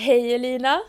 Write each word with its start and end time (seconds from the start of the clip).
Hej 0.00 0.34
Elina! 0.34 0.80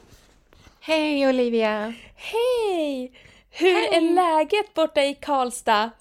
Hej 0.80 1.28
Olivia! 1.28 1.94
Hej! 2.16 3.12
Hur 3.50 3.74
Hej. 3.74 3.90
är 3.96 4.02
läget 4.02 4.74
borta 4.74 5.04
i 5.04 5.14
Karlstad? 5.14 5.92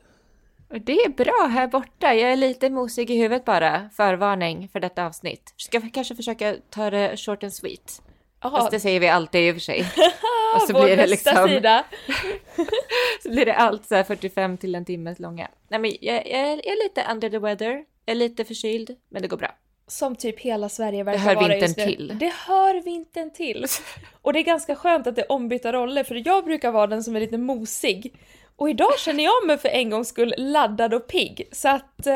Det 0.68 0.92
är 0.92 1.08
bra 1.08 1.48
här 1.50 1.66
borta. 1.66 2.14
Jag 2.14 2.32
är 2.32 2.36
lite 2.36 2.70
mosig 2.70 3.10
i 3.10 3.16
huvudet 3.16 3.44
bara. 3.44 3.90
Förvarning 3.96 4.68
för 4.72 4.80
detta 4.80 5.06
avsnitt. 5.06 5.54
Ska 5.56 5.78
vi 5.78 5.90
kanske 5.90 6.14
försöka 6.14 6.56
ta 6.70 6.90
det 6.90 7.16
short 7.16 7.42
and 7.42 7.52
sweet? 7.52 8.02
Jaha, 8.42 8.50
Fast 8.50 8.70
det 8.70 8.80
säger 8.80 9.00
vi 9.00 9.08
alltid 9.08 9.48
i 9.48 9.50
och 9.50 9.54
för 9.54 9.60
sig. 9.60 9.80
och 10.54 10.62
så 10.62 10.72
vår 10.72 10.84
blir 10.84 10.96
det 10.96 11.06
liksom- 11.06 11.48
sida. 11.48 11.84
Så 13.22 13.30
blir 13.30 13.46
det 13.46 13.54
allt 13.54 13.86
så 13.86 13.94
här 13.94 14.02
45 14.04 14.58
till 14.58 14.74
en 14.74 14.84
timmes 14.84 15.18
långa. 15.18 15.48
Nej 15.68 15.80
men 15.80 15.92
jag, 16.00 16.16
jag 16.16 16.40
är 16.50 16.84
lite 16.84 17.06
under 17.12 17.30
the 17.30 17.38
weather. 17.38 17.84
Jag 18.04 18.12
är 18.12 18.14
lite 18.14 18.44
förkyld, 18.44 18.96
men 19.08 19.22
det 19.22 19.28
går 19.28 19.36
bra. 19.36 19.54
Som 19.90 20.16
typ 20.16 20.40
hela 20.40 20.68
Sverige 20.68 21.04
verkar 21.04 21.20
hör 21.20 21.34
vara 21.34 21.48
vintern 21.48 21.62
just 21.62 21.76
nu. 21.76 21.84
till. 21.84 22.18
Det 22.18 22.32
hör 22.46 22.82
vintern 22.82 23.30
till. 23.30 23.66
Och 24.22 24.32
det 24.32 24.38
är 24.38 24.42
ganska 24.42 24.76
skönt 24.76 25.06
att 25.06 25.16
det 25.16 25.22
är 25.22 25.32
ombytta 25.32 25.72
roller 25.72 26.04
för 26.04 26.22
jag 26.26 26.44
brukar 26.44 26.70
vara 26.70 26.86
den 26.86 27.04
som 27.04 27.16
är 27.16 27.20
lite 27.20 27.38
mosig. 27.38 28.14
Och 28.56 28.70
idag 28.70 28.98
känner 28.98 29.24
jag 29.24 29.46
mig 29.46 29.58
för 29.58 29.68
en 29.68 29.90
gångs 29.90 30.08
skull 30.08 30.34
laddad 30.36 30.94
och 30.94 31.06
pigg. 31.06 31.48
Så 31.52 31.68
att 31.68 32.06
eh, 32.06 32.14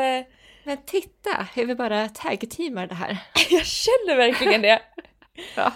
Men 0.63 0.77
titta 0.85 1.47
hur 1.55 1.65
vi 1.65 1.75
bara 1.75 2.09
tag-teamar 2.09 2.87
det 2.87 2.95
här. 2.95 3.17
jag 3.49 3.65
känner 3.65 4.15
verkligen 4.15 4.61
det. 4.61 4.81
Ja. 5.55 5.71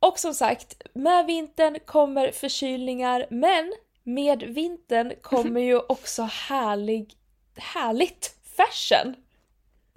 Och 0.00 0.18
som 0.18 0.34
sagt, 0.34 0.82
med 0.94 1.26
vintern 1.26 1.78
kommer 1.84 2.30
förkylningar, 2.30 3.26
men 3.30 3.72
med 4.02 4.42
vintern 4.42 5.12
kommer 5.22 5.60
ju 5.60 5.78
också 5.78 6.22
härlig, 6.22 7.12
härligt 7.56 8.34
fashion. 8.56 9.14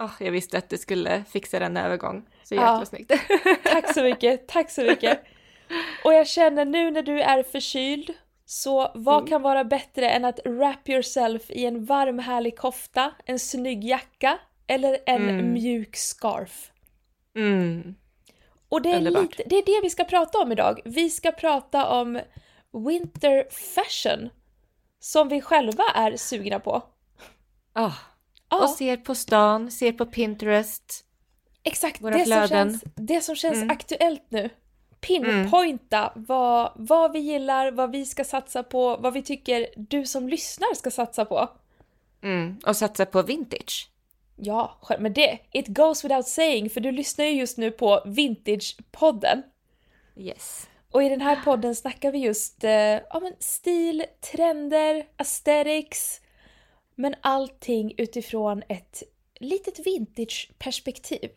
Oh, 0.04 0.10
jag 0.20 0.32
visste 0.32 0.58
att 0.58 0.68
du 0.70 0.78
skulle 0.78 1.24
fixa 1.30 1.58
den 1.58 1.76
övergång. 1.76 2.26
Så 2.42 2.54
Ja. 2.54 2.60
jäkla 2.72 2.86
snyggt. 2.86 3.12
Tack 3.64 3.94
så 3.94 4.02
mycket, 4.02 4.48
tack 4.48 4.70
så 4.70 4.82
mycket. 4.82 5.20
Och 6.04 6.12
jag 6.14 6.26
känner 6.28 6.64
nu 6.64 6.90
när 6.90 7.02
du 7.02 7.20
är 7.20 7.42
förkyld, 7.42 8.10
så 8.44 8.90
vad 8.94 9.16
Mm. 9.18 9.26
kan 9.28 9.42
vara 9.42 9.64
bättre 9.64 10.10
än 10.10 10.24
att 10.24 10.40
wrap 10.46 10.88
yourself 10.88 11.50
i 11.50 11.64
en 11.66 11.84
varm 11.84 12.18
härlig 12.18 12.58
kofta, 12.58 13.14
en 13.24 13.38
snygg 13.38 13.84
jacka 13.84 14.38
eller 14.66 14.98
en 15.06 15.28
Mm. 15.28 15.52
mjuk 15.52 15.96
scarf? 15.96 16.70
Mm. 17.36 17.94
Och 18.68 18.82
det 18.82 18.92
är, 18.92 19.00
lite, 19.00 19.42
det 19.46 19.56
är 19.56 19.64
det 19.66 19.80
vi 19.82 19.90
ska 19.90 20.04
prata 20.04 20.38
om 20.38 20.52
idag. 20.52 20.80
Vi 20.84 21.10
ska 21.10 21.32
prata 21.32 21.86
om 21.88 22.20
winter 22.88 23.44
fashion. 23.50 24.30
Som 24.98 25.28
vi 25.28 25.40
själva 25.40 25.84
är 25.94 26.16
sugna 26.16 26.60
på. 26.60 26.82
Ah. 27.72 27.92
Ja, 28.60 28.64
Och 28.64 28.70
ser 28.70 28.96
på 28.96 29.14
stan, 29.14 29.70
ser 29.70 29.92
på 29.92 30.06
Pinterest. 30.06 31.04
exakt. 31.62 32.00
våra 32.02 32.10
Det 32.12 32.18
som, 32.18 32.24
flöden. 32.26 32.48
känns, 32.48 32.84
det 32.94 33.20
som 33.20 33.36
känns 33.36 33.56
Mm. 33.56 33.70
aktuellt 33.70 34.22
nu. 34.28 34.50
Pinpointa 35.00 36.12
vad, 36.14 36.72
vad 36.74 37.12
vi 37.12 37.18
gillar, 37.18 37.70
vad 37.70 37.90
vi 37.90 38.06
ska 38.06 38.24
satsa 38.24 38.62
på, 38.62 38.96
vad 38.96 39.12
vi 39.12 39.22
tycker 39.22 39.66
du 39.76 40.06
som 40.06 40.28
lyssnar 40.28 40.74
ska 40.74 40.90
satsa 40.90 41.24
på. 41.24 41.48
Mm. 42.22 42.58
Och 42.66 42.76
satsa 42.76 43.06
på 43.06 43.22
vintage. 43.22 43.90
Ja, 44.36 44.78
men 44.98 45.12
det, 45.12 45.38
it 45.52 45.68
goes 45.68 46.04
without 46.04 46.26
saying, 46.28 46.70
för 46.70 46.80
du 46.80 46.92
lyssnar 46.92 47.24
ju 47.24 47.30
just 47.32 47.58
nu 47.58 47.70
på 47.70 48.02
Vintage-podden. 48.06 49.42
Yes. 50.16 50.68
Och 50.90 51.02
i 51.02 51.08
den 51.08 51.20
här 51.20 51.36
podden 51.44 51.74
snackar 51.74 52.12
vi 52.12 52.18
just 52.18 52.64
eh, 52.64 52.70
ja, 52.72 53.20
men 53.22 53.32
stil, 53.38 54.04
trender, 54.32 55.06
aesthetics, 55.16 56.20
men 56.94 57.14
allting 57.20 57.94
utifrån 57.96 58.62
ett 58.68 59.02
litet 59.40 59.86
vintage-perspektiv. 59.86 61.30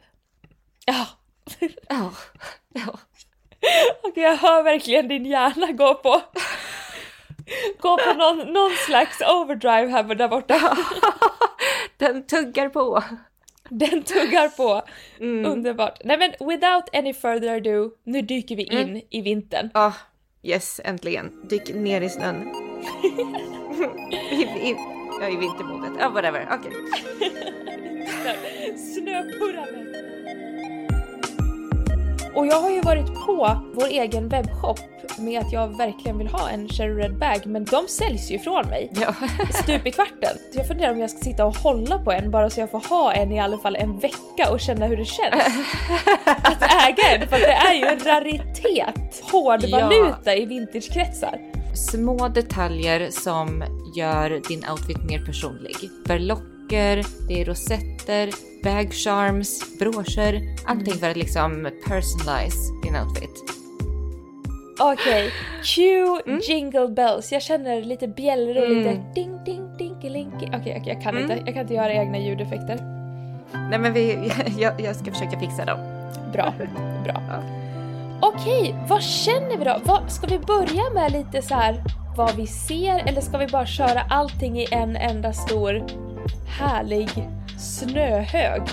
Ja, 0.85 1.07
Ja. 1.89 2.11
ja. 2.73 2.99
och 4.03 4.17
jag 4.17 4.37
hör 4.37 4.63
verkligen 4.63 5.07
din 5.07 5.25
hjärna 5.25 5.71
gå 5.71 5.93
på 5.93 6.21
gå 7.79 7.97
på 7.97 8.13
någon, 8.13 8.53
någon 8.53 8.71
slags 8.85 9.21
overdrive 9.21 9.87
här 9.87 10.15
där 10.15 10.27
borta. 10.27 10.77
Den 11.97 12.27
tuggar 12.27 12.69
på. 12.69 13.03
Den 13.69 14.03
tuggar 14.03 14.49
på. 14.49 14.81
Mm. 15.19 15.51
Underbart. 15.51 16.01
Nej 16.03 16.17
men 16.17 16.47
without 16.47 16.95
any 16.95 17.13
further 17.13 17.55
ado, 17.55 17.91
nu 18.03 18.21
dyker 18.21 18.55
vi 18.55 18.63
in 18.63 19.01
i 19.09 19.21
vintern. 19.21 19.69
Ah, 19.73 19.93
yes, 20.43 20.81
äntligen. 20.83 21.47
Dyk 21.49 21.73
ner 21.73 22.01
i 22.01 22.09
snön. 22.09 22.53
I, 25.21 25.23
i, 25.23 25.23
ja, 25.23 25.29
i 25.29 25.35
vintermodet. 25.37 25.91
Ja, 25.99 26.09
whatever. 26.09 26.47
Okej. 26.51 26.71
Snöpurrande. 28.95 29.87
Och 32.35 32.47
jag 32.47 32.61
har 32.61 32.69
ju 32.69 32.81
varit 32.81 33.13
på 33.25 33.57
vår 33.73 33.87
egen 33.87 34.29
webbshop 34.29 34.79
med 35.19 35.39
att 35.41 35.51
jag 35.53 35.77
verkligen 35.77 36.17
vill 36.17 36.27
ha 36.27 36.49
en 36.49 36.69
Cherry 36.69 36.93
Red 37.03 37.17
bag 37.17 37.45
men 37.45 37.65
de 37.65 37.87
säljs 37.87 38.31
ju 38.31 38.35
ifrån 38.35 38.67
mig 38.69 38.91
Ja. 39.01 39.13
stup 39.63 39.87
i 39.87 39.91
kvarten. 39.91 40.37
Så 40.53 40.59
jag 40.59 40.67
funderar 40.67 40.91
om 40.91 40.99
jag 40.99 41.09
ska 41.09 41.19
sitta 41.19 41.45
och 41.45 41.55
hålla 41.57 41.99
på 41.99 42.11
en 42.11 42.31
bara 42.31 42.49
så 42.49 42.59
jag 42.59 42.71
får 42.71 42.79
ha 42.89 43.13
en 43.13 43.31
i 43.31 43.39
alla 43.39 43.57
fall 43.57 43.75
en 43.75 43.99
vecka 43.99 44.51
och 44.51 44.59
känna 44.59 44.85
hur 44.85 44.97
det 44.97 45.05
känns. 45.05 45.43
att 46.25 46.61
äga 46.61 47.03
en 47.15 47.27
för 47.29 47.39
det 47.39 47.53
är 47.53 47.73
ju 47.73 47.85
en 47.85 47.99
raritet. 47.99 49.23
Hård 49.31 49.59
Ja. 49.63 50.33
i 50.33 50.45
vintagekretsar. 50.45 51.56
Små 51.73 52.27
detaljer 52.27 53.09
som 53.11 53.63
gör 53.95 54.29
din 54.47 54.63
outfit 54.71 55.03
mer 55.09 55.25
personlig. 55.25 55.75
Berlocker, 56.07 57.05
det 57.27 57.41
är 57.41 57.45
rosetter, 57.45 58.29
bag 58.63 58.93
charms, 58.93 59.77
broscher. 59.79 60.41
Allting 60.65 60.93
för 60.93 61.09
att 61.09 61.17
liksom 61.17 61.69
personalize 61.87 62.73
din 62.83 62.95
outfit. 62.95 63.43
Okej, 64.79 65.31
cue 65.63 66.21
Mm. 66.25 66.39
jingle 66.43 66.87
bells. 66.87 67.31
Jag 67.31 67.41
känner 67.41 67.81
lite 67.81 68.07
bjällror 68.07 68.63
och 68.63 68.69
lite 68.69 68.89
Mm. 68.89 69.13
ding 69.15 69.43
ding 69.45 69.77
dinkelinky. 69.77 70.45
Okej, 70.47 70.57
okej, 70.81 70.83
jag 70.85 71.01
kan 71.01 71.17
Mm. 71.17 71.31
inte. 71.31 71.43
Jag 71.45 71.53
kan 71.53 71.61
inte 71.61 71.73
göra 71.73 71.93
egna 71.93 72.17
ljudeffekter. 72.19 72.79
Nej 73.69 73.79
men 73.79 73.93
vi, 73.93 74.31
jag, 74.57 74.81
jag 74.81 74.95
ska 74.95 75.11
försöka 75.11 75.39
fixa 75.39 75.65
dem. 75.65 75.79
Bra, 76.33 76.53
bra. 77.03 77.23
Ja. 77.27 77.43
Okej, 78.21 78.75
vad 78.87 79.03
känner 79.03 79.57
vi 79.57 79.63
då? 79.65 79.79
Vad, 79.83 80.11
ska 80.11 80.27
vi 80.27 80.39
börja 80.39 80.83
med 80.93 81.11
lite 81.11 81.41
så 81.41 81.55
här 81.55 81.83
vad 82.15 82.35
vi 82.35 82.47
ser 82.47 83.07
eller 83.07 83.21
ska 83.21 83.37
vi 83.37 83.47
bara 83.47 83.65
köra 83.65 84.01
allting 84.09 84.59
i 84.59 84.67
en 84.71 84.95
enda 84.95 85.33
stor 85.33 85.83
härlig 86.59 87.09
snöhög? 87.57 88.61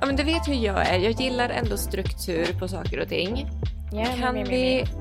Ja 0.00 0.06
men 0.06 0.16
du 0.16 0.22
vet 0.24 0.48
hur 0.48 0.54
jag 0.54 0.86
är, 0.88 0.98
jag 0.98 1.20
gillar 1.20 1.48
ändå 1.48 1.76
struktur 1.76 2.46
på 2.58 2.68
saker 2.68 3.00
och 3.00 3.08
ting. 3.08 3.48
Ja, 3.92 4.04
Kan 4.20 4.34
men- 4.34 4.44
vi... 4.44 4.84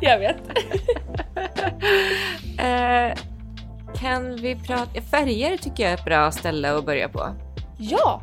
Jag 0.00 0.18
vet. 0.18 0.36
Eh, 2.58 3.12
kan 4.00 4.36
vi 4.36 4.56
prata... 4.56 5.00
Färger 5.10 5.56
tycker 5.56 5.82
jag 5.82 5.92
är 5.92 5.96
ett 5.96 6.04
bra 6.04 6.30
ställe 6.32 6.76
att 6.78 6.86
börja 6.86 7.08
på. 7.08 7.26
Ja! 7.78 8.22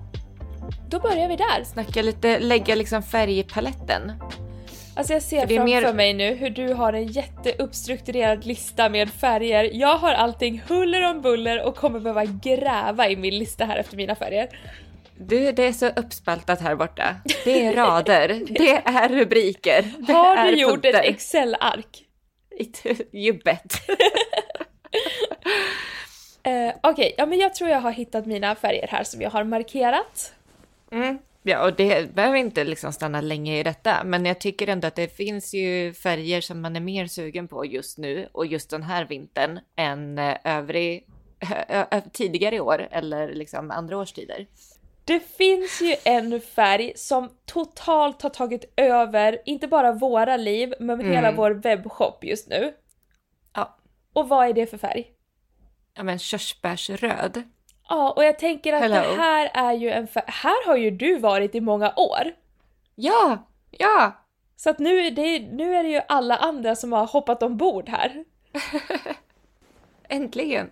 Då 0.94 1.00
börjar 1.00 1.28
vi 1.28 1.36
där. 1.36 1.64
Snacka 1.64 2.02
lite, 2.02 2.40
lägga 2.40 2.76
liksom 2.76 3.04
färg 3.04 3.40
i 3.40 3.44
paletten. 3.44 4.12
Alltså 4.96 5.14
jag 5.14 5.22
ser 5.22 5.40
framför 5.48 5.64
mer- 5.66 5.94
mig 5.94 6.14
nu 6.14 6.34
hur 6.34 6.50
du 6.50 6.74
har 6.74 6.94
en 6.94 7.08
jätteuppstrukturerad 7.08 8.46
lista 8.46 8.90
med 8.90 9.10
färger. 9.10 9.70
Jag 9.74 9.98
har 9.98 10.12
allting 10.14 10.64
huller 10.68 11.02
om 11.10 11.22
buller 11.22 11.64
och 11.68 11.76
kommer 11.76 12.00
behöva 12.00 12.26
gräva 12.26 13.10
i 13.10 13.16
min 13.16 13.38
lista 13.38 13.66
här 13.66 13.78
efter 13.78 13.98
mina 13.98 14.16
färger. 14.16 14.48
Du, 15.18 15.52
det 15.52 15.64
är 15.64 15.72
så 15.74 15.88
uppspaltat 15.88 16.62
här 16.62 16.76
borta. 16.76 17.16
Det 17.44 17.66
är 17.66 17.74
rader, 17.74 18.28
det 18.50 18.72
är 18.86 19.10
rubriker. 19.10 19.86
Det 20.08 20.14
Har 20.14 20.38
är 20.38 20.52
du 20.52 20.58
gjort 20.62 20.72
punkter. 20.72 20.94
ett 20.94 21.06
Excel-ark? 21.06 22.04
You 23.12 23.40
bet. 23.44 23.74
Eh, 26.46 26.74
Okej, 26.84 27.16
ja 27.18 27.26
men 27.26 27.40
jag 27.40 27.54
tror 27.54 27.70
jag 27.70 27.82
har 27.82 27.92
hittat 27.92 28.26
mina 28.26 28.56
färger 28.56 28.88
här 28.88 29.04
som 29.04 29.22
jag 29.22 29.30
har 29.30 29.44
markerat. 29.44 30.34
Mm. 30.94 31.18
Ja, 31.46 31.66
och 31.66 31.76
det 31.76 32.14
behöver 32.16 32.38
inte 32.38 32.64
liksom 32.64 32.94
stanna 32.94 33.22
länge 33.22 33.60
i 33.60 33.64
detta, 33.64 34.04
men 34.04 34.26
jag 34.26 34.40
tycker 34.40 34.68
ändå 34.68 34.88
att 34.88 34.96
det 34.96 35.08
finns 35.18 35.54
ju 35.54 35.94
färger 35.94 36.42
som 36.42 36.62
man 36.62 36.76
är 36.76 36.80
mer 36.80 37.08
sugen 37.08 37.48
på 37.48 37.66
just 37.66 37.98
nu 37.98 38.30
och 38.32 38.46
just 38.46 38.70
den 38.70 38.84
här 38.84 39.06
vintern 39.06 39.60
än 39.76 40.18
eh, 40.18 40.38
övrig, 40.44 41.08
ö, 41.70 41.86
ö, 41.92 42.02
tidigare 42.14 42.56
i 42.56 42.60
år 42.60 42.88
eller 42.92 43.34
liksom 43.36 43.72
andra 43.72 43.98
årstider. 43.98 44.48
Det 45.06 45.20
finns 45.20 45.82
ju 45.82 45.96
en 46.06 46.42
färg 46.42 46.94
som 46.96 47.30
totalt 47.46 48.22
har 48.22 48.30
tagit 48.30 48.74
över, 48.78 49.42
inte 49.46 49.68
bara 49.68 49.92
våra 49.92 50.38
liv, 50.38 50.74
men 50.80 51.00
Mm. 51.00 51.12
hela 51.12 51.32
vår 51.32 51.52
webbshop 51.52 52.24
just 52.24 52.48
nu. 52.50 52.74
Ja, 53.54 53.78
Och 54.14 54.30
vad 54.30 54.48
är 54.48 54.54
det 54.54 54.66
för 54.66 54.78
färg? 54.78 55.06
ja 55.96 56.04
men 56.04 56.20
körsbärsröd. 56.20 57.44
Ja, 57.90 58.12
och 58.12 58.24
jag 58.24 58.40
tänker 58.40 58.74
att 58.74 58.82
Hello. 58.82 58.96
det 58.96 59.22
här 59.22 59.52
är 59.54 59.74
ju 59.74 59.90
en 59.90 60.08
här 60.28 60.68
har 60.68 60.78
ju 60.78 60.92
du 60.92 61.18
varit 61.18 61.56
i 61.56 61.62
många 61.62 61.94
år. 61.96 62.24
Ja, 62.96 63.48
ja, 63.72 64.12
Så 64.56 64.70
att 64.70 64.80
nu 64.80 65.00
är, 65.00 65.12
det, 65.12 65.40
nu 65.40 65.76
är 65.76 65.84
det 65.84 65.90
ju 65.90 66.02
alla 66.08 66.38
andra 66.38 66.76
som 66.76 66.92
har 66.92 67.08
hoppat 67.08 67.44
ombord 67.44 67.90
här. 67.90 68.26
äntligen. 70.10 70.72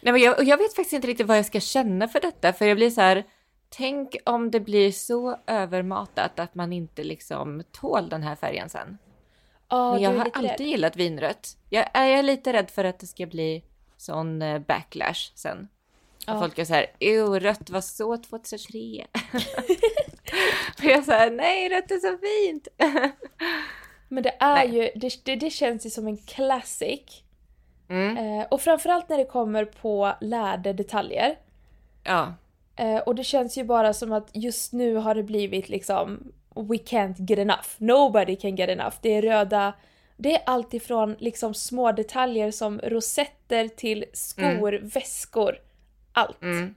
Nej, 0.00 0.12
men 0.12 0.22
jag, 0.22 0.44
jag 0.44 0.56
vet 0.56 0.74
faktiskt 0.76 0.92
inte 0.92 1.08
riktigt 1.08 1.26
vad 1.26 1.38
jag 1.38 1.46
ska 1.46 1.60
känna 1.60 2.08
för 2.08 2.20
detta, 2.20 2.52
för 2.52 2.66
jag 2.66 2.76
blir 2.76 2.90
så 2.90 3.00
här, 3.00 3.24
Tänk 3.68 4.16
om 4.24 4.50
det 4.50 4.60
blir 4.60 4.92
så 4.92 5.36
övermatat 5.46 6.38
att 6.38 6.54
man 6.54 6.72
inte 6.72 7.04
liksom 7.04 7.62
tål 7.72 8.08
den 8.08 8.22
här 8.22 8.36
färgen 8.36 8.68
sen. 8.68 8.98
Ja, 9.68 9.92
Men 9.92 10.02
jag 10.02 10.10
har 10.10 10.24
alltid 10.24 10.50
rädd. 10.50 10.60
gillat 10.60 10.96
vinrött. 10.96 11.56
Jag 11.68 11.90
är 11.94 12.06
jag 12.06 12.18
är 12.18 12.22
lite 12.22 12.52
rädd 12.52 12.70
för 12.70 12.84
att 12.84 12.98
det 12.98 13.06
ska 13.06 13.26
bli 13.26 13.64
sån 13.96 14.42
eh, 14.42 14.58
backlash 14.58 15.32
sen. 15.34 15.68
Ja. 16.28 16.40
folk 16.40 16.58
är 16.58 16.64
så 16.64 16.74
här, 16.74 16.86
"Ew, 17.00 17.40
rött 17.40 17.70
var 17.70 17.80
så 17.80 18.16
2003. 18.16 19.06
Och 20.78 20.84
jag 20.84 21.04
säger 21.04 21.30
nej, 21.30 21.68
rött 21.68 21.90
är 21.90 21.98
så 21.98 22.18
fint. 22.18 22.68
Men 24.08 24.22
det 24.22 24.34
är 24.40 24.54
Nej. 24.54 24.76
ju, 24.76 24.90
det, 25.00 25.24
det, 25.24 25.36
det 25.36 25.50
känns 25.50 25.86
ju 25.86 25.90
som 25.90 26.06
en 26.06 26.16
classic. 26.16 27.22
Mm, 27.90 28.16
Eh, 28.16 28.46
och 28.50 28.60
framförallt 28.60 29.08
när 29.08 29.18
det 29.18 29.24
kommer 29.24 29.64
på 29.64 30.12
läderdetaljer. 30.20 31.38
ja, 32.04 32.34
Eh, 32.76 32.96
och 32.98 33.14
det 33.14 33.24
känns 33.24 33.58
ju 33.58 33.64
bara 33.64 33.92
som 33.92 34.12
att 34.12 34.30
just 34.32 34.72
nu 34.72 34.94
har 34.94 35.14
det 35.14 35.22
blivit 35.22 35.68
liksom 35.68 36.32
We 36.54 36.76
can't 36.76 37.14
get 37.30 37.38
enough. 37.38 37.66
Nobody 37.78 38.36
can 38.36 38.56
get 38.56 38.68
enough. 38.70 38.94
Det 39.00 39.08
är 39.14 39.22
röda, 39.22 39.72
det 40.16 40.34
är 40.34 40.42
allt 40.46 40.74
ifrån 40.74 41.16
liksom 41.18 41.54
små 41.54 41.92
detaljer 41.92 42.50
som 42.50 42.80
rosetter 42.84 43.68
till 43.68 44.04
skor, 44.12 44.80
väskor. 44.82 45.58
Allt. 46.18 46.42
mm. 46.42 46.74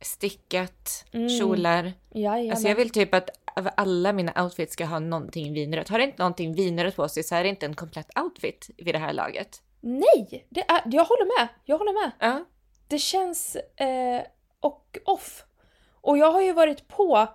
Stickat, 0.00 1.04
Mm. 1.12 1.28
kjolar. 1.28 1.92
Jajamän. 2.14 2.50
Alltså 2.50 2.68
jag 2.68 2.74
vill 2.76 2.90
typ 2.90 3.14
att 3.14 3.30
av 3.56 3.68
alla 3.76 4.12
mina 4.12 4.42
outfits 4.44 4.72
ska 4.72 4.84
ha 4.84 4.98
någonting 4.98 5.52
vinrött. 5.52 5.88
Har 5.88 5.98
det 5.98 6.04
inte 6.04 6.18
någonting 6.22 6.54
vinrött 6.54 6.96
på 6.96 7.08
sig 7.08 7.22
så 7.22 7.34
är 7.34 7.42
det 7.42 7.48
inte 7.48 7.66
en 7.66 7.74
komplett 7.74 8.18
outfit 8.18 8.70
vid 8.76 8.94
det 8.94 8.98
här 8.98 9.12
laget. 9.12 9.62
Nej! 9.80 10.46
Det 10.48 10.60
är, 10.60 10.82
jag 10.86 11.04
håller 11.04 11.38
med. 11.40 11.48
Jag 11.64 11.78
håller 11.78 11.92
med. 12.02 12.10
Ja. 12.18 12.44
Det 12.88 12.98
känns 12.98 13.56
eh, 13.56 14.22
och 14.60 14.98
off. 15.04 15.44
Och 16.00 16.18
jag 16.18 16.32
har 16.32 16.40
ju 16.40 16.52
varit 16.52 16.88
på 16.88 17.26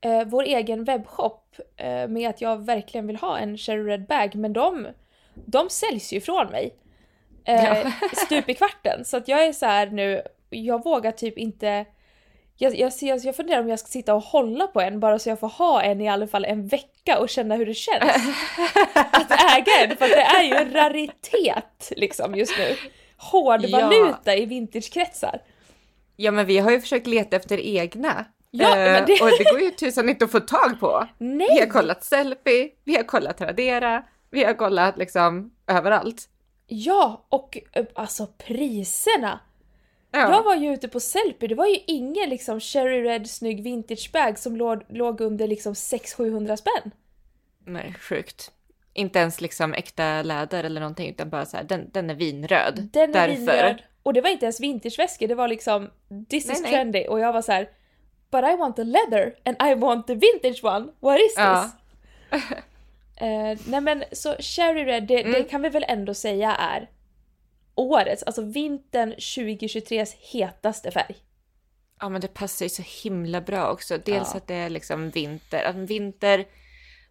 eh, 0.00 0.24
vår 0.26 0.42
egen 0.42 0.84
webbshop 0.84 1.56
eh, 1.76 2.08
med 2.08 2.30
att 2.30 2.40
jag 2.40 2.66
verkligen 2.66 3.06
vill 3.06 3.16
ha 3.16 3.38
en 3.38 3.58
Cherry 3.58 3.82
Red 3.84 4.06
bag 4.06 4.34
men 4.34 4.52
de, 4.52 4.88
de 5.34 5.70
säljs 5.70 6.12
ju 6.12 6.20
från 6.20 6.46
mig. 6.46 6.74
Eh, 7.44 7.64
Ja. 7.64 7.92
stup 8.26 8.48
i 8.48 8.54
kvarten. 8.54 9.04
Så 9.04 9.16
att 9.16 9.28
jag 9.28 9.44
är 9.44 9.52
så 9.52 9.66
här 9.66 9.86
nu, 9.86 10.22
jag 10.50 10.84
vågar 10.84 11.12
typ 11.12 11.38
inte 11.38 11.84
jag, 12.58 12.76
jag, 12.78 12.92
ser, 12.92 13.26
jag 13.26 13.36
funderar 13.36 13.60
om 13.60 13.68
jag 13.68 13.78
ska 13.78 13.88
sitta 13.88 14.14
och 14.14 14.22
hålla 14.22 14.66
på 14.66 14.80
en 14.80 15.00
bara 15.00 15.18
så 15.18 15.28
jag 15.28 15.40
får 15.40 15.48
ha 15.48 15.82
en 15.82 16.00
i 16.00 16.08
alla 16.08 16.26
fall 16.26 16.44
en 16.44 16.66
vecka 16.66 17.18
och 17.18 17.28
känna 17.28 17.56
hur 17.56 17.66
det 17.66 17.74
känns 17.74 18.02
att 18.94 19.30
äga 19.30 19.72
en. 19.84 19.96
För 19.96 20.08
det 20.08 20.22
är 20.22 20.42
ju 20.42 20.54
en 20.54 20.72
raritet 20.72 21.92
liksom 21.96 22.34
just 22.34 22.58
nu. 22.58 22.76
Hård 23.16 23.60
Ja. 23.64 24.34
i 24.34 24.46
vintagekretsar. 24.46 25.40
Ja 26.16 26.30
men 26.30 26.46
vi 26.46 26.58
har 26.58 26.70
ju 26.70 26.80
försökt 26.80 27.06
leta 27.06 27.36
efter 27.36 27.58
egna. 27.60 28.24
Ja, 28.50 28.74
men 28.74 29.04
det- 29.06 29.20
Och 29.22 29.30
det 29.38 29.44
går 29.52 29.60
ju 29.60 29.70
tusan 29.70 30.08
inte 30.08 30.24
att 30.24 30.30
få 30.30 30.40
tag 30.40 30.80
på. 30.80 31.06
Vi 31.18 31.26
har 31.26 31.36
Nej! 31.36 31.68
kollat 31.70 32.04
Sellpy, 32.04 32.70
vi 32.84 32.96
har 32.96 33.02
kollat 33.02 33.38
Tradera, 33.38 34.02
vi 34.30 34.44
har 34.44 34.54
kollat 34.54 34.98
liksom 34.98 35.50
överallt. 35.66 36.28
Ja, 36.66 37.26
och 37.28 37.58
eh, 37.72 37.84
alltså 37.94 38.26
priserna! 38.26 39.40
Ja. 40.16 40.30
Jag 40.30 40.42
var 40.42 40.54
ju 40.56 40.72
ute 40.74 40.88
på 40.88 41.00
Sellpy, 41.00 41.46
det 41.46 41.54
var 41.54 41.66
ju 41.66 41.78
ingen 41.86 42.30
liksom 42.30 42.60
Cherry 42.60 43.02
Red 43.02 43.30
snygg 43.30 43.62
vintagebag 43.62 44.38
som 44.38 44.56
låg, 44.56 44.82
låg 44.88 45.20
under 45.20 45.46
liksom 45.48 45.72
600-700 45.74 46.56
spänn. 46.56 46.90
Nej, 47.64 47.94
sjukt. 48.00 48.52
Inte 48.92 49.18
ens 49.18 49.40
liksom 49.40 49.74
äkta 49.74 50.22
läder 50.22 50.64
eller 50.64 50.80
någonting 50.80 51.10
utan 51.10 51.30
bara 51.30 51.46
så 51.46 51.56
här, 51.56 51.64
den, 51.64 51.90
den 51.92 52.10
är 52.10 52.14
vinröd. 52.14 52.88
Den 52.92 53.02
är 53.10 53.12
Därför. 53.12 53.36
vinröd. 53.36 53.82
Och 54.02 54.12
det 54.12 54.20
var 54.20 54.30
inte 54.30 54.44
ens 54.46 54.60
vintageväskor, 54.60 55.26
det 55.28 55.34
var 55.34 55.48
liksom 55.48 55.90
this 56.30 56.46
Nej, 56.46 56.56
is 56.56 56.62
nej. 56.62 56.70
trendy 56.72 57.06
och 57.06 57.20
jag 57.20 57.32
var 57.32 57.42
så 57.42 57.52
här. 57.52 57.68
But 58.30 58.44
I 58.44 58.56
want 58.56 58.76
the 58.76 58.84
leather 58.84 59.34
and 59.44 59.56
I 59.70 59.74
want 59.74 60.06
the 60.06 60.14
vintage 60.14 60.64
one. 60.64 60.86
What 61.00 61.20
is 61.20 61.34
Ja. 61.36 61.70
this? 62.30 62.42
Eh, 63.20 63.58
nej 63.66 63.80
men 63.80 64.04
så 64.12 64.34
Cherry 64.38 64.84
Red, 64.84 65.02
det, 65.06 65.16
det 65.16 65.22
Mm. 65.22 65.44
kan 65.44 65.62
vi 65.62 65.68
väl 65.68 65.84
ändå 65.88 66.14
säga 66.14 66.54
är 66.54 66.88
årets, 67.76 68.22
alltså 68.22 68.42
vintern 68.42 69.12
2023s 69.14 70.14
hetaste 70.32 70.90
färg. 70.90 71.16
Ja 72.00 72.08
men 72.08 72.20
det 72.20 72.28
passar 72.34 72.64
ju 72.64 72.68
så 72.70 72.82
himla 73.02 73.40
bra 73.40 73.70
också. 73.72 73.98
Dels 73.98 74.28
Ja. 74.32 74.36
att 74.36 74.46
det 74.46 74.54
är 74.54 74.70
liksom 74.70 75.10
vinter, 75.10 75.64
att 75.64 75.76
vinter, 75.76 76.44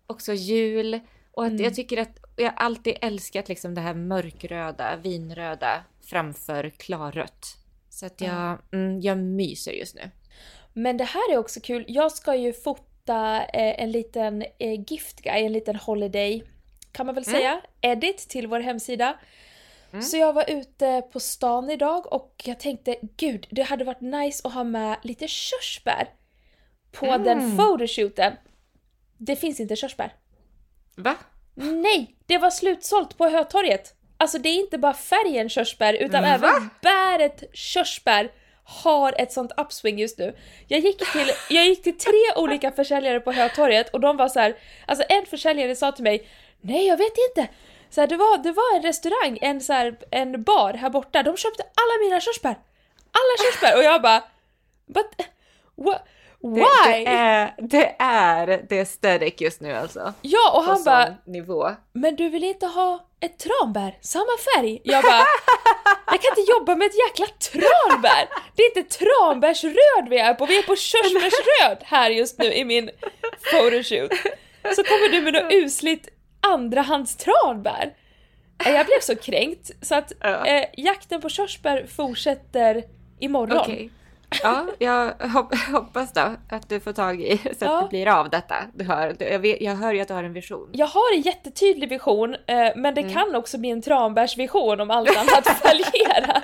också 0.08 0.34
jul. 0.34 1.00
Och 1.32 1.46
att 1.46 1.52
Mm. 1.52 1.64
jag 1.64 1.76
tycker 1.76 1.98
att 2.02 2.18
jag 2.36 2.46
har 2.46 2.54
alltid 2.58 2.98
älskat 3.02 3.50
liksom 3.50 3.76
det 3.76 3.82
här 3.82 3.94
mörkröda, 3.94 4.96
vinröda 4.96 5.84
framför 6.06 6.70
klarrött. 6.70 7.46
Så 7.90 8.06
att 8.06 8.22
jag, 8.22 8.58
mm, 8.74 9.02
jag 9.02 9.18
myser 9.18 9.72
just 9.72 9.96
nu. 9.96 10.02
Men 10.74 10.98
det 10.98 11.04
här 11.04 11.34
är 11.34 11.38
också 11.38 11.60
kul, 11.60 11.86
jag 11.88 12.12
ska 12.12 12.36
ju 12.36 12.54
fota 12.54 13.44
eh, 13.46 13.84
en 13.84 13.92
liten 13.92 14.42
eh, 14.60 14.84
gift 14.88 15.22
guide, 15.22 15.46
en 15.46 15.54
liten 15.54 15.76
holiday, 15.76 16.44
kan 16.92 17.06
man 17.06 17.16
väl 17.16 17.24
Mm. 17.28 17.36
säga, 17.36 17.62
edit 17.82 18.18
till 18.18 18.48
vår 18.48 18.60
hemsida. 18.60 19.20
Så 20.02 20.18
jag 20.18 20.34
var 20.34 20.50
ute 20.50 21.02
på 21.12 21.20
stan 21.20 21.70
idag 21.70 22.14
och 22.14 22.34
jag 22.46 22.60
tänkte 22.60 22.96
gud, 23.18 23.48
det 23.50 23.62
hade 23.62 23.84
varit 23.84 24.02
nice 24.02 24.48
att 24.48 24.54
ha 24.54 24.64
med 24.64 24.98
lite 25.04 25.28
körsbär 25.28 26.08
på 26.92 27.06
Mm. 27.06 27.24
den 27.24 27.58
photoshooten. 27.58 28.34
Det 29.18 29.36
finns 29.36 29.60
inte 29.60 29.76
körsbär. 29.76 30.14
Va? 30.96 31.16
Nej! 31.56 32.16
Det 32.26 32.38
var 32.38 32.50
slutsålt 32.50 33.18
på 33.18 33.28
Hötorget. 33.28 33.94
Alltså 34.18 34.38
det 34.38 34.50
är 34.50 34.60
inte 34.60 34.78
bara 34.78 34.94
färgen 34.94 35.50
körsbär 35.50 35.94
utan 35.94 36.24
Va? 36.24 36.30
även 36.30 36.70
bäret 36.82 37.44
körsbär 37.54 38.32
har 38.64 39.14
ett 39.22 39.32
sånt 39.32 39.52
upswing 39.58 40.00
just 40.00 40.18
nu. 40.18 40.36
Jag 40.68 40.80
gick 40.80 40.98
till, 41.12 41.32
jag 41.50 41.66
gick 41.66 41.84
till 41.84 41.98
tre 41.98 42.14
olika 42.36 42.72
försäljare 42.72 43.20
på 43.20 43.32
Hötorget 43.32 43.90
och 43.94 44.00
de 44.00 44.18
var 44.18 44.28
så 44.30 44.40
här, 44.40 44.56
alltså 44.86 45.06
en 45.10 45.26
försäljare 45.26 45.76
sa 45.76 45.92
till 45.92 46.04
mig 46.04 46.28
Nej 46.62 46.88
jag 46.88 46.98
vet 46.98 47.14
inte. 47.30 47.52
Så 47.96 48.02
här, 48.02 48.08
det, 48.08 48.18
var, 48.18 48.38
det 48.38 48.52
var 48.52 48.76
en 48.76 48.82
restaurang, 48.82 49.40
en, 49.42 49.62
så 49.62 49.74
här, 49.74 49.98
en 50.12 50.44
bar 50.44 50.74
här 50.74 50.90
borta, 50.90 51.24
de 51.24 51.38
köpte 51.38 51.64
alla 51.64 52.06
mina 52.06 52.22
körsbär. 52.22 52.56
Alla 53.12 53.52
körsbär 53.52 53.78
och 53.78 53.84
jag 53.84 54.02
bara 54.02 54.24
But, 54.88 55.06
what, 55.76 56.02
Det, 56.42 56.50
why? 56.50 57.04
det, 57.06 57.06
är, 57.06 57.54
det 57.58 57.96
är 58.00 58.66
det 58.70 58.80
aesthetic 58.80 59.34
just 59.42 59.62
nu 59.62 59.74
alltså. 59.74 60.14
Ja 60.22 60.52
och 60.58 60.64
han 60.64 60.84
bara 60.84 61.16
nivå. 61.26 61.72
Men 61.94 62.16
du 62.16 62.30
vill 62.30 62.44
inte 62.44 62.66
ha 62.66 63.08
ett 63.20 63.40
tranbär? 63.40 63.98
Samma 64.02 64.38
färg? 64.56 64.82
Jag 64.84 65.04
bara, 65.04 65.26
jag 66.06 66.22
kan 66.22 66.32
inte 66.38 66.52
jobba 66.52 66.76
med 66.76 66.86
ett 66.86 66.98
jäkla 67.08 67.26
tranbär! 67.26 68.28
Det 68.56 68.64
är 68.64 68.78
inte 68.78 68.98
tranbärsröd 68.98 70.10
vi 70.10 70.18
är 70.18 70.34
på, 70.34 70.46
vi 70.46 70.58
är 70.58 70.64
på 70.64 70.76
körsbärsröd 70.76 71.78
här 71.84 72.10
just 72.10 72.38
nu 72.40 72.54
i 72.54 72.66
min 72.66 72.90
photoshoot. 73.52 74.12
Så 74.76 74.84
kommer 74.84 75.10
du 75.10 75.22
med 75.22 75.34
något 75.34 75.52
usligt 75.54 76.10
andrahands 76.54 77.16
tranbär. 77.16 77.94
Eh, 78.66 78.72
Jag 78.74 78.86
blev 78.86 79.00
så 79.02 79.16
kränkt 79.16 79.72
så 79.82 79.96
att 79.96 80.12
Ja. 80.20 80.46
eh, 80.46 80.66
jakten 80.78 81.22
på 81.22 81.30
körsbär 81.30 81.86
fortsätter 81.96 82.84
imorgon. 83.20 83.58
Okej. 83.58 83.90
Ja, 84.44 84.66
jag 84.80 85.14
hop 85.34 85.56
hoppas 85.72 86.14
då 86.14 86.36
att 86.50 86.70
du 86.70 86.80
får 86.80 86.94
tag 86.94 87.22
i 87.22 87.38
så 87.38 87.50
att 87.50 87.56
Ja. 87.62 87.82
det 87.82 87.88
blir 87.90 88.08
av 88.08 88.30
detta. 88.30 88.56
Du 88.74 88.84
hör, 88.86 89.16
jag, 89.20 89.40
vet, 89.40 89.62
jag 89.62 89.76
hör 89.76 89.94
ju 89.94 90.02
att 90.02 90.08
du 90.08 90.14
har 90.14 90.24
en 90.24 90.34
vision. 90.34 90.70
Jag 90.72 90.88
har 90.88 91.14
en 91.16 91.22
jättetydlig 91.22 91.90
vision, 91.90 92.34
eh, 92.34 92.40
men 92.48 92.76
Mm. 92.86 92.94
det 92.96 93.04
kan 93.14 93.36
också 93.36 93.58
bli 93.58 93.70
en 93.70 93.82
tranbärsvision 93.82 94.80
om 94.82 94.92
allt 94.92 95.18
annat 95.18 95.48
fallerar. 95.62 96.44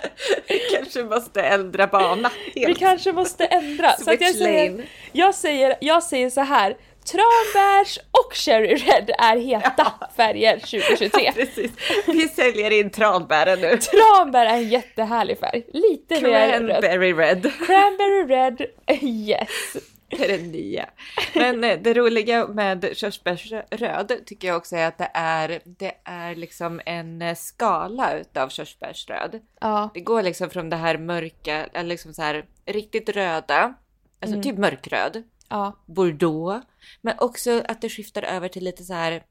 kanske 0.76 1.04
måste 1.04 1.42
ändra 1.42 1.88
bana 1.88 2.32
Vi 2.56 2.62
helt. 2.66 2.80
kanske 2.80 3.12
måste 3.14 3.46
ändra. 3.46 3.92
Så 3.92 4.12
att 4.12 4.22
jag, 4.22 4.30
Switch 4.30 4.44
säger, 4.44 4.72
lane. 4.72 4.84
jag, 5.12 5.36
säger, 5.36 5.76
jag 5.82 6.04
säger 6.04 6.30
så 6.30 6.42
här. 6.42 6.78
Tranbärs 7.06 8.00
och 8.12 8.34
Cherry 8.34 8.76
Red 8.76 9.12
är 9.18 9.38
heta 9.38 9.94
färger 10.18 10.58
2023. 10.60 11.32
Precis. 11.32 11.72
Vi 12.08 12.28
säljer 12.28 12.72
in 12.72 12.90
tranbären 12.90 13.60
nu. 13.62 13.78
Tranbär 13.78 14.46
är 14.46 14.54
en 14.54 14.70
jättehärlig 14.70 15.40
färg. 15.40 15.64
Lite 15.74 16.22
mer 16.22 16.60
röd. 16.62 16.82
Cranberry 16.84 17.14
red 17.14 17.52
Cranberry 17.68 18.36
Red, 18.36 18.62
yes. 19.02 19.78
är 20.10 20.28
det 20.28 20.38
nya. 20.38 20.90
Men 21.36 21.64
eh, 21.64 21.80
det 21.82 21.94
roliga 21.94 22.48
med 22.48 22.90
körsbärsröd 22.98 24.12
tycker 24.26 24.48
jag 24.48 24.58
också 24.58 24.76
är 24.76 24.88
att 24.88 24.98
det 24.98 25.12
är, 25.14 25.62
det 25.66 25.94
är 26.06 26.36
liksom 26.36 26.82
en 26.86 27.22
eh, 27.22 27.36
skala 27.36 28.14
utav 28.18 28.50
körsbärsröd. 28.50 29.40
Ja, 29.62 29.90
Det 29.94 30.00
går 30.00 30.22
liksom 30.24 30.50
från 30.50 30.70
det 30.70 30.76
här 30.76 30.98
mörka, 30.98 31.66
eller 31.74 31.90
liksom 31.90 32.14
så 32.14 32.22
här 32.22 32.46
riktigt 32.66 33.10
röda, 33.10 33.74
alltså 34.22 34.36
Mm. 34.36 34.42
typ 34.42 34.58
mörkröd, 34.58 35.24
ja, 35.52 35.84
bordeaux, 35.86 36.66
men 37.02 37.16
också 37.20 37.64
att 37.68 37.82
det 37.82 37.90
skiftar 37.90 38.24
över 38.24 38.48
till 38.48 38.64
lite 38.64 38.84
så 38.84 38.94
här 38.94 39.24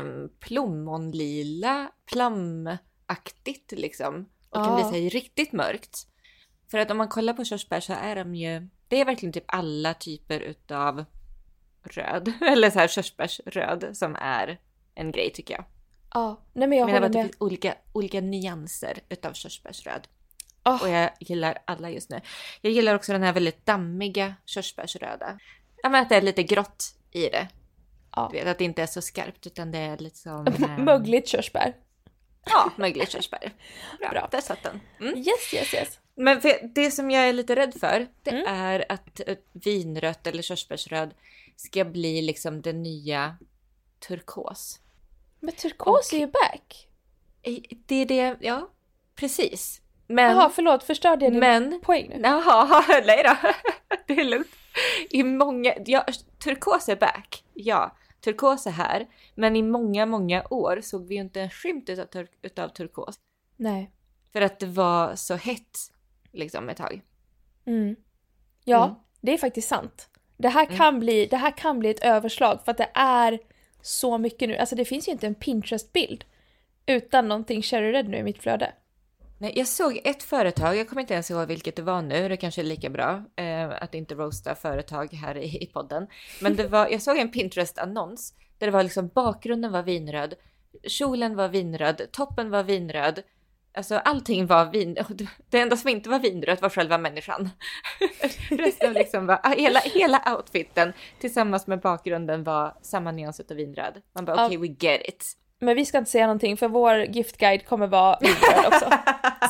um, 0.00 0.28
plommonlila, 0.40 1.90
plamaktigt 2.12 3.72
liksom. 3.72 4.28
Och 4.50 4.64
kan 4.64 4.64
Ja. 4.64 4.74
bli 4.74 4.84
så 4.98 5.02
här 5.04 5.10
riktigt 5.10 5.52
mörkt. 5.52 5.98
För 6.70 6.78
att 6.78 6.90
om 6.90 6.96
man 6.96 7.08
kollar 7.08 7.32
på 7.32 7.44
körsbär 7.44 7.80
så 7.80 7.92
är 7.92 8.16
de 8.16 8.34
ju, 8.34 8.68
det 8.88 9.00
är 9.00 9.04
verkligen 9.04 9.32
typ 9.32 9.44
alla 9.46 9.94
typer 9.94 10.40
utav 10.40 11.04
röd, 11.82 12.32
eller 12.40 12.70
så 12.70 12.78
här 12.78 12.88
körsbärsröd 12.88 13.90
som 13.96 14.16
är 14.20 14.60
en 14.94 15.12
grej 15.12 15.30
tycker 15.32 15.54
jag. 15.54 15.64
ja. 16.14 16.40
Nej 16.52 16.68
men 16.68 16.78
jag 16.78 16.86
håller 16.86 17.00
med. 17.00 17.12
finns 17.12 17.36
olika, 17.40 17.74
olika 17.92 18.20
nyanser 18.20 18.98
utav 19.08 19.32
körsbärsröd. 19.32 20.08
Oh. 20.66 20.82
Och 20.82 20.88
jag 20.88 21.10
gillar 21.20 21.58
alla 21.64 21.90
just 21.90 22.10
nu. 22.10 22.20
Jag 22.60 22.72
gillar 22.72 22.94
också 22.94 23.12
den 23.12 23.22
här 23.22 23.32
väldigt 23.32 23.66
dammiga 23.66 24.34
körsbärsröda. 24.44 25.38
Ja 25.82 25.88
men 25.88 26.02
att 26.02 26.08
det 26.08 26.16
är 26.16 26.22
lite 26.22 26.42
grått 26.42 26.84
i 27.12 27.28
det. 27.28 27.48
Ja. 28.16 28.28
Du 28.32 28.38
vet 28.38 28.46
att 28.46 28.58
det 28.58 28.64
inte 28.64 28.82
är 28.82 28.86
så 28.86 29.02
skarpt 29.02 29.46
utan 29.46 29.72
det 29.72 29.78
är 29.78 29.96
liksom... 29.98 30.46
eh, 30.62 30.78
Mögligt 30.78 31.28
körsbär. 31.28 31.74
Ja, 32.46 32.70
mögligt 32.76 33.10
körsbär. 33.10 33.52
Bra, 34.00 34.10
Bra. 34.10 34.28
där 34.30 34.40
satt 34.40 34.62
den. 34.62 34.80
Mm. 35.00 35.18
Yes, 35.18 35.54
yes, 35.54 35.74
yes. 35.74 35.98
Men 36.14 36.40
det 36.74 36.90
som 36.90 37.10
jag 37.10 37.28
är 37.28 37.32
lite 37.32 37.56
rädd 37.56 37.74
för, 37.80 38.06
det 38.22 38.30
Mm. 38.30 38.44
är 38.46 38.92
att 38.92 39.20
vinrött 39.52 40.26
eller 40.26 40.42
körsbärsröd 40.42 41.14
ska 41.56 41.84
bli 41.84 42.22
liksom 42.22 42.62
det 42.62 42.72
nya 42.72 43.36
turkos. 44.08 44.80
Men 45.40 45.54
turkos 45.54 46.08
Och- 46.08 46.14
är 46.14 46.18
ju 46.18 46.26
back. 46.26 46.88
Det 47.86 47.94
är 47.94 48.06
det, 48.06 48.36
ja, 48.40 48.68
precis. 49.14 49.80
Men, 50.06 50.36
Jaha, 50.36 50.50
förlåt, 50.54 50.82
förstörde 50.84 51.24
jag 51.24 51.32
din 51.32 51.40
men, 51.40 51.80
poäng 51.80 52.08
nu? 52.08 52.20
jaha, 52.22 52.84
nej 53.06 53.22
då, 53.24 53.36
det 54.06 54.20
är 54.20 54.24
lugnt. 54.24 54.48
I 55.10 55.22
många, 55.22 55.74
ja, 55.86 56.04
turkos 56.44 56.88
är 56.88 56.96
back, 56.96 57.44
ja. 57.54 57.96
Turkos 58.20 58.66
är 58.66 58.70
här, 58.70 59.06
men 59.34 59.56
i 59.56 59.62
många, 59.62 60.06
många 60.06 60.44
år 60.50 60.80
såg 60.82 61.06
vi 61.08 61.14
ju 61.14 61.20
inte 61.20 61.40
en 61.40 61.50
skymt 61.50 61.88
utav, 61.88 62.04
tur- 62.06 62.28
utav 62.42 62.68
turkos. 62.68 63.14
Nej. 63.56 63.90
För 64.32 64.40
att 64.40 64.58
det 64.58 64.66
var 64.66 65.14
så 65.14 65.34
hett 65.34 65.78
liksom 66.32 66.68
ett 66.68 66.76
tag. 66.76 67.00
Mm. 67.66 67.96
Ja, 68.64 68.84
Mm. 68.84 68.96
det 69.20 69.32
är 69.32 69.38
faktiskt 69.38 69.68
sant. 69.68 70.08
Det 70.36 70.48
här, 70.48 70.66
kan 70.66 71.00
bli, 71.00 71.26
det 71.26 71.36
här 71.36 71.50
kan 71.56 71.78
bli 71.78 71.90
ett 71.90 72.04
överslag 72.04 72.60
för 72.64 72.70
att 72.72 72.78
det 72.78 72.90
är 72.94 73.38
så 73.82 74.18
mycket 74.18 74.48
nu. 74.48 74.56
Alltså 74.56 74.76
det 74.76 74.84
finns 74.84 75.08
ju 75.08 75.12
inte 75.12 75.26
en 75.26 75.34
Pinterest-bild 75.34 76.24
utan 76.86 77.28
någonting 77.28 77.62
Cherry 77.62 77.92
Red 77.92 78.08
nu 78.08 78.16
i 78.16 78.22
mitt 78.22 78.42
flöde. 78.42 78.72
Nej, 79.38 79.52
jag 79.56 79.66
såg 79.66 80.00
ett 80.04 80.22
företag, 80.22 80.76
jag 80.76 80.88
kommer 80.88 81.02
inte 81.02 81.14
ens 81.14 81.30
ihåg 81.30 81.48
vilket 81.48 81.76
det 81.76 81.82
var 81.82 82.02
nu, 82.02 82.28
det 82.28 82.36
kanske 82.36 82.62
är 82.62 82.64
lika 82.64 82.90
bra 82.90 83.24
eh, 83.36 83.82
att 83.82 83.94
inte 83.94 84.14
roasta 84.14 84.54
företag 84.54 85.12
här 85.12 85.36
i, 85.36 85.62
i 85.62 85.66
podden. 85.66 86.06
Men 86.40 86.56
det 86.56 86.68
var, 86.68 86.88
jag 86.88 87.02
såg 87.02 87.18
en 87.18 87.30
Pinterest-annons 87.30 88.34
där 88.58 88.66
det 88.66 88.70
var 88.70 88.82
liksom 88.82 89.08
bakgrunden 89.08 89.72
var 89.72 89.82
vinröd, 89.82 90.34
kjolen 90.82 91.36
var 91.36 91.48
vinröd, 91.48 92.08
toppen 92.12 92.50
var 92.50 92.62
vinröd. 92.62 93.22
Alltså 93.74 93.96
allting 93.96 94.46
var 94.46 94.72
vin... 94.72 94.96
Det 95.50 95.60
enda 95.60 95.76
som 95.76 95.90
inte 95.90 96.08
var 96.08 96.18
vinrött 96.18 96.62
var 96.62 96.68
själva 96.68 96.98
människan. 96.98 97.50
Resten 98.50 98.92
liksom 98.92 99.26
var... 99.26 99.56
Hela, 99.56 99.80
hela 99.80 100.36
outfiten 100.36 100.92
tillsammans 101.20 101.66
med 101.66 101.80
bakgrunden 101.80 102.44
var 102.44 102.78
samma 102.82 103.12
nyans 103.12 103.40
utav 103.40 103.56
vinröd. 103.56 104.02
Man 104.14 104.24
bara 104.24 104.46
okej, 104.46 104.56
we 104.56 104.66
get 104.66 105.00
it. 105.04 105.36
Men 105.58 105.76
vi 105.76 105.84
ska 105.84 105.98
inte 105.98 106.10
säga 106.10 106.26
någonting 106.26 106.56
för 106.56 106.68
vår 106.68 106.98
giftguide 107.02 107.66
kommer 107.66 107.86
vara 107.86 108.18
vinröd 108.20 108.66
också. 108.66 108.90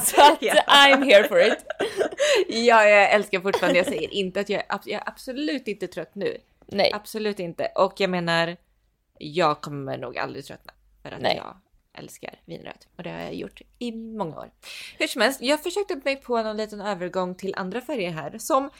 Så 0.05 0.33
att 0.33 0.39
Ja. 0.41 0.55
I'm 0.67 1.05
here 1.05 1.29
for 1.29 1.41
it. 1.41 1.67
Ja, 2.49 2.85
jag 2.85 3.13
älskar 3.13 3.41
fortfarande. 3.41 3.79
Jag 3.79 3.87
säger 3.87 4.15
inte 4.15 4.41
att 4.41 4.49
jag, 4.49 4.63
jag 4.69 4.89
är 4.89 5.09
absolut 5.09 5.69
inte 5.69 5.87
trött 5.87 6.15
nu. 6.15 6.37
Nej. 6.67 6.91
Absolut 6.95 7.41
inte. 7.41 7.67
Och 7.75 7.95
jag 7.97 8.11
menar, 8.11 8.57
jag 9.19 9.61
kommer 9.61 9.99
nog 9.99 10.19
aldrig 10.19 10.45
tröttna 10.45 10.73
för 11.03 11.11
att 11.11 11.21
Nej. 11.21 11.37
jag 11.37 11.57
älskar 11.99 12.35
vinröd 12.45 12.87
och 12.97 13.03
det 13.03 13.11
har 13.11 13.21
jag 13.21 13.35
gjort 13.35 13.61
i 13.79 13.93
många 13.93 14.37
år. 14.39 14.51
Hur 14.99 15.07
som 15.07 15.23
helst, 15.23 15.43
jag 15.43 15.63
försökte 15.63 16.01
mig 16.05 16.17
på 16.17 16.43
någon 16.43 16.57
liten 16.57 16.81
övergång 16.81 17.35
till 17.35 17.55
andra 17.57 17.81
färger 17.81 18.11
här 18.11 18.39
som 18.39 18.71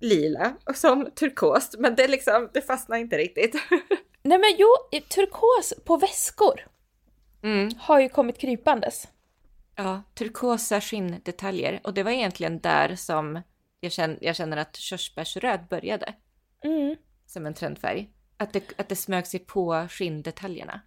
lila 0.00 0.56
och 0.66 0.76
som 0.76 1.10
turkost, 1.10 1.74
men 1.78 1.94
det 1.94 2.08
liksom, 2.08 2.50
det 2.52 2.60
fastnar 2.60 2.96
inte 2.96 3.18
riktigt. 3.18 3.54
Nej 4.22 4.38
men 4.38 4.54
jo, 4.58 5.00
turkos 5.08 5.74
på 5.84 5.96
väskor 5.96 6.66
Mm. 7.44 7.70
har 7.78 8.00
ju 8.00 8.08
kommit 8.08 8.38
krypandes. 8.38 9.08
Ja, 9.76 10.02
turkosa 10.14 10.80
skinndetaljer 10.80 11.80
och 11.84 11.94
det 11.94 12.02
var 12.02 12.10
egentligen 12.10 12.60
där 12.60 12.96
som 12.96 13.42
jag 13.80 13.92
känner, 13.92 14.18
jag 14.20 14.36
känner 14.36 14.56
att 14.56 14.76
körsbärsröd 14.76 15.60
började. 15.70 16.14
Mm. 16.64 16.96
som 17.26 17.46
en 17.46 17.54
trendfärg. 17.54 18.10
Att 18.36 18.52
det, 18.52 18.80
att 18.80 18.88
det 18.88 18.96
smög 18.96 19.26
sig 19.26 19.40
på 19.40 19.86
skinndetaljerna. 19.90 20.80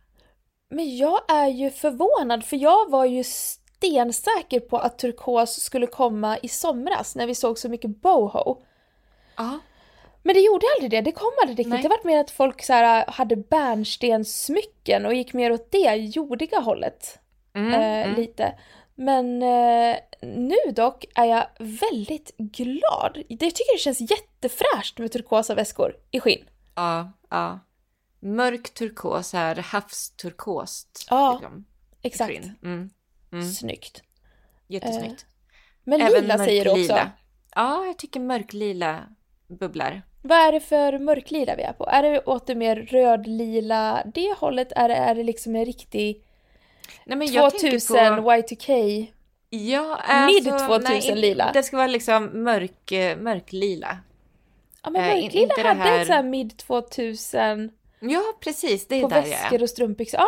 Men 0.70 0.98
jag 0.98 1.32
är 1.32 1.48
ju 1.48 1.72
förvånad 1.72 2.46
för 2.46 2.58
jag 2.58 2.90
var 2.90 3.06
ju 3.06 3.24
stensäker 3.24 4.60
på 4.60 4.78
att 4.78 5.00
turkos 5.00 5.60
skulle 5.60 5.88
komma 5.88 6.38
i 6.38 6.48
somras 6.48 7.16
när 7.16 7.28
vi 7.28 7.36
såg 7.36 7.60
så 7.60 7.70
mycket 7.70 8.02
boho. 8.02 8.64
Ja. 9.36 9.60
Men 10.27 10.34
det 10.36 10.41
gjorde 10.41 10.65
aldrig 10.75 10.91
det, 10.91 11.01
det 11.01 11.12
kom 11.12 11.31
aldrig 11.41 11.60
riktigt. 11.60 11.74
Nej. 11.74 11.84
Det 11.84 11.89
var 11.89 12.00
mer 12.03 12.19
att 12.19 12.31
folk 12.31 12.63
så 12.63 12.74
här, 12.74 13.05
hade 13.07 13.36
bärnstenssmycken 13.36 15.05
och 15.05 15.13
gick 15.13 15.34
mer 15.34 15.51
åt 15.51 15.72
det 15.72 15.96
jordiga 15.96 16.60
hållet. 16.60 17.19
Mm, 17.53 17.74
eh, 17.74 17.79
mm. 18.07 18.15
Lite. 18.15 18.60
Men 18.96 19.41
eh, 19.43 19.96
nu 20.22 20.55
dock 20.75 21.05
är 21.15 21.25
jag 21.25 21.48
väldigt 21.60 22.38
glad. 22.38 23.12
Det- 23.13 23.25
Jag 23.46 23.55
tycker 23.55 23.74
det 23.75 23.79
känns 23.79 24.01
jättefräscht 24.12 24.98
med 24.98 25.12
turkosa 25.12 25.55
väskor 25.55 25.96
i 26.12 26.19
skinn. 26.19 26.46
Ja, 26.75 27.12
ja. 27.29 27.60
Mörk 28.19 28.74
turkos 28.74 29.34
här, 29.34 29.55
havsturkost. 29.55 31.07
Ja, 31.10 31.34
liksom, 31.34 31.65
Exakt. 32.01 32.31
Mm. 32.63 32.89
Mm. 33.31 33.51
Snyggt. 33.51 34.03
Jättesnyggt. 34.67 35.25
Men 35.84 36.01
Även 36.01 36.22
lila 36.22 36.38
säger 36.38 36.63
du 36.65 36.72
också. 36.72 37.00
Ja, 37.55 37.86
jag 37.86 37.98
tycker 37.98 38.19
mörklila 38.19 39.03
bubblar. 39.48 40.01
Vad 40.21 40.38
är 40.47 40.51
det 40.51 40.59
för 40.59 41.00
mörklila 41.00 41.55
vi 41.55 41.63
är 41.63 41.74
på? 41.74 41.86
Är 41.86 42.03
det 42.03 42.21
åt 42.25 42.47
det 42.47 42.55
mer 42.55 42.75
rödlila, 42.75 44.03
det 44.13 44.36
hållet? 44.38 44.71
Är 44.75 44.89
det, 44.89 44.95
är 44.95 45.15
det 45.15 45.24
liksom 45.24 45.55
en 45.55 45.65
riktig 45.65 46.24
Nej, 47.05 47.17
men 47.17 47.31
jag 47.33 47.51
2000 47.51 47.95
tänker 47.97 48.21
på... 48.21 48.31
Y2K? 48.31 49.07
Ja, 49.50 50.00
Mid 50.27 50.47
alltså, 50.47 50.67
2000 50.67 50.83
nej, 51.13 51.15
lila. 51.15 51.51
Det 51.53 51.63
ska 51.63 51.77
vara 51.77 51.88
liksom 51.88 52.43
mörk, 52.43 52.91
eh, 52.91 53.17
mörklila. 53.17 53.97
Ja 54.83 54.89
men 54.89 55.01
Eh, 55.01 55.21
mörklila 55.24 55.53
det 55.55 55.62
hade 55.67 55.79
här- 55.79 56.01
ett 56.01 56.07
så 56.07 56.13
här 56.13 56.24
mid 56.24 56.57
2000 56.57 57.71
Ja, 58.00 58.21
precis. 58.39 58.88
Det 58.88 58.95
är 58.95 59.01
på 59.01 59.07
där 59.07 59.15
jag 59.17 59.25
är. 59.27 59.29
väskor 59.31 59.62
och 59.62 59.69
strumpbyxor. 59.69 60.19
Ja, 60.19 60.27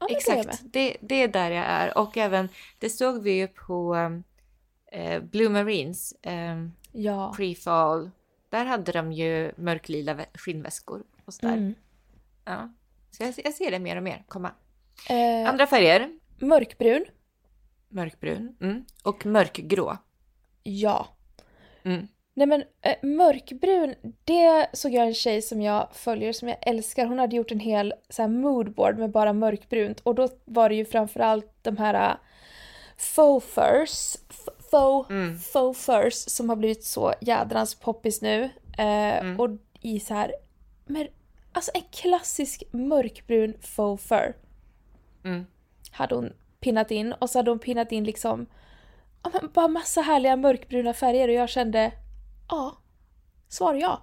ja. 0.00 0.06
Exakt, 0.16 0.60
det, 0.62 0.96
det 1.00 1.22
är 1.22 1.28
där 1.28 1.50
jag 1.50 1.64
är. 1.64 1.98
Och 1.98 2.16
även, 2.16 2.48
det 2.78 2.90
såg 2.90 3.22
vi 3.22 3.32
ju 3.32 3.48
på 3.48 3.96
eh, 4.92 5.20
Blue 5.22 5.48
Marines, 5.48 6.12
eh, 6.22 6.32
Ja. 6.92 7.34
Pre-Fall. 7.38 8.10
Där 8.54 8.64
hade 8.64 8.92
de 8.92 9.12
ju 9.12 9.52
mörklila 9.56 10.14
vä- 10.14 10.38
skinnväskor 10.38 11.02
och 11.24 11.34
sådär. 11.34 11.52
Mm. 11.52 11.74
Ja. 12.44 12.72
Så 13.10 13.22
jag, 13.22 13.34
jag 13.44 13.54
ser 13.54 13.70
det 13.70 13.78
mer 13.78 13.96
och 13.96 14.02
mer 14.02 14.24
komma. 14.28 14.50
Eh, 15.10 15.48
Andra 15.48 15.66
färger, 15.66 16.10
mörkbrun? 16.38 17.04
mörkbrun 17.88 18.56
mm. 18.60 18.84
och 19.02 19.26
mörkgrå. 19.26 19.96
Ja. 20.62 21.08
Mm. 21.82 22.08
Nej 22.34 22.46
men 22.46 22.64
eh, 22.82 22.96
mörkbrun, 23.02 23.94
det 24.24 24.66
såg 24.72 24.92
jag 24.92 25.06
en 25.06 25.14
tjej 25.14 25.42
som 25.42 25.62
jag 25.62 25.88
följer 25.92 26.32
som 26.32 26.48
jag 26.48 26.58
älskar. 26.60 27.06
Hon 27.06 27.18
hade 27.18 27.36
gjort 27.36 27.52
en 27.52 27.60
hel 27.60 27.94
så 28.08 28.22
här, 28.22 28.28
moodboard 28.28 28.98
med 28.98 29.10
bara 29.10 29.32
mörkbrunt 29.32 30.00
och 30.00 30.14
då 30.14 30.28
var 30.44 30.68
det 30.68 30.74
ju 30.74 30.84
framförallt 30.84 31.50
de 31.62 31.76
här 31.76 32.10
uh, 32.10 32.16
faux 32.96 33.46
furs, 33.46 34.16
faux, 34.74 35.10
Mm. 35.10 35.38
faux 35.38 35.84
furs 35.86 36.14
som 36.14 36.48
har 36.48 36.56
blivit 36.56 36.84
så 36.84 37.14
jädrans 37.20 37.74
poppis 37.74 38.22
nu. 38.22 38.42
Eh, 38.78 39.18
Mm. 39.24 39.40
Och 39.40 39.50
i 39.80 40.00
så 40.00 40.14
här, 40.14 40.34
men 40.86 41.08
alltså 41.52 41.70
en 41.74 41.82
klassisk 41.92 42.62
mörkbrun 42.70 43.54
faux 43.60 44.04
fur 44.08 44.36
Mm. 45.24 45.46
hade 45.90 46.14
hon 46.14 46.32
pinnat 46.60 46.90
in 46.90 47.12
och 47.12 47.30
så 47.30 47.38
hade 47.38 47.50
hon 47.50 47.58
pinnat 47.58 47.92
in 47.92 48.04
liksom 48.04 48.46
ja, 49.22 49.30
men 49.32 49.50
bara 49.52 49.68
massa 49.68 50.00
härliga 50.00 50.36
mörkbruna 50.36 50.94
färger 50.94 51.28
och 51.28 51.34
jag 51.34 51.48
kände 51.48 51.92
ja, 52.50 52.76
svar 53.48 53.74
ja. 53.74 54.02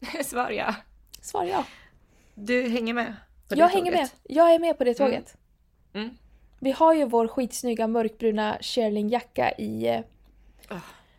Svar 0.24 0.50
ja. 0.50 0.74
Svar 1.20 1.44
ja. 1.44 1.64
Du 2.34 2.68
hänger 2.68 2.94
med? 2.94 3.16
Jag 3.48 3.68
hänger 3.68 3.90
med. 3.92 4.00
tåget? 4.00 4.14
Jag 4.22 4.54
är 4.54 4.58
med 4.58 4.78
på 4.78 4.84
det 4.84 4.94
tåget. 4.94 5.36
Mm. 5.92 6.10
Vi 6.58 6.70
har 6.70 6.94
ju 6.94 7.04
vår 7.04 7.28
skitsnygga 7.28 7.86
mörkbruna 7.86 8.58
Sherling-jacka 8.60 9.52
i 9.58 9.86
eh, 9.86 10.00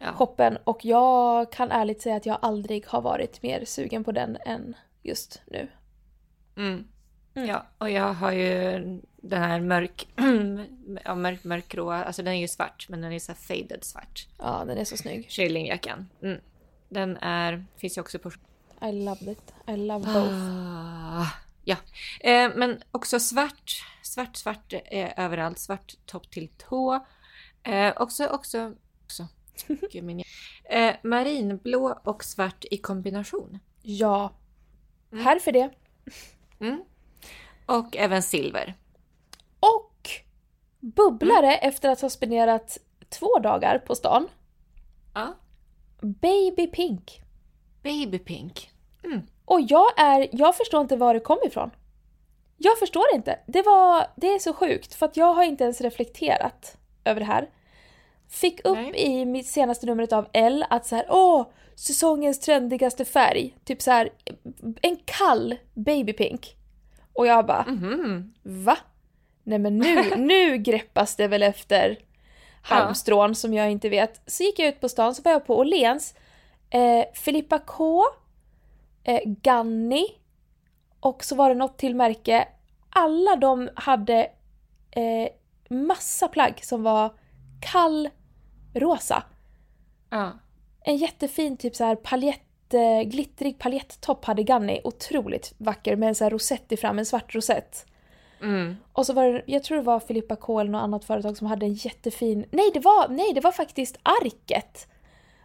Ja. 0.02 0.14
shoppen 0.14 0.58
och 0.64 0.86
jag 0.86 1.52
kan 1.52 1.72
ärligt 1.72 2.02
säga 2.02 2.16
att 2.16 2.26
jag 2.26 2.38
aldrig 2.42 2.88
har 2.88 3.02
varit 3.02 3.42
mer 3.44 3.66
sugen 3.66 4.04
på 4.04 4.12
den 4.12 4.38
än 4.46 4.76
just 5.04 5.42
nu. 5.46 5.68
Mm. 6.56 6.88
Mm. 7.34 7.50
Ja, 7.50 7.66
och 7.78 7.90
jag 7.90 8.14
har 8.14 8.32
ju 8.32 8.80
den 9.18 9.42
här 9.42 9.60
mörk, 9.60 10.08
ja, 11.06 11.16
mörk, 11.16 11.44
mörkgråa, 11.44 12.04
alltså 12.04 12.24
den 12.24 12.34
är 12.34 12.40
ju 12.40 12.48
svart, 12.48 12.86
men 12.90 13.02
den 13.02 13.12
är 13.12 13.20
så 13.20 13.34
faded 13.34 13.84
svart. 13.84 14.28
Ja, 14.38 14.64
den 14.68 14.78
är 14.78 14.86
så 14.86 14.98
snygg. 14.98 15.26
Shailingjackan. 15.30 16.10
Mm. 16.22 16.40
Den 16.90 17.18
är, 17.18 17.66
finns 17.78 17.98
ju 17.98 18.02
också 18.02 18.20
på... 18.20 18.32
I 18.82 18.92
love 18.92 19.32
it. 19.32 19.54
I 19.68 19.78
love 19.78 20.06
both. 20.06 20.34
Ah, 20.34 21.28
ja, 21.64 21.76
eh, 22.20 22.50
men 22.56 22.82
också 22.92 23.20
svart, 23.20 23.84
svart, 24.10 24.36
svart 24.36 24.74
eh, 24.74 25.12
överallt, 25.18 25.60
svart 25.60 25.94
topp 26.06 26.32
till 26.32 26.50
tå. 26.58 27.06
Eh, 27.64 27.94
också, 27.98 28.28
också, 28.28 28.76
också. 29.04 29.28
Gud, 29.92 30.04
min... 30.04 30.24
eh, 30.64 30.96
marinblå 31.04 32.00
och 32.04 32.24
svart 32.24 32.66
i 32.72 32.78
kombination. 32.78 33.60
Ja. 33.82 34.34
Mm. 35.12 35.26
Här 35.26 35.40
för 35.40 35.52
det. 35.52 35.70
Mm. 36.60 36.84
Och 37.66 37.98
även 37.98 38.24
silver. 38.24 38.74
Och 39.60 40.10
bubblare 40.80 41.56
efter 41.56 41.90
att 41.90 42.02
ha 42.02 42.10
spenderat 42.10 42.78
två 43.10 43.40
dagar 43.40 43.80
på 43.80 43.96
stan. 43.96 44.28
Ja. 45.14 45.36
Baby 46.02 46.68
Pink. 46.68 47.22
Baby 47.84 48.20
Pink. 48.20 48.72
Och 49.46 49.62
jag 49.62 50.00
är, 50.00 50.28
jag 50.32 50.56
förstår 50.56 50.82
inte 50.82 50.98
var 50.98 51.14
det 51.14 51.20
kom 51.20 51.38
ifrån. 51.46 51.72
Jag 52.62 52.80
förstår 52.80 53.04
inte. 53.14 53.40
Det 53.48 53.62
var, 53.62 54.08
det 54.16 54.28
är 54.34 54.40
så 54.40 54.54
sjukt 54.54 54.94
för 54.96 55.06
att 55.06 55.18
jag 55.18 55.34
har 55.34 55.44
inte 55.44 55.64
ens 55.64 55.82
reflekterat 55.82 56.78
över 57.06 57.20
det 57.20 57.26
här. 57.26 57.50
Fick 58.30 58.66
upp 58.66 58.78
Nej. 58.78 58.94
i 58.96 59.26
mitt 59.26 59.48
senaste 59.48 59.86
numret 59.86 60.14
av 60.14 60.28
L 60.34 60.66
att 60.70 60.86
så 60.86 60.96
här, 60.96 61.06
åh, 61.10 61.46
säsongens 61.76 62.40
trendigaste 62.40 63.06
färg. 63.06 63.58
Typ 63.66 63.82
så 63.82 63.92
här, 63.92 64.10
en 64.82 64.98
kall 65.06 65.56
babypink. 65.74 66.56
Och 67.14 67.28
jag 67.28 67.46
bara, 67.46 67.66
Mhm. 67.68 68.34
va? 68.44 68.78
Nej 69.44 69.60
men 69.60 69.78
nu, 69.78 70.04
nu 70.18 70.58
greppas 70.58 71.16
det 71.16 71.28
väl 71.28 71.44
efter 71.44 71.98
halmstrån 72.62 73.36
som 73.36 73.54
jag 73.54 73.72
inte 73.72 73.90
vet. 73.90 74.22
Så 74.32 74.44
gick 74.44 74.60
jag 74.60 74.68
ut 74.68 74.82
på 74.82 74.90
stan, 74.90 75.16
så 75.16 75.22
var 75.22 75.32
jag 75.32 75.46
på 75.46 75.58
Åhléns. 75.58 76.16
Eh, 76.70 77.06
Filippa 77.14 77.60
K, 77.60 78.04
eh, 79.04 79.22
Ganni 79.26 80.06
och 81.00 81.24
så 81.24 81.36
var 81.36 81.50
det 81.50 81.56
något 81.56 81.78
till 81.78 81.96
märke. 81.96 82.48
Alla 82.90 83.36
de 83.36 83.70
hade 83.76 84.32
eh, 84.92 85.30
massa 85.70 86.28
plagg 86.28 86.60
som 86.64 86.84
var 86.84 87.14
kall 87.62 88.10
rosa. 88.74 89.24
Ja. 90.10 90.32
En 90.82 90.98
jättefin 90.98 91.58
typ 91.58 91.76
så 91.76 91.84
här 91.84 91.96
paljett, 91.96 92.74
eh, 92.74 93.02
glittrig 93.02 93.60
paljettopp 93.60 94.26
hade 94.26 94.44
Ganni. 94.44 94.82
Otroligt 94.84 95.54
vacker 95.58 95.96
med 95.96 96.10
en 96.10 96.16
så 96.16 96.24
här 96.24 96.32
rosett 96.32 96.72
i 96.72 96.78
fram, 96.78 97.00
en 97.00 97.06
svart 97.06 97.36
rosett. 97.36 97.86
Mm. 98.42 98.76
Och 98.94 99.06
så 99.06 99.14
var 99.14 99.26
det, 99.26 99.44
jag 99.46 99.64
tror 99.64 99.78
det 99.78 99.84
var 99.84 100.00
Filippa 100.00 100.36
K 100.36 100.60
eller 100.60 100.72
något 100.72 100.82
annat 100.82 101.06
företag 101.06 101.38
som 101.38 101.48
hade 101.48 101.66
en 101.66 101.74
jättefin, 101.74 102.46
nej 102.52 102.72
det 102.74 102.80
var, 102.80 103.08
nej 103.10 103.34
det 103.34 103.42
var 103.42 103.52
faktiskt 103.52 103.98
Arket. 104.04 104.88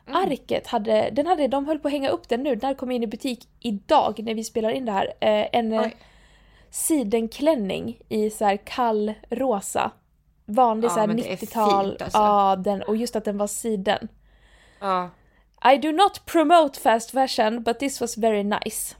Mm. 0.06 0.22
Arket 0.22 0.66
hade, 0.66 1.10
den 1.12 1.26
hade, 1.26 1.48
de 1.48 1.66
höll 1.66 1.78
på 1.78 1.88
att 1.88 1.92
hänga 1.92 2.08
upp 2.08 2.28
den 2.28 2.42
nu, 2.42 2.54
den 2.54 2.66
här 2.68 2.74
kom 2.74 2.90
in 2.90 3.02
i 3.02 3.06
butik 3.06 3.48
idag 3.60 4.20
när 4.22 4.34
vi 4.34 4.44
spelar 4.44 4.70
in 4.70 4.84
det 4.84 4.92
här. 4.92 5.06
Eh, 5.20 5.46
en 5.52 5.72
eh, 5.72 5.80
Oj. 5.82 5.96
sidenklänning 6.70 7.98
i 8.08 8.30
så 8.30 8.44
här 8.44 8.56
kall 8.56 9.14
rosa. 9.30 9.90
Vanlig 10.46 10.88
Ja, 10.88 10.92
så 10.94 11.00
här 11.00 11.06
men 11.06 11.16
det 11.16 11.32
är 11.32 11.36
90-tal. 11.36 11.90
fint, 11.90 12.02
alltså. 12.02 12.18
Ja, 12.18 12.56
den, 12.56 12.82
och 12.82 12.96
just 12.96 13.16
att 13.16 13.24
den 13.24 13.38
var 13.38 13.46
siden. 13.46 14.08
Ja. 14.80 15.10
I 15.74 15.76
do 15.78 15.92
not 15.92 16.26
promote 16.26 16.80
fast 16.80 17.10
fashion 17.10 17.62
but 17.62 17.78
this 17.78 18.00
was 18.00 18.18
very 18.18 18.42
nice. 18.42 18.94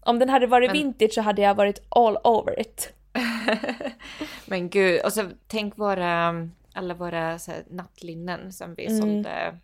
Om 0.00 0.18
den 0.18 0.28
hade 0.28 0.46
varit 0.46 0.68
Men- 0.70 0.76
vintage 0.78 1.12
så 1.12 1.20
hade 1.20 1.42
jag 1.42 1.54
varit 1.54 1.86
all 1.88 2.16
over 2.24 2.60
it. 2.60 2.92
Men 4.46 4.68
gud, 4.70 5.00
och 5.04 5.12
så 5.12 5.22
tänk 5.46 5.78
våra, 5.78 6.34
alla 6.74 6.94
våra 6.94 7.38
så 7.38 7.50
här, 7.50 7.64
nattlinnen 7.70 8.52
som 8.52 8.74
vi 8.74 8.86
Mm. 8.86 9.00
sålde 9.00 9.58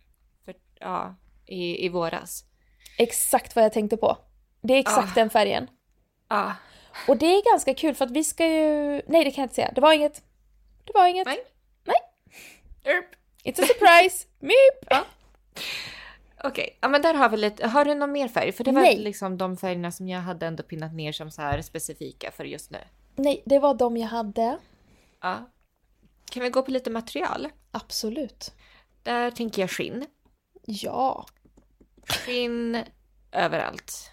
ja, 0.83 1.15
i, 1.45 1.85
i 1.85 1.89
våras. 1.89 2.45
Exakt 2.97 3.55
vad 3.55 3.65
jag 3.65 3.73
tänkte 3.73 3.97
på. 3.97 4.17
Det 4.61 4.73
är 4.73 4.79
exakt 4.79 5.11
Ah. 5.11 5.15
den 5.15 5.29
färgen. 5.29 5.67
Ja. 6.29 6.53
Och 7.07 7.17
det 7.17 7.25
är 7.25 7.51
ganska 7.51 7.73
kul 7.73 7.95
för 7.95 8.05
att 8.05 8.11
vi 8.11 8.23
ska 8.23 8.47
ju... 8.47 9.01
Nej 9.07 9.23
det 9.23 9.31
kan 9.31 9.41
jag 9.41 9.45
inte 9.45 9.55
säga. 9.55 9.71
Det 9.75 9.81
var 9.81 9.93
inget. 9.93 10.23
Det 10.85 10.91
var 10.93 11.07
inget. 11.07 11.25
Nej. 11.25 11.37
Nej. 11.83 11.95
Erp. 12.95 13.05
It's 13.43 13.63
a 13.63 13.65
surprise! 13.67 14.27
Meep! 14.39 14.85
Ja. 14.89 15.05
Okej, 16.43 16.77
ja 16.81 16.87
men 16.87 17.01
där 17.01 17.13
har 17.13 17.29
vi 17.29 17.37
lite, 17.37 17.67
har 17.67 17.85
du 17.85 17.95
någon 17.95 18.11
mer 18.11 18.27
färg? 18.27 18.51
För 18.51 18.63
det 18.63 18.71
var 18.71 18.81
Nej. 18.81 18.97
liksom 18.97 19.37
de 19.37 19.57
färgerna 19.57 19.91
som 19.91 20.07
jag 20.07 20.19
hade 20.19 20.45
ändå 20.47 20.63
pinnat 20.63 20.93
ner 20.93 21.11
som 21.11 21.31
så 21.31 21.41
här 21.41 21.61
specifika 21.61 22.31
för 22.31 22.43
just 22.45 22.71
nu. 22.71 22.77
Nej, 23.15 23.43
det 23.45 23.59
var 23.59 23.73
de 23.73 23.97
jag 23.97 24.07
hade. 24.07 24.57
Ja. 25.21 25.49
Kan 26.31 26.43
vi 26.43 26.49
gå 26.49 26.61
på 26.61 26.71
lite 26.71 26.89
material? 26.89 27.49
Absolut. 27.71 28.53
Där 29.03 29.31
tänker 29.31 29.61
jag 29.61 29.71
skinn. 29.71 30.05
Ja. 30.65 31.25
Skinn 32.07 32.83
överallt. 33.31 34.11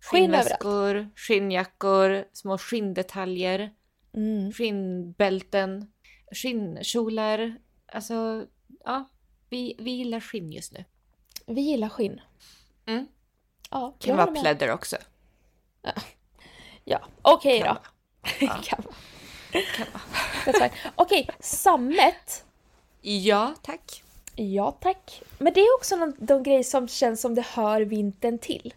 Skinn 0.00 0.24
överallt. 0.24 0.48
Skinnväskor, 0.50 1.08
skinnjackor, 1.16 2.24
små 2.32 2.58
skinndetaljer, 2.58 3.74
Mm. 4.14 4.52
skinnbälten, 4.52 5.92
skinnkjolar. 6.32 7.56
Alltså, 7.92 8.46
ja. 8.84 9.08
Vi, 9.50 9.76
vi 9.78 9.90
gillar 9.90 10.20
skinn 10.20 10.52
just 10.52 10.72
nu. 10.72 10.84
Vi 11.46 11.60
gillar 11.60 11.88
skinn. 11.88 12.20
Mm. 12.86 13.06
Ja, 13.70 13.96
Kan 13.98 14.16
vara 14.16 14.26
plädder 14.26 14.70
också. 14.70 14.96
Ja, 16.84 17.00
okej 17.22 17.60
Kan 17.60 17.74
då. 17.74 17.80
Ja. 18.46 18.60
kan 18.64 18.82
vara. 18.84 19.62
Kan 19.74 19.86
vara. 20.60 20.70
Okej, 20.94 21.28
sammet. 21.40 22.44
Ja, 23.00 23.54
tack. 23.62 24.02
Ja 24.40 24.72
tack. 24.80 25.22
Men 25.38 25.52
det 25.52 25.60
är 25.60 25.76
också 25.76 25.96
någon, 25.96 26.14
de 26.18 26.42
grejer 26.42 26.62
som 26.62 26.88
känns 26.88 27.20
som 27.20 27.34
det 27.34 27.42
hör 27.46 27.80
vintern 27.80 28.38
till. 28.38 28.74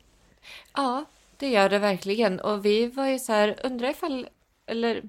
Ja, 0.75 1.05
det 1.37 1.47
gör 1.49 1.69
det 1.69 1.79
verkligen. 1.79 2.39
Och 2.39 2.65
vi 2.65 2.87
var 2.87 3.07
ju 3.07 3.19
så 3.19 3.31
här, 3.31 3.59
undrar 3.63 3.89
ifall, 3.89 4.27
eller, 4.65 5.03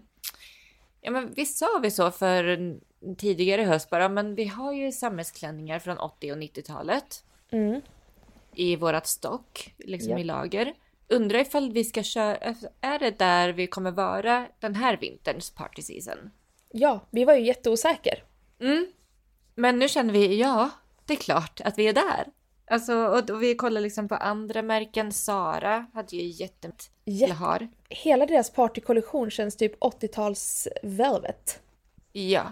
ja 1.00 1.10
men 1.10 1.32
visst 1.34 1.58
sa 1.58 1.78
vi 1.82 1.90
så 1.90 2.10
för 2.10 2.74
tidigare 3.18 3.62
höst 3.62 3.90
bara, 3.90 4.08
men 4.08 4.34
vi 4.34 4.44
har 4.44 4.72
ju 4.72 4.92
samhällsklänningar 4.92 5.78
från 5.78 5.98
80 5.98 6.32
och 6.32 6.38
90-talet 6.38 7.24
Mm. 7.50 7.80
i 8.54 8.76
vårat 8.76 9.06
stock, 9.06 9.74
liksom 9.78 10.10
Ja. 10.12 10.18
i 10.18 10.24
lager. 10.24 10.74
Undrar 11.08 11.38
ifall 11.38 11.72
vi 11.72 11.84
ska 11.84 12.02
köra, 12.02 12.36
är 12.80 12.98
det 12.98 13.18
där 13.18 13.48
vi 13.52 13.66
kommer 13.66 13.90
vara 13.90 14.46
den 14.60 14.74
här 14.74 14.96
vinterns 14.96 15.50
party 15.50 15.82
season? 15.82 16.30
Ja, 16.72 17.00
vi 17.10 17.24
var 17.24 17.34
ju 17.34 17.46
jätteosäker. 17.46 18.24
Mm. 18.60 18.86
Men 19.54 19.78
nu 19.78 19.88
känner 19.88 20.12
vi, 20.12 20.40
ja, 20.40 20.70
det 21.06 21.12
är 21.12 21.16
klart 21.16 21.60
att 21.64 21.78
vi 21.78 21.88
är 21.88 21.92
där. 21.92 22.24
Alltså, 22.70 22.94
och, 22.94 23.30
och 23.30 23.42
vi 23.42 23.54
kollar 23.54 23.80
liksom 23.80 24.08
på 24.08 24.14
andra 24.14 24.62
märken. 24.62 25.12
Sara 25.12 25.86
hade 25.94 26.16
ju 26.16 26.26
jätte... 26.26 26.70
Jätte- 27.04 27.32
har. 27.34 27.68
Hela 27.88 28.26
deras 28.26 28.50
partykollektion 28.50 29.30
känns 29.30 29.56
typ 29.56 29.80
80-tals 29.80 30.68
velvet. 30.82 31.60
Ja. 32.12 32.42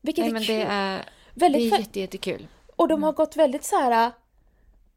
Vilket 0.00 0.22
Nej 0.22 0.28
är 0.30 0.32
men 0.32 0.42
kul. 0.44 0.56
det 0.56 0.62
är, 0.62 0.96
det 0.98 1.04
väldigt 1.40 1.72
är 1.72 1.76
fett. 1.76 1.86
jätte, 1.86 2.00
jättekul. 2.00 2.48
Och 2.76 2.88
de 2.88 3.02
har 3.02 3.12
gått 3.12 3.36
väldigt 3.36 3.64
så 3.64 3.76
här. 3.76 4.10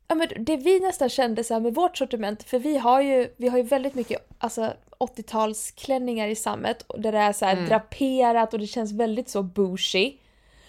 Ja, 0.07 0.15
men 0.15 0.27
det 0.39 0.57
vi 0.57 0.79
nästan 0.79 1.10
kände 1.10 1.43
så 1.43 1.53
här 1.53 1.62
med 1.62 1.75
vårt 1.75 1.97
sortiment, 1.97 2.43
för 2.43 2.60
vi 2.60 2.77
har 2.77 3.01
ju, 3.01 3.34
vi 3.38 3.47
har 3.47 3.57
ju 3.57 3.63
väldigt 3.63 3.95
mycket 3.95 4.27
alltså, 4.38 4.73
80-talsklänningar 4.99 6.27
i 6.27 6.36
sammet 6.36 6.81
och 6.81 7.01
där 7.01 7.12
det 7.12 7.17
är 7.17 7.34
så 7.34 7.45
här 7.45 7.53
Mm. 7.53 7.69
draperat 7.69 8.53
och 8.53 8.60
det 8.60 8.67
känns 8.67 8.91
väldigt 8.91 9.29
så 9.29 9.43
bougie. 9.43 10.17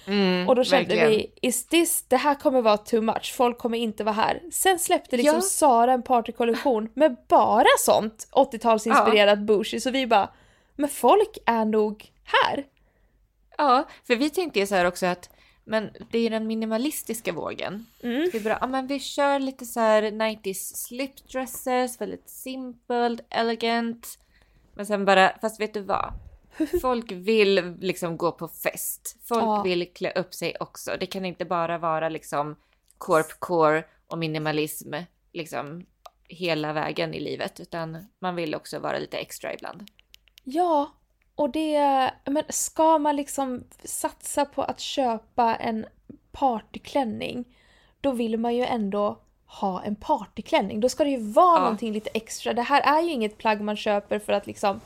Mm, 0.06 0.48
Och 0.48 0.56
då 0.56 0.64
kände 0.64 0.88
verkligen. 0.88 1.10
vi, 1.10 1.32
is 1.48 1.66
this, 1.66 2.04
det 2.08 2.16
här 2.16 2.34
kommer 2.34 2.62
vara 2.62 2.76
too 2.76 3.00
much, 3.00 3.34
folk 3.36 3.58
kommer 3.58 3.78
inte 3.78 4.04
vara 4.04 4.14
här. 4.14 4.42
Sen 4.52 4.78
släppte 4.78 5.16
liksom 5.16 5.34
Ja. 5.34 5.40
Sara 5.40 5.92
en 5.92 6.02
partykollektion 6.02 6.88
med 6.94 7.16
bara 7.28 7.64
sånt 7.78 8.28
80-talsinspirerat 8.32 9.44
bougie, 9.44 9.80
så 9.80 9.90
vi 9.90 10.06
bara, 10.06 10.28
men 10.76 10.88
folk 10.88 11.38
är 11.46 11.64
nog 11.64 12.12
här. 12.24 12.64
Ja, 13.58 13.84
för 14.06 14.16
vi 14.16 14.30
tänkte 14.30 14.58
ju 14.60 14.66
så 14.66 14.74
här 14.74 14.84
också 14.84 15.06
att 15.06 15.30
men 15.64 15.90
det 16.10 16.18
är 16.18 16.30
den 16.30 16.46
minimalistiska 16.46 17.32
vågen. 17.32 17.86
Mm. 18.02 18.30
Vi 18.32 18.40
bara, 18.40 18.58
ja 18.60 18.66
men 18.66 18.86
vi 18.86 19.00
kör 19.00 19.38
lite 19.38 19.64
så 19.66 19.80
här 19.80 20.02
90s 20.02 20.74
slipdresses, 20.74 22.00
väldigt 22.00 22.30
simple, 22.30 23.16
elegant. 23.30 24.18
Men 24.74 24.86
sen 24.86 25.04
bara, 25.04 25.32
fast 25.40 25.60
vet 25.60 25.74
du 25.74 25.80
vad? 25.80 26.12
Folk 26.80 27.12
vill 27.12 27.76
liksom 27.80 28.16
gå 28.16 28.32
på 28.32 28.48
fest. 28.48 29.16
Folk 29.22 29.42
Ja. 29.42 29.62
vill 29.62 29.92
klä 29.92 30.10
upp 30.12 30.34
sig 30.34 30.56
också. 30.60 30.96
Det 31.00 31.06
kan 31.06 31.24
inte 31.24 31.44
bara 31.44 31.78
vara 31.78 32.08
liksom 32.08 32.56
corpcore 32.98 33.84
och 34.06 34.18
minimalism 34.18 34.94
liksom 35.32 35.86
hela 36.28 36.72
vägen 36.72 37.14
i 37.14 37.20
livet, 37.20 37.60
utan 37.60 38.06
man 38.18 38.34
vill 38.36 38.54
också 38.54 38.78
vara 38.78 38.98
lite 38.98 39.18
extra 39.18 39.54
ibland. 39.54 39.90
Ja, 40.44 40.92
och 41.34 41.50
det, 41.50 42.10
men 42.24 42.42
ska 42.48 42.98
man 42.98 43.16
liksom 43.16 43.64
satsa 43.84 44.44
på 44.44 44.62
att 44.62 44.80
köpa 44.80 45.54
en 45.56 45.86
partyklänning, 46.32 47.44
då 48.00 48.10
vill 48.12 48.38
man 48.38 48.54
ju 48.56 48.64
ändå 48.64 49.18
ha 49.46 49.82
en 49.82 49.96
partyklänning. 49.96 50.80
Då 50.80 50.88
ska 50.88 51.04
det 51.04 51.10
ju 51.10 51.30
vara 51.32 51.56
Ja. 51.56 51.60
någonting 51.60 51.92
lite 51.92 52.10
extra. 52.14 52.52
Det 52.52 52.62
här 52.62 52.80
är 52.98 53.02
ju 53.02 53.10
inget 53.12 53.38
plagg 53.38 53.60
man 53.60 53.76
köper 53.76 54.18
för 54.18 54.32
att 54.32 54.46
liksom 54.46 54.80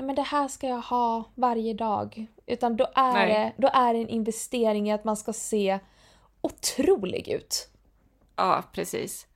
Ja 0.00 0.04
men 0.06 0.14
det 0.14 0.22
här 0.22 0.48
ska 0.48 0.68
jag 0.68 0.80
ha 0.80 1.24
varje 1.34 1.74
dag. 1.74 2.26
Utan 2.46 2.76
då 2.76 2.86
är, 2.94 3.12
Nej. 3.12 3.28
det, 3.28 3.62
då 3.62 3.68
är 3.72 3.94
det 3.94 4.00
en 4.00 4.08
investering 4.08 4.88
i 4.88 4.92
att 4.92 5.04
man 5.04 5.16
ska 5.16 5.32
se 5.32 5.78
otrolig 6.40 7.28
ut. 7.28 7.68
Ja, 8.36 8.64
precis. 8.72 9.26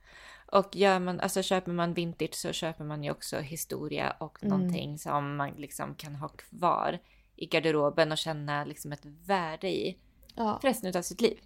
Och 0.51 0.75
gör 0.75 0.99
man, 0.99 1.19
alltså 1.19 1.41
köper 1.41 1.71
man 1.71 1.93
vintage 1.93 2.35
så 2.35 2.51
köper 2.53 2.83
man 2.83 3.03
ju 3.03 3.11
också 3.11 3.39
historia 3.39 4.15
och 4.19 4.43
Mm. 4.43 4.57
någonting 4.57 4.97
som 4.97 5.35
man 5.35 5.49
liksom 5.57 5.95
kan 5.95 6.15
ha 6.15 6.27
kvar 6.27 6.99
i 7.35 7.45
garderoben 7.45 8.11
och 8.11 8.17
känna 8.17 8.65
liksom 8.65 8.91
ett 8.91 9.05
värde 9.05 9.69
i 9.69 9.97
Ja. 10.35 10.57
för 10.61 10.67
resten 10.67 10.97
av 10.97 11.01
sitt 11.01 11.21
liv. 11.21 11.39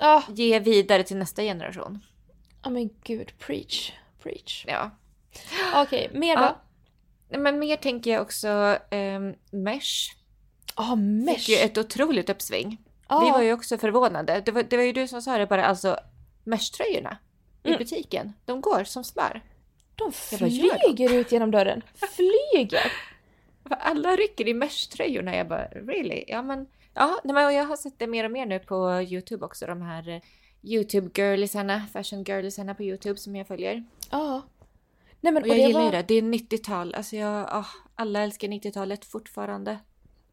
Ah, 0.00 0.22
Ge 0.28 0.58
vidare 0.58 1.02
till 1.02 1.16
nästa 1.16 1.42
generation. 1.42 2.00
ja 2.62 2.70
men 2.70 2.90
gud, 3.04 3.32
preach. 3.38 3.92
Preach. 4.22 4.64
Ja. 4.68 4.90
Okej, 5.74 6.10
mer 6.14 6.36
då? 6.36 6.42
Ja. 6.42 6.56
Nej, 7.32 7.40
Men 7.40 7.58
mer 7.58 7.76
tänker 7.76 8.10
jag 8.12 8.22
också, 8.22 8.78
um, 8.90 9.34
Mesh 9.62 10.12
Ja, 10.76 10.96
fick 10.96 11.26
mesh. 11.26 11.48
ju 11.50 11.56
ett 11.56 11.78
otroligt 11.78 12.30
uppsving. 12.30 12.78
Ja. 13.08 13.20
Vi 13.24 13.30
var 13.30 13.42
ju 13.42 13.52
också 13.52 13.78
förvånade. 13.78 14.42
Det 14.46 14.52
var, 14.52 14.62
det 14.62 14.76
var 14.76 14.84
ju 14.84 14.92
du 14.92 15.08
som 15.08 15.22
sa 15.22 15.38
det 15.38 15.46
bara, 15.46 15.64
alltså 15.64 15.96
mesh-tröjorna 16.44 17.16
i 17.62 17.68
Mm. 17.68 17.78
butiken, 17.78 18.32
de 18.44 18.60
går 18.60 18.84
som 18.84 19.04
smör. 19.04 19.42
De 19.94 20.12
gör 20.30 20.38
de? 20.72 20.78
flyger 20.80 21.14
ut 21.14 21.32
genom 21.32 21.50
dörren. 21.50 21.82
Flyger! 21.94 22.92
Alla 23.70 24.16
rycker 24.16 24.48
i 24.48 24.54
mesh-tröjorna. 24.54 25.36
Jag 25.36 25.48
bara, 25.48 25.64
really? 25.64 26.24
Ja, 26.28 26.42
men, 26.42 26.66
ja, 26.94 27.18
men 27.24 27.54
jag 27.54 27.64
har 27.64 27.76
sett 27.76 27.98
det 27.98 28.06
mer 28.06 28.24
och 28.24 28.30
mer 28.30 28.46
nu 28.46 28.58
på 28.58 29.02
YouTube 29.02 29.44
också. 29.44 29.66
De 29.66 29.82
här 29.82 30.08
eh, 30.08 30.20
YouTube-girlisarna, 30.62 31.82
fashion-girlisarna 31.92 32.74
på 32.74 32.82
YouTube 32.82 33.18
som 33.18 33.36
jag 33.36 33.46
följer. 33.46 33.84
Ja. 34.10 34.42
Nej 35.24 35.32
men 35.32 35.42
Och 35.42 35.48
jag 35.48 35.56
det 35.56 35.60
gillar 35.60 35.80
ju 35.80 35.84
var- 35.86 35.92
det. 35.92 36.02
Det 36.02 36.14
är 36.14 36.22
90-tal. 36.22 36.94
Alltså 36.94 37.16
jag, 37.16 37.46
ah, 37.50 37.66
alla 37.94 38.20
älskar 38.22 38.48
90-talet 38.48 39.04
fortfarande. 39.04 39.78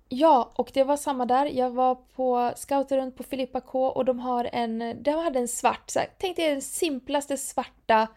Ja, 0.09 0.51
och 0.55 0.69
det 0.73 0.83
var 0.83 0.97
samma 0.97 1.25
där. 1.25 1.45
Jag 1.45 1.69
var 1.71 1.95
på 1.95 2.53
scouter 2.55 2.97
runt 2.97 3.15
på 3.17 3.23
Filippa 3.23 3.61
K 3.61 3.87
och 3.87 4.05
de 4.05 4.19
har 4.19 4.49
en, 4.53 5.03
de 5.03 5.11
hade 5.11 5.39
en 5.39 5.47
svart, 5.47 5.89
så 5.89 5.99
här, 5.99 6.07
tänk 6.19 6.35
dig 6.35 6.49
den 6.49 6.61
simplaste 6.61 7.37
svarta 7.37 8.07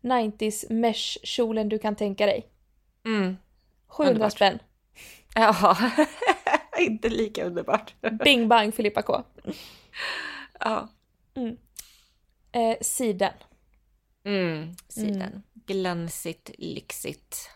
90s 0.00 0.72
mesh-kjolen 0.72 1.68
du 1.68 1.78
kan 1.78 1.96
tänka 1.96 2.26
dig. 2.26 2.46
Mm. 3.04 3.36
700 3.88 4.10
Underbart. 4.12 4.32
spänn. 4.32 4.58
Ja, 5.34 5.76
inte 6.78 7.08
lika 7.08 7.44
underbart. 7.44 7.94
Bing 8.24 8.48
bang 8.48 8.74
Filippa 8.74 9.02
K. 9.02 9.22
ja. 10.60 10.88
Eh, 12.52 12.76
siden. 12.80 13.32
Mm, 14.24 14.74
sidan. 14.88 15.22
Mm. 15.22 15.42
Glansigt, 15.66 16.50
lyxigt. 16.58 17.50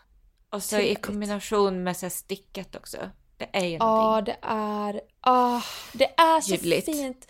Och 0.49 0.63
så 0.63 0.75
i 0.75 0.79
Trevligt. 0.79 1.01
kombination 1.01 1.83
med 1.83 1.97
så 1.97 2.09
stickat 2.09 2.75
också. 2.75 2.97
Det 3.37 3.47
är 3.53 3.65
ju 3.65 3.77
Ja, 3.77 4.05
någonting. 4.05 4.33
det 4.41 4.47
är, 4.47 5.01
ah, 5.21 5.61
det 5.93 6.05
är 6.17 6.41
så 6.41 6.55
Ljuvligt. 6.55 6.85
fint. 6.85 7.27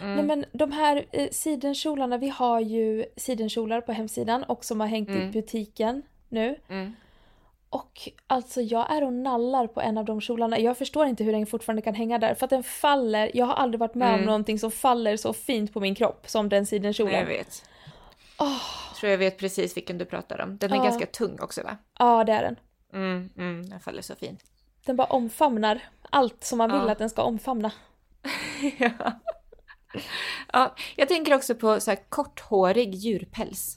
Mm. 0.00 0.14
Nej 0.16 0.24
men 0.24 0.44
de 0.52 0.72
här 0.72 1.06
eh, 1.12 1.28
sidenkjolarna, 1.30 2.18
vi 2.18 2.28
har 2.28 2.60
ju 2.60 3.04
sidenkjolar 3.16 3.80
på 3.80 3.92
hemsidan 3.92 4.42
och 4.44 4.64
som 4.64 4.80
har 4.80 4.86
hängt 4.86 5.08
i 5.08 5.12
Mm. 5.12 5.30
butiken 5.30 6.02
nu. 6.28 6.56
Mm. 6.68 6.92
Och 7.70 8.08
alltså 8.26 8.60
jag 8.60 8.90
är 8.92 9.04
och 9.04 9.12
nallar 9.12 9.66
på 9.66 9.80
en 9.80 9.98
av 9.98 10.04
de 10.04 10.20
kjolarna. 10.20 10.58
Jag 10.58 10.78
förstår 10.78 11.06
inte 11.06 11.24
hur 11.24 11.32
den 11.32 11.46
fortfarande 11.46 11.82
kan 11.82 11.94
hänga 11.94 12.18
där 12.18 12.34
för 12.34 12.44
att 12.44 12.50
den 12.50 12.62
faller. 12.62 13.30
Jag 13.34 13.46
har 13.46 13.54
aldrig 13.54 13.78
varit 13.80 13.94
med 13.94 14.08
om 14.08 14.14
Mm. 14.14 14.26
någonting 14.26 14.58
som 14.58 14.70
faller 14.70 15.16
så 15.16 15.32
fint 15.32 15.72
på 15.72 15.80
min 15.80 15.94
kropp 15.94 16.28
som 16.28 16.48
den 16.48 16.58
Ja, 16.62 16.66
sidenkjolen. 16.66 17.14
Jag 17.14 17.26
vet. 17.26 17.64
Jag 18.40 18.96
tror 18.96 19.10
jag 19.10 19.18
vet 19.18 19.38
precis 19.38 19.76
vilken 19.76 19.98
du 19.98 20.04
pratar 20.04 20.40
om. 20.40 20.58
Den 20.58 20.72
är 20.72 20.84
ganska 20.84 21.06
tung 21.06 21.38
också 21.40 21.62
va? 21.62 21.76
Ja, 21.98 22.24
det 22.24 22.32
är 22.32 22.42
den. 22.42 22.56
Mm, 22.92 23.30
mm, 23.36 23.70
den 23.70 23.80
faller 23.80 24.02
så 24.02 24.14
fint. 24.16 24.40
Den 24.86 24.96
bara 24.96 25.06
omfamnar 25.06 25.80
allt 26.10 26.44
som 26.44 26.58
man 26.58 26.72
vill 26.72 26.80
Ja. 26.86 26.92
att 26.92 26.98
den 26.98 27.10
ska 27.10 27.22
omfamna. 27.22 27.72
ja. 28.78 28.90
ja, 30.52 30.74
jag 30.96 31.08
tänker 31.08 31.34
också 31.34 31.54
på 31.54 31.80
så 31.80 31.90
här 31.90 31.98
korthårig 32.08 32.94
djurpäls. 32.94 33.76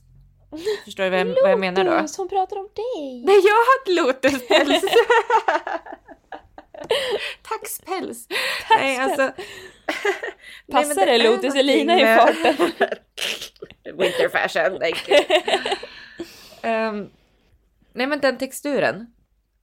Förstår 0.86 1.04
du 1.04 1.10
vad 1.10 1.20
jag, 1.20 1.26
vad 1.26 1.52
jag 1.52 1.60
menar 1.60 1.84
då? 1.84 1.92
Lotus, 1.92 2.18
hon 2.18 2.30
pratar 2.30 2.58
om 2.58 2.70
dig! 2.76 3.24
Nej, 3.26 3.36
jag 3.46 3.54
har 3.54 3.82
ett 3.82 3.88
lotuspäls! 4.24 4.84
Taxpäls! 7.42 8.28
Nej, 8.70 8.98
alltså... 8.98 9.32
Passar 10.72 11.06
det 11.06 11.18
Lotus 11.24 11.56
Elina 11.56 12.00
i 12.00 12.18
farten? 12.18 12.56
Winter 13.98 14.30
fashion, 14.30 14.80
thank 14.80 15.10
you. 15.10 15.20
Ehm, 16.72 17.10
nej 17.94 18.08
men 18.08 18.20
den 18.20 18.38
texturen. 18.38 19.14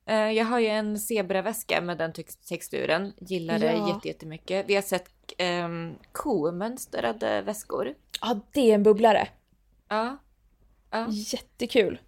Eh, 0.07 0.31
jag 0.31 0.45
har 0.45 0.59
ju 0.59 0.67
en 0.67 0.99
zebraväska 0.99 1.81
med 1.81 1.99
den 1.99 2.13
tex- 2.13 2.49
texturen. 2.49 3.13
Gillar 3.21 3.59
det 3.59 3.73
jätte- 3.89 4.09
jättemycket. 4.09 4.67
Vi 4.69 4.75
har 4.75 4.83
sett 4.83 5.11
um, 5.65 5.99
komönstrade 6.13 7.43
väskor. 7.43 7.95
Ja, 8.21 8.41
det 8.53 8.71
är 8.71 8.75
en 8.75 8.83
bubblare. 8.83 9.29
Ja. 9.89 10.17
ja. 10.91 11.07
Jättekul. 11.11 12.01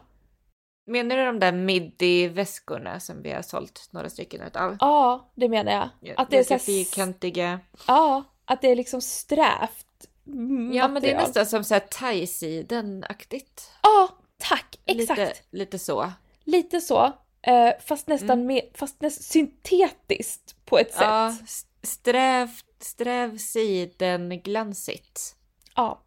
Menar 0.86 1.16
du 1.16 1.24
de 1.24 1.38
där 1.38 1.52
midi-väskorna 1.52 3.00
som 3.00 3.22
vi 3.22 3.32
har 3.32 3.42
sålt 3.42 3.88
några 3.90 4.10
stycken 4.10 4.40
utav? 4.42 4.76
Ja, 4.80 5.32
det 5.34 5.48
menar 5.48 5.72
jag. 6.00 6.14
Att 6.16 6.30
det 6.30 6.38
är 6.38 6.44
så 6.44 6.54
här, 6.54 6.58
fyrkantiga. 6.58 7.60
Ja, 7.86 8.24
att 8.44 8.60
det 8.62 8.68
är 8.68 8.76
liksom 8.76 9.00
strävt 9.00 9.86
Ja, 10.26 10.32
men 10.32 10.72
det 10.78 10.84
är 10.86 10.88
material. 10.88 11.22
nästan 11.22 11.46
som 11.46 11.64
så 11.64 11.74
här 11.74 11.80
thai-siden-aktigt. 11.80 13.70
Ja, 13.82 14.08
tack! 14.38 14.80
Exakt! 14.86 15.18
Lite, 15.18 15.32
lite 15.50 15.78
så. 15.78 16.12
Lite 16.44 16.80
så. 16.80 17.12
Eh, 17.42 17.70
fast 17.84 18.06
nästan 18.06 18.30
Mm. 18.30 18.46
mer, 18.46 18.62
fast 18.74 19.00
nästan 19.00 19.22
syntetiskt 19.22 20.56
på 20.64 20.78
ett 20.78 20.92
sätt. 20.92 21.00
Ja, 21.02 21.28
s- 21.44 21.66
sträv, 21.82 22.48
sträv 22.80 23.38
siden, 23.38 24.40
glansigt. 24.42 25.36
Ja. 25.76 26.00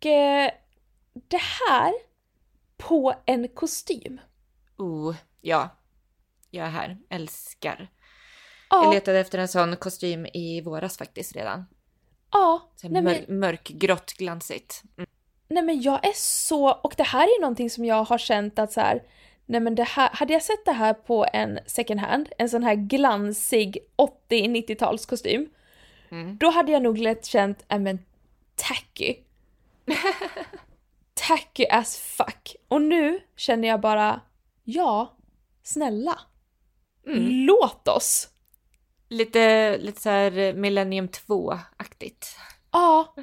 Och 0.00 0.06
eh, 0.06 0.50
det 1.12 1.40
här 1.68 1.92
på 2.76 3.14
en 3.26 3.48
kostym. 3.48 4.20
Oh, 4.78 5.16
ja. 5.40 5.68
Jag 6.50 6.66
är 6.66 6.70
här. 6.70 6.98
Älskar. 7.10 7.88
Jag 8.70 8.84
Ja, 8.84 8.92
letade 8.92 9.18
efter 9.20 9.38
en 9.38 9.48
sån 9.48 9.76
kostym 9.76 10.26
i 10.26 10.60
våras 10.60 10.98
faktiskt 10.98 11.36
redan. 11.36 11.64
ja. 12.32 12.70
Så 12.76 12.88
Nej, 12.88 13.02
mör, 13.02 13.24
men, 13.28 13.38
mörkgrått, 13.38 14.12
glansigt. 14.12 14.82
Mm. 14.96 15.10
nej 15.48 15.62
men 15.62 15.82
jag 15.82 16.06
är 16.06 16.12
så, 16.14 16.70
och 16.70 16.94
det 16.96 17.02
här 17.02 17.22
är 17.28 17.34
ju 17.36 17.40
någonting 17.40 17.70
som 17.70 17.84
jag 17.84 18.04
har 18.04 18.18
känt 18.18 18.58
att 18.58 18.72
så 18.72 18.80
här, 18.80 19.02
nej 19.46 19.60
men 19.60 19.74
det 19.74 19.84
här, 19.84 20.10
hade 20.12 20.32
jag 20.32 20.42
sett 20.42 20.64
det 20.64 20.72
här 20.72 20.94
på 20.94 21.26
en 21.32 21.58
second 21.66 22.00
hand, 22.00 22.28
en 22.38 22.48
sån 22.48 22.62
här 22.62 22.74
glansig 22.74 23.78
80-90-talskostym, 23.96 25.46
Mm. 26.12 26.36
då 26.38 26.50
hade 26.50 26.72
jag 26.72 26.82
nog 26.82 26.98
lätt 26.98 27.26
känt, 27.26 27.64
äh 27.68 27.78
men 27.78 27.98
tacky. 28.54 29.16
tacky 31.14 31.66
as 31.70 31.96
fuck. 31.96 32.56
Och 32.68 32.82
nu 32.82 33.20
känner 33.36 33.68
jag 33.68 33.80
bara, 33.80 34.20
ja, 34.64 35.16
snälla, 35.62 36.20
Mm. 37.06 37.46
låt 37.46 37.88
oss. 37.88 38.28
Lite, 39.08 39.76
lite 39.78 40.00
så 40.00 40.08
här 40.10 40.52
Millennium 40.52 41.08
2-aktigt. 41.08 42.26
Ja, 42.72 43.14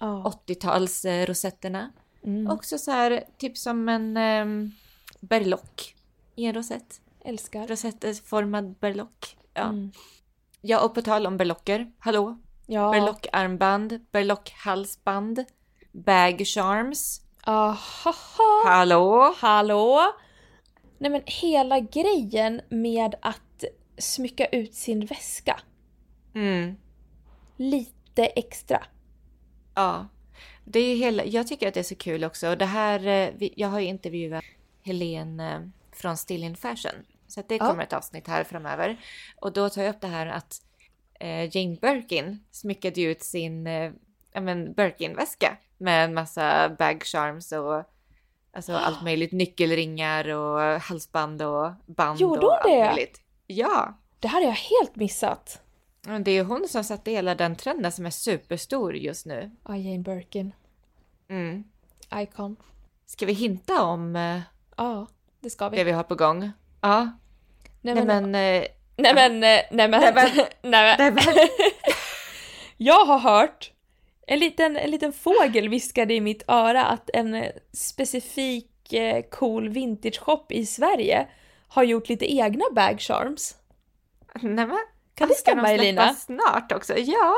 Ja. 0.00 0.22
80-tals 0.24 1.04
eh, 1.04 1.26
rosetterna. 1.26 1.92
Mm. 2.24 2.50
Också 2.52 2.78
så 2.78 2.90
här, 2.90 3.24
typ 3.38 3.58
som 3.58 3.88
en 3.88 4.16
um, 4.16 4.72
berlock 5.20 5.94
i 6.36 6.44
en 6.44 6.54
rosett. 6.54 7.00
Älskar. 7.24 7.66
Rosettformad 7.66 8.74
berlock. 8.80 9.36
Ja. 9.54 9.62
Mm. 9.62 9.92
ja, 10.60 10.84
och 10.84 10.94
på 10.94 11.02
tal 11.02 11.26
om 11.26 11.36
berlocker. 11.36 11.92
Hallå? 11.98 12.38
Ja. 12.66 12.90
Berlockarmband, 12.90 14.00
berlockhalsband, 14.12 15.44
bag 15.92 16.42
charms. 16.46 17.20
Ahaha. 17.44 18.64
Hallå? 18.66 19.34
Hallå? 19.38 20.00
Nej 20.98 21.10
men 21.10 21.22
hela 21.26 21.80
grejen 21.80 22.60
med 22.68 23.14
att 23.22 23.64
smycka 23.98 24.46
ut 24.46 24.74
sin 24.74 25.06
väska 25.06 25.60
Mm. 26.34 26.76
lite 27.56 28.26
extra. 28.26 28.82
Ja. 29.74 30.06
Det 30.72 30.80
är 30.80 30.96
hela, 30.96 31.24
jag 31.24 31.46
tycker 31.46 31.68
att 31.68 31.74
det 31.74 31.80
är 31.80 31.84
så 31.84 31.94
kul 31.94 32.24
också. 32.24 32.48
Och 32.48 32.58
Det 32.58 32.64
här, 32.66 33.06
eh, 33.06 33.48
jag 33.56 33.68
har 33.68 33.80
ju 33.80 33.86
intervjuat 33.86 34.44
Helene 34.82 35.54
eh, 35.54 35.60
från 35.92 36.16
Still 36.16 36.44
In 36.44 36.56
Fashion. 36.56 36.92
Så 37.26 37.42
det 37.48 37.56
Ja. 37.56 37.66
kommer 37.66 37.82
ett 37.82 37.92
avsnitt 37.92 38.28
här 38.28 38.44
framöver. 38.44 39.00
Och 39.40 39.52
då 39.52 39.68
tar 39.68 39.82
jag 39.82 39.90
upp 39.94 40.00
det 40.00 40.06
här 40.06 40.26
att 40.26 40.62
eh, 41.20 41.56
Jane 41.56 41.76
Birkin 41.80 42.44
smyckade 42.50 43.02
ut 43.02 43.22
sin 43.22 43.66
ja, 44.32 44.40
men 44.40 44.72
Birkin-väska 44.72 45.56
med 45.78 46.04
en 46.04 46.14
massa 46.14 46.68
bag 46.78 47.02
charms 47.04 47.52
och 47.52 47.82
alltså 48.52 48.72
allt 48.76 49.02
möjligt. 49.02 49.32
Nyckelringar 49.32 50.28
och 50.28 50.60
halsband 50.80 51.42
och 51.42 51.70
band 51.86 52.20
Gjorde 52.20 52.46
hon 52.46 52.56
det? 52.72 52.84
möjligt. 52.86 53.20
Ja! 53.46 53.98
Det 54.20 54.28
hade 54.28 54.46
jag 54.46 54.52
helt 54.52 54.96
missat. 54.96 55.62
Det 56.24 56.30
är 56.30 56.44
hon 56.44 56.68
som 56.68 56.84
satte 56.84 57.10
hela 57.10 57.34
den 57.34 57.56
trenden 57.56 57.92
som 57.92 58.06
är 58.06 58.10
superstor 58.10 58.96
just 58.96 59.26
nu. 59.26 59.50
Ja, 59.68 59.76
Jane 59.76 59.98
Birkin. 60.02 60.52
Mm. 61.30 61.64
Icon. 62.14 62.56
Ska 63.06 63.26
vi 63.26 63.32
hinta 63.32 63.82
om 63.82 64.16
eh, 64.16 64.40
Ja, 64.76 65.06
det 65.40 65.50
ska 65.50 65.68
vi. 65.68 65.76
det 65.76 65.84
vi 65.84 65.92
har 65.92 66.02
på 66.02 66.14
gång? 66.14 66.50
Ja. 66.80 67.00
Nej 67.80 67.94
Nej 67.94 68.04
men, 68.04 68.30
men... 68.30 68.62
eh, 68.62 68.66
nej 68.96 69.14
men, 69.14 69.32
eh, 69.34 69.60
nej 69.70 69.88
men, 69.88 69.90
Nej, 70.00 70.12
men- 70.14 70.46
nej 70.70 70.96
men. 70.96 70.96
Nej, 70.98 71.10
men- 71.12 71.48
Jag 72.76 73.04
har 73.04 73.18
hört 73.18 73.72
en 74.26 74.38
liten, 74.38 74.76
en 74.76 74.90
liten 74.90 75.12
fågel 75.12 75.68
viskade 75.68 76.14
i 76.14 76.20
mitt 76.20 76.42
öra 76.48 76.84
att 76.84 77.10
en 77.14 77.34
eh, 77.34 77.50
specifik 77.72 78.92
eh, 78.92 79.22
cool 79.30 79.68
vintage 79.68 80.20
shop 80.20 80.46
i 80.48 80.66
Sverige 80.66 81.26
har 81.68 81.82
gjort 81.82 82.08
lite 82.08 82.32
egna 82.34 82.64
bag 82.72 83.00
charms. 83.00 83.56
Nej, 84.42 84.66
men. 84.66 84.78
Kan 85.14 85.28
det 85.28 85.34
Ska 85.34 85.50
de 85.54 85.60
stämma 85.60 85.68
släppa 85.68 85.82
Elina? 85.82 86.14
snart 86.14 86.72
också? 86.72 86.94
Ja, 86.98 87.34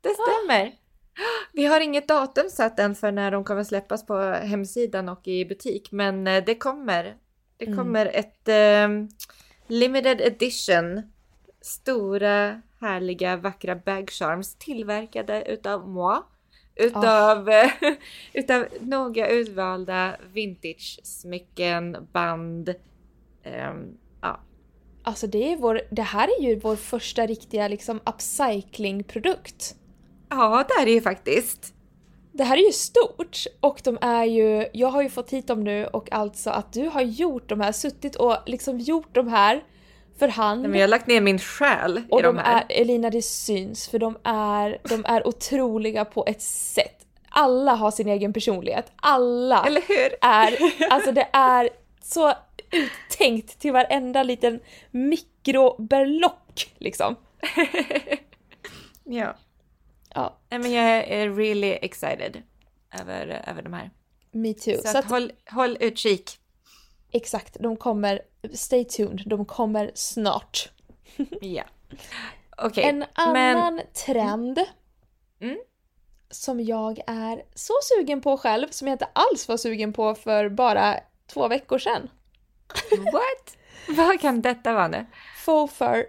det 0.00 0.08
stämmer. 0.14 0.72
Vi 1.52 1.64
har 1.64 1.80
inget 1.80 2.08
datum 2.08 2.50
satt 2.50 2.78
än 2.78 2.94
för 2.94 3.12
när 3.12 3.30
de 3.30 3.44
kommer 3.44 3.64
släppas 3.64 4.06
på 4.06 4.18
hemsidan 4.22 5.08
och 5.08 5.28
i 5.28 5.44
butik, 5.44 5.92
men 5.92 6.26
eh, 6.26 6.44
det 6.44 6.54
kommer. 6.54 7.16
Det 7.56 7.66
Mm. 7.66 7.78
kommer 7.78 8.06
ett 8.06 8.48
eh, 8.48 8.88
limited 9.66 10.20
edition 10.20 11.02
stora 11.60 12.62
härliga 12.80 13.36
vackra 13.36 13.74
bag 13.76 14.10
charms 14.10 14.54
tillverkade 14.58 15.44
utav 15.46 15.88
moi. 15.88 16.18
Utav, 16.76 17.48
eh, 17.48 17.70
utav 18.32 18.66
några 18.80 19.28
utvalda 19.28 20.16
vintage 20.32 21.00
smycken, 21.02 22.08
band. 22.12 22.74
ehm, 23.42 23.96
ja, 24.20 24.40
Alltså 25.02 25.26
det, 25.26 25.52
är 25.52 25.56
vår, 25.56 25.80
det 25.90 26.02
här 26.02 26.28
är 26.38 26.42
ju 26.42 26.60
vår 26.60 26.76
första 26.76 27.26
riktiga 27.26 27.68
liksom 27.68 28.00
upcycling-produkt. 28.06 29.76
Ja, 30.28 30.64
det 30.68 30.82
är 30.82 30.86
det 30.86 30.92
ju 30.92 31.00
faktiskt. 31.00 31.74
Det 32.32 32.44
här 32.44 32.56
är 32.56 32.66
ju 32.66 32.72
stort 32.72 33.44
och 33.60 33.80
de 33.84 33.98
är 34.00 34.24
ju, 34.24 34.66
jag 34.72 34.88
har 34.88 35.02
ju 35.02 35.08
fått 35.08 35.30
hit 35.30 35.46
dem 35.46 35.64
nu 35.64 35.86
och 35.86 36.12
alltså 36.12 36.50
att 36.50 36.72
du 36.72 36.88
har 36.88 37.02
gjort 37.02 37.48
de 37.48 37.60
här, 37.60 37.72
suttit 37.72 38.16
och 38.16 38.36
liksom 38.46 38.78
gjort 38.78 39.14
de 39.14 39.28
här 39.28 39.64
för 40.18 40.28
hand. 40.28 40.60
Nej, 40.60 40.70
men 40.70 40.80
jag 40.80 40.86
har 40.86 40.90
lagt 40.90 41.06
ner 41.06 41.20
min 41.20 41.38
själ 41.38 42.02
och 42.10 42.20
i 42.20 42.22
de 42.22 42.38
här. 42.38 42.64
är, 42.68 42.80
Elina 42.80 43.10
det 43.10 43.22
syns 43.22 43.88
för 43.88 43.98
de 43.98 44.18
är, 44.24 44.78
de 44.88 45.04
är 45.04 45.26
otroliga 45.26 46.04
på 46.04 46.24
ett 46.26 46.42
sätt. 46.42 47.06
Alla 47.28 47.74
har 47.74 47.90
sin 47.90 48.08
egen 48.08 48.32
personlighet. 48.32 48.92
Alla 48.96 49.64
Eller 49.66 49.82
hur? 49.88 50.16
är, 50.20 50.58
alltså 50.92 51.12
det 51.12 51.28
är 51.32 51.70
så 52.02 52.32
uttänkt 52.72 53.58
till 53.58 53.72
varenda 53.72 54.22
liten 54.22 54.60
mikroberlock 54.90 56.74
liksom. 56.78 57.16
Ja. 59.06 59.34
Ja, 60.14 60.38
Nej, 60.50 60.60
men 60.60 60.72
jag 60.72 60.84
är 61.08 61.30
really 61.30 61.78
excited 61.82 62.42
över, 63.00 63.42
över 63.46 63.62
de 63.62 63.72
här. 63.72 63.90
me 64.32 64.54
too. 64.54 64.76
Så, 64.76 64.82
Så 64.82 64.88
att 64.88 64.96
att, 64.96 65.04
håll, 65.10 65.32
håll 65.50 65.76
utkik. 65.80 66.38
exakt, 67.12 67.56
de 67.60 67.76
kommer, 67.76 68.20
stay 68.54 68.84
tuned, 68.84 69.22
de 69.26 69.44
kommer 69.44 69.90
snart. 69.94 70.68
Ja. 71.40 71.62
Okej, 72.56 72.84
En 72.84 72.98
men 73.16 73.56
annan 73.56 73.80
trend 74.06 74.60
Mm. 75.40 75.58
som 76.30 76.60
jag 76.60 77.00
är 77.06 77.42
så 77.54 77.74
sugen 77.82 78.20
på 78.20 78.36
själv, 78.36 78.68
som 78.70 78.88
jag 78.88 78.94
inte 78.94 79.08
alls 79.12 79.48
var 79.48 79.56
sugen 79.56 79.92
på 79.92 80.14
för 80.14 80.48
bara 80.48 81.00
två 81.26 81.48
veckor 81.48 81.78
sedan. 81.78 82.10
what? 83.12 83.56
Vad 83.96 84.20
kan 84.20 84.42
detta 84.42 84.72
vara 84.72 84.88
nu? 84.88 85.06
Faux 85.44 85.74
fur. 85.74 86.06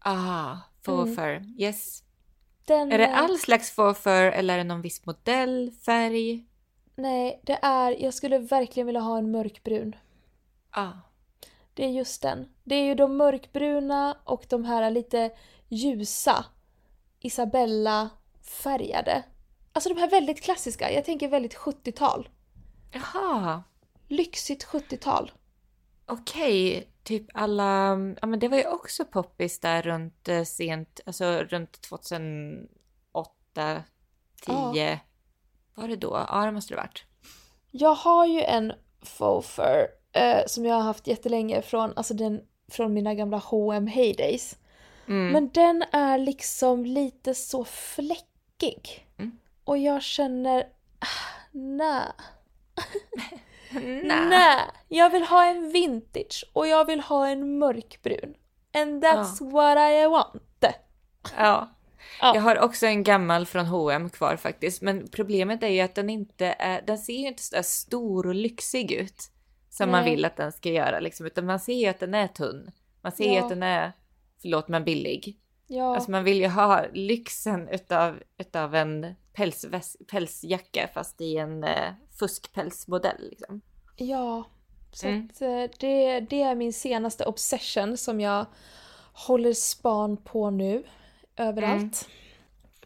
Ah, 0.00 0.56
faux 0.84 1.04
Mm. 1.04 1.16
fur. 1.16 1.62
Yes. 1.62 2.02
Den, 2.68 2.92
Är 2.92 2.98
det 2.98 3.06
eh, 3.06 3.18
all 3.18 3.38
slags 3.38 3.70
fur 3.70 4.08
eller 4.08 4.54
är 4.54 4.58
det 4.58 4.64
någon 4.64 4.82
viss 4.82 5.06
modell, 5.06 5.70
färg? 5.84 6.46
Nej, 6.94 7.40
det 7.44 7.58
är, 7.62 8.02
jag 8.02 8.14
skulle 8.14 8.38
verkligen 8.38 8.86
vilja 8.86 9.00
ha 9.00 9.18
en 9.18 9.30
mörkbrun. 9.30 9.96
Ah. 10.70 10.92
Det 11.74 11.84
är 11.84 11.88
just 11.88 12.22
den. 12.22 12.48
Det 12.64 12.74
är 12.74 12.84
ju 12.84 12.94
de 12.94 13.16
mörkbruna 13.16 14.16
och 14.24 14.46
de 14.48 14.64
här 14.64 14.90
lite 14.90 15.30
ljusa 15.68 16.44
Isabella-färgade. 17.20 19.22
Alltså 19.72 19.94
de 19.94 20.00
här 20.00 20.10
väldigt 20.10 20.42
klassiska, 20.42 20.92
jag 20.92 21.04
tänker 21.04 21.28
väldigt 21.28 21.56
70-tal. 21.56 22.28
Jaha. 22.92 23.62
Lyxigt 24.08 24.66
70-tal. 24.66 25.32
Okej, 26.08 26.88
typ 27.02 27.26
alla, 27.34 27.98
ja 28.20 28.26
men 28.26 28.38
det 28.38 28.48
var 28.48 28.56
ju 28.56 28.66
också 28.66 29.04
poppis 29.04 29.60
där 29.60 29.82
runt 29.82 30.28
eh, 30.28 30.42
sent, 30.42 31.00
alltså 31.06 31.24
runt 31.24 31.80
2008, 31.80 33.82
10. 34.42 35.00
Var 35.74 35.88
det 35.88 35.96
då? 35.96 36.26
Ja, 36.28 36.44
det 36.44 36.52
måste 36.52 36.74
det 36.74 36.80
varit. 36.80 37.04
Jag 37.70 37.94
har 37.94 38.26
ju 38.26 38.40
en 38.40 38.72
faux 39.02 39.48
fur 39.48 39.86
eh, 40.12 40.46
som 40.46 40.64
jag 40.64 40.74
har 40.74 40.82
haft 40.82 41.06
jättelänge 41.06 41.62
från, 41.62 41.92
alltså 41.96 42.14
den, 42.14 42.40
från 42.68 42.94
mina 42.94 43.14
gamla 43.14 43.36
H&M 43.36 43.86
heydays. 43.86 44.56
Mm. 45.06 45.32
Men 45.32 45.48
den 45.48 45.84
är 45.92 46.18
liksom 46.18 46.86
lite 46.86 47.34
så 47.34 47.64
fläckig. 47.64 49.06
Mm. 49.18 49.38
Och 49.64 49.78
jag 49.78 50.02
känner, 50.02 50.60
ah, 50.98 51.06
nej. 51.52 52.12
Nej. 53.72 54.02
Nej, 54.28 54.58
jag 54.88 55.10
vill 55.10 55.22
ha 55.22 55.44
en 55.46 55.72
vintage 55.72 56.44
och 56.52 56.68
jag 56.68 56.84
vill 56.84 57.00
ha 57.00 57.28
en 57.28 57.58
mörkbrun. 57.58 58.34
And 58.74 59.04
that's 59.04 59.50
what 59.50 59.78
I 59.78 60.06
want. 60.06 60.64
Ja. 61.36 61.68
Ja. 62.20 62.34
Jag 62.34 62.42
har 62.42 62.58
också 62.58 62.86
en 62.86 63.02
gammal 63.02 63.46
från 63.46 63.66
H&M 63.66 64.10
kvar 64.10 64.36
faktiskt, 64.36 64.82
men 64.82 65.08
problemet 65.08 65.62
är 65.62 65.68
ju 65.68 65.80
att 65.80 65.94
den 65.94 66.10
inte 66.10 66.46
är, 66.58 66.82
den 66.82 66.98
ser 66.98 67.12
ju 67.12 67.26
inte 67.28 67.42
så 67.42 67.62
stor 67.62 68.26
och 68.26 68.34
lyxig 68.34 68.92
ut 68.92 69.30
som 69.70 69.90
man 69.90 70.02
Nej. 70.04 70.10
vill 70.10 70.24
att 70.24 70.36
den 70.36 70.52
ska 70.52 70.68
göra 70.68 71.00
liksom, 71.00 71.26
utan 71.26 71.46
man 71.46 71.60
ser 71.60 71.74
ju 71.74 71.86
att 71.86 72.00
den 72.00 72.14
är 72.14 72.26
tunn. 72.28 72.70
Man 73.02 73.12
ser 73.12 73.24
ju 73.24 73.34
Ja. 73.34 73.42
att 73.42 73.48
den 73.48 73.62
är, 73.62 73.92
förlåt 74.42 74.68
men 74.68 74.84
billig. 74.84 75.38
Ja, 75.66 75.94
Alltså 75.94 76.10
man 76.10 76.24
vill 76.24 76.38
ju 76.40 76.48
ha 76.48 76.84
lyxen 76.92 77.68
utav, 77.68 78.22
utav 78.38 78.74
en 78.74 79.14
pälsväs, 79.32 79.96
pälsjacka 80.10 80.88
fast 80.94 81.20
i 81.20 81.36
en 81.36 81.64
eh, 81.64 81.92
fuskpälsmodell 82.18 83.28
liksom. 83.30 83.60
ja. 83.96 84.44
Så 84.92 85.06
Mm. 85.08 85.28
att, 85.32 85.42
eh, 85.42 85.48
det, 85.80 86.20
det 86.20 86.42
är 86.42 86.54
min 86.54 86.72
senaste 86.72 87.24
obsession 87.24 87.96
som 87.96 88.20
jag 88.20 88.46
håller 89.12 89.52
span 89.52 90.16
på 90.16 90.50
nu. 90.50 90.84
Överallt. 91.36 92.08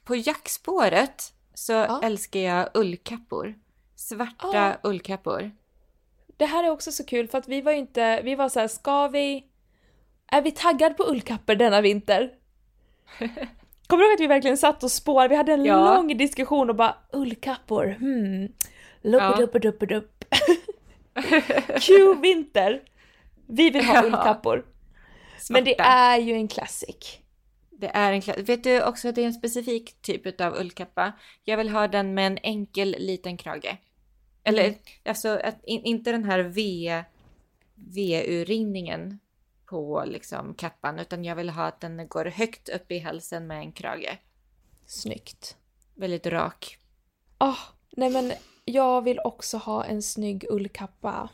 På 0.04 0.16
jackspåret 0.16 1.32
så 1.54 1.72
Ja. 1.72 2.00
älskar 2.04 2.40
jag 2.40 2.68
ullkappor. 2.74 3.54
Svarta 3.96 4.48
Ja. 4.52 4.72
ullkappor. 4.82 5.50
Det 6.36 6.46
här 6.46 6.64
är 6.64 6.70
också 6.70 6.92
så 6.92 7.04
kul 7.04 7.28
för 7.28 7.38
att 7.38 7.48
vi 7.48 7.60
var 7.60 7.72
ju 7.72 7.78
inte, 7.78 8.22
vi 8.22 8.34
var 8.34 8.48
så 8.48 8.60
här, 8.60 8.68
ska 8.68 9.08
vi... 9.08 9.46
Är 10.26 10.42
vi 10.42 10.50
taggad 10.50 10.96
på 10.96 11.02
ullkappor 11.04 11.54
denna 11.54 11.80
vinter? 11.80 12.30
Kommer 13.86 14.02
du 14.02 14.08
ihåg 14.08 14.14
att 14.14 14.20
vi 14.20 14.26
verkligen 14.26 14.56
satt 14.58 14.82
och 14.82 14.90
spår? 14.92 15.28
Vi 15.28 15.34
hade 15.36 15.52
en 15.52 15.64
Ja. 15.64 15.94
lång 15.96 16.16
diskussion 16.16 16.70
och 16.70 16.76
bara 16.76 16.96
ullkappor, 17.12 17.86
hmm. 17.86 18.52
Luppiduppiduppidupp. 19.02 20.24
Q 21.80 22.14
vinter. 22.22 22.82
Vi 23.46 23.70
vill 23.70 23.84
ha 23.84 24.04
ullkappor. 24.04 24.66
Men 25.50 25.64
det 25.64 25.74
Svarta. 25.76 25.90
är 25.90 26.18
ju 26.18 26.32
en 26.34 26.48
classic. 26.48 27.18
Det 27.70 27.90
är 27.94 28.12
en 28.12 28.20
kla- 28.20 28.42
Vet 28.42 28.64
du 28.64 28.82
också 28.82 29.08
att 29.08 29.14
det 29.14 29.22
är 29.22 29.26
en 29.26 29.32
specifik 29.32 30.02
typ 30.02 30.40
av 30.40 30.54
ullkappa? 30.60 31.12
Jag 31.44 31.56
vill 31.56 31.68
ha 31.68 31.88
den 31.88 32.14
med 32.14 32.26
en 32.26 32.38
enkel 32.42 32.96
liten 32.98 33.36
krage. 33.36 33.76
Eller 34.44 34.64
Mm. 34.64 34.78
alltså 35.04 35.28
att, 35.28 35.64
in, 35.64 35.82
inte 35.84 36.12
den 36.12 36.24
här 36.24 36.38
V, 36.40 37.02
V-urringningen 37.74 39.18
på 39.66 40.04
liksom 40.06 40.54
kappan, 40.54 40.98
utan 40.98 41.24
jag 41.24 41.36
vill 41.36 41.50
ha 41.50 41.64
att 41.64 41.80
den 41.80 42.08
går 42.08 42.24
högt 42.24 42.68
upp 42.68 42.92
i 42.92 42.98
halsen 42.98 43.46
med 43.46 43.58
en 43.58 43.72
krage. 43.72 44.18
Snyggt. 44.86 45.56
Väldigt 45.94 46.26
rak. 46.26 46.78
Ah, 47.38 47.56
nej 47.96 48.10
men 48.10 48.32
jag 48.64 49.02
vill 49.02 49.20
också 49.24 49.56
ha 49.56 49.84
en 49.84 50.02
snygg 50.02 50.44
ullkappa. 50.50 51.28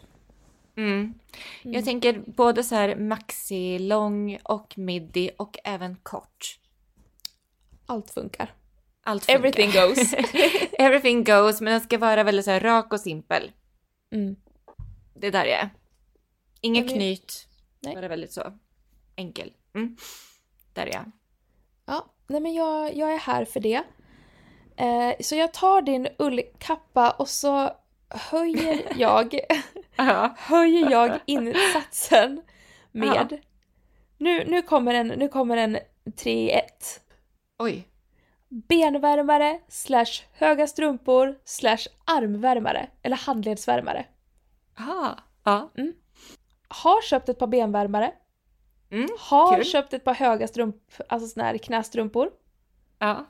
Mm. 0.76 1.14
Mm. 1.62 1.74
Jag 1.74 1.84
tänker 1.84 2.22
både 2.26 2.64
så 2.64 2.74
här 2.74 2.96
maxi, 2.96 3.78
lång 3.78 4.38
och 4.44 4.78
midi 4.78 5.30
och 5.36 5.58
även 5.64 5.96
kort. 5.96 6.58
Allt 7.86 8.10
funkar. 8.10 8.54
Allt 9.02 9.24
funkar. 9.24 9.38
Everything 9.38 9.70
goes. 9.70 10.14
Everything 10.78 11.24
goes, 11.24 11.60
men 11.60 11.72
den 11.72 11.80
ska 11.80 11.98
vara 11.98 12.24
väldigt 12.24 12.44
så 12.44 12.50
här 12.50 12.60
rak 12.60 12.92
och 12.92 13.00
simpel. 13.00 13.52
Mm. 14.12 14.36
Det 15.14 15.26
är 15.26 15.32
där 15.32 15.44
är. 15.44 15.70
Jag 16.60 16.82
vet. 16.82 16.92
knyt. 16.92 17.48
Nej. 17.80 17.94
Bara 17.94 18.08
väldigt 18.08 18.32
så 18.32 18.58
enkel. 19.16 19.52
Mm. 19.74 19.96
Där 20.72 20.86
är 20.86 20.92
jag. 20.92 21.10
Ja, 21.86 22.14
nej 22.26 22.40
men 22.40 22.54
jag, 22.54 22.96
jag 22.96 23.12
är 23.12 23.18
här 23.18 23.44
för 23.44 23.60
det. 23.60 23.82
Eh, 24.78 25.14
så 25.20 25.34
jag 25.36 25.52
tar 25.52 25.82
din 25.82 26.08
ullkappa 26.18 27.10
och 27.10 27.28
så 27.28 27.70
höjer 28.08 28.82
jag, 28.96 29.34
Ja. 29.96 30.34
höjer 30.38 30.90
jag 30.90 31.18
insatsen 31.26 32.42
med... 32.92 33.40
Nu, 34.18 34.44
nu 34.44 34.62
kommer 34.62 34.94
en, 34.94 35.06
nu 35.08 35.28
kommer 35.28 35.56
en 35.56 35.78
3 36.16 36.32
i 36.32 36.50
1. 36.50 37.00
Oj. 37.58 37.88
Benvärmare 38.48 39.60
slash 39.68 40.22
höga 40.32 40.66
strumpor 40.66 41.38
slash 41.44 41.78
armvärmare 42.04 42.88
eller 43.02 43.16
handledsvärmare. 43.16 44.06
Aha. 44.78 45.18
Ja. 45.44 45.70
Har 46.68 47.02
köpt 47.02 47.28
ett 47.28 47.38
par 47.38 47.46
benvärmare. 47.46 48.12
Mm. 48.90 49.08
Har 49.18 49.56
Kul. 49.56 49.64
köpt 49.64 49.92
ett 49.92 50.04
par 50.04 50.14
höga 50.14 50.48
strump, 50.48 50.76
alltså 51.08 51.28
såna 51.28 51.46
här 51.46 51.58
knästrumpor. 51.58 52.30
Ja. 52.98 53.24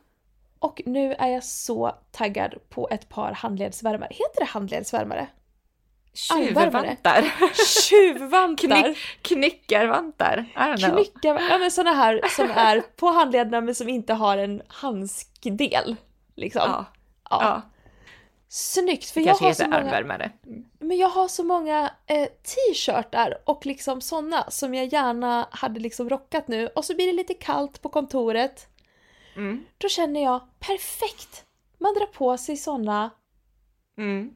Och 0.59 0.83
nu 0.87 1.15
är 1.15 1.29
jag 1.29 1.45
så 1.45 1.93
taggad 2.11 2.55
på 2.69 2.89
ett 2.91 3.09
par 3.09 3.33
handledsvärmare. 3.33 4.09
Heter 4.11 4.41
det 4.41 4.45
handledsvärmare? 4.45 5.27
Tjuvvantar. 6.15 7.33
Tjuvvantar! 7.83 8.83
Knick, 8.83 8.97
know. 10.79 10.95
Knyckar, 10.95 11.51
ja 11.51 11.59
men 11.59 11.71
såna 11.71 11.93
här 11.93 12.21
som 12.37 12.51
är 12.51 12.81
på 12.81 13.07
handlederna 13.07 13.61
men 13.61 13.75
som 13.75 13.89
inte 13.89 14.15
har 14.15 14.39
en 14.39 14.63
handskdel. 14.69 15.97
Liksom. 16.35 16.63
Ja. 16.67 16.85
Ja. 17.31 17.39
ja. 17.43 17.63
Snyggt! 18.49 19.11
För 19.11 19.21
Det 19.21 19.27
jag 19.27 19.35
har, 19.35 19.53
så 19.53 19.65
många, 19.65 19.77
armvärmare. 19.77 20.31
men 20.79 20.97
jag 20.97 21.09
har 21.09 21.29
så 21.29 21.45
många 21.45 21.91
eh, 22.07 22.25
t-shirtar 22.27 23.39
och 23.45 23.67
liksom 23.67 24.01
såna 24.01 24.51
som 24.51 24.75
jag 24.75 24.87
gärna 24.87 25.49
hade 25.51 25.81
liksom 25.81 26.09
rockat 26.09 26.49
nu. 26.49 26.67
Och 26.67 26.85
så 26.85 26.95
blir 26.95 27.07
det 27.07 27.13
lite 27.13 27.35
kallt 27.35 27.83
på 27.83 27.89
kontoret. 27.89 28.67
Mm. 29.39 29.65
Då 29.79 29.89
känner 29.89 30.23
jag 30.23 30.41
perfekt! 30.61 31.45
Man 31.79 31.95
drar 31.95 32.07
på 32.07 32.39
sig 32.39 32.57
såna 32.57 33.11
Mm. 33.99 34.35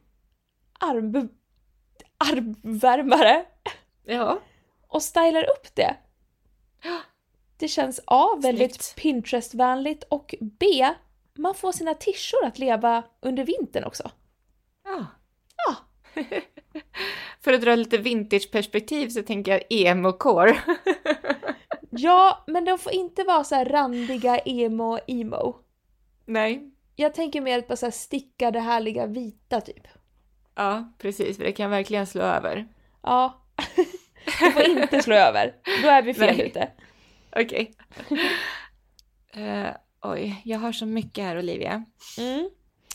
arm, 0.78 1.28
armvärmare 2.18 3.44
Ja. 4.04 4.38
och 4.88 5.02
stylar 5.02 5.42
upp 5.44 5.74
det. 5.74 5.96
Det 7.56 7.68
känns 7.68 8.00
A. 8.06 8.36
Väldigt. 8.42 8.94
Pinterest-vänligt 8.96 10.04
och 10.10 10.34
B. 10.40 10.88
Man 11.34 11.54
får 11.54 11.72
sina 11.72 11.94
tishor 11.94 12.44
att 12.44 12.58
leva 12.58 13.02
under 13.20 13.44
vintern 13.44 13.84
också. 13.84 14.10
ja. 14.84 15.06
Ja. 15.66 15.76
För 17.40 17.52
att 17.52 17.60
dra 17.60 17.74
lite 17.74 17.98
vintage-perspektiv 17.98 19.08
så 19.08 19.22
tänker 19.22 19.52
jag 19.52 19.62
emo-core. 19.70 20.56
Ja, 21.96 22.44
men 22.46 22.64
de 22.64 22.78
får 22.78 22.92
inte 22.92 23.24
vara 23.24 23.44
så 23.44 23.54
här 23.54 23.64
randiga 23.64 24.38
emo-emo. 24.38 25.56
Nej. 26.26 26.72
Jag 26.96 27.14
tänker 27.14 27.40
mer 27.40 27.60
på 27.62 27.76
så 27.76 27.86
här 27.86 27.90
stickade 27.90 28.60
härliga 28.60 29.06
vita 29.06 29.60
typ. 29.60 29.86
Ja, 30.54 30.92
precis. 30.98 31.36
För 31.36 31.44
det 31.44 31.52
kan 31.52 31.70
verkligen 31.70 32.06
slå 32.06 32.22
över. 32.22 32.68
Ja. 33.02 33.44
Det 34.40 34.50
får 34.50 34.62
inte 34.62 35.02
slå 35.02 35.14
över. 35.14 35.54
Då 35.82 35.88
är 35.88 36.02
vi 36.02 36.14
fel 36.14 36.36
Nej. 36.36 36.46
ute. 36.46 36.68
Okej. 37.36 37.74
Eh, 39.34 39.70
oj, 40.02 40.42
jag 40.44 40.58
har 40.58 40.72
så 40.72 40.86
mycket 40.86 41.24
här 41.24 41.38
Olivia. 41.38 41.84
Mm. 42.18 42.50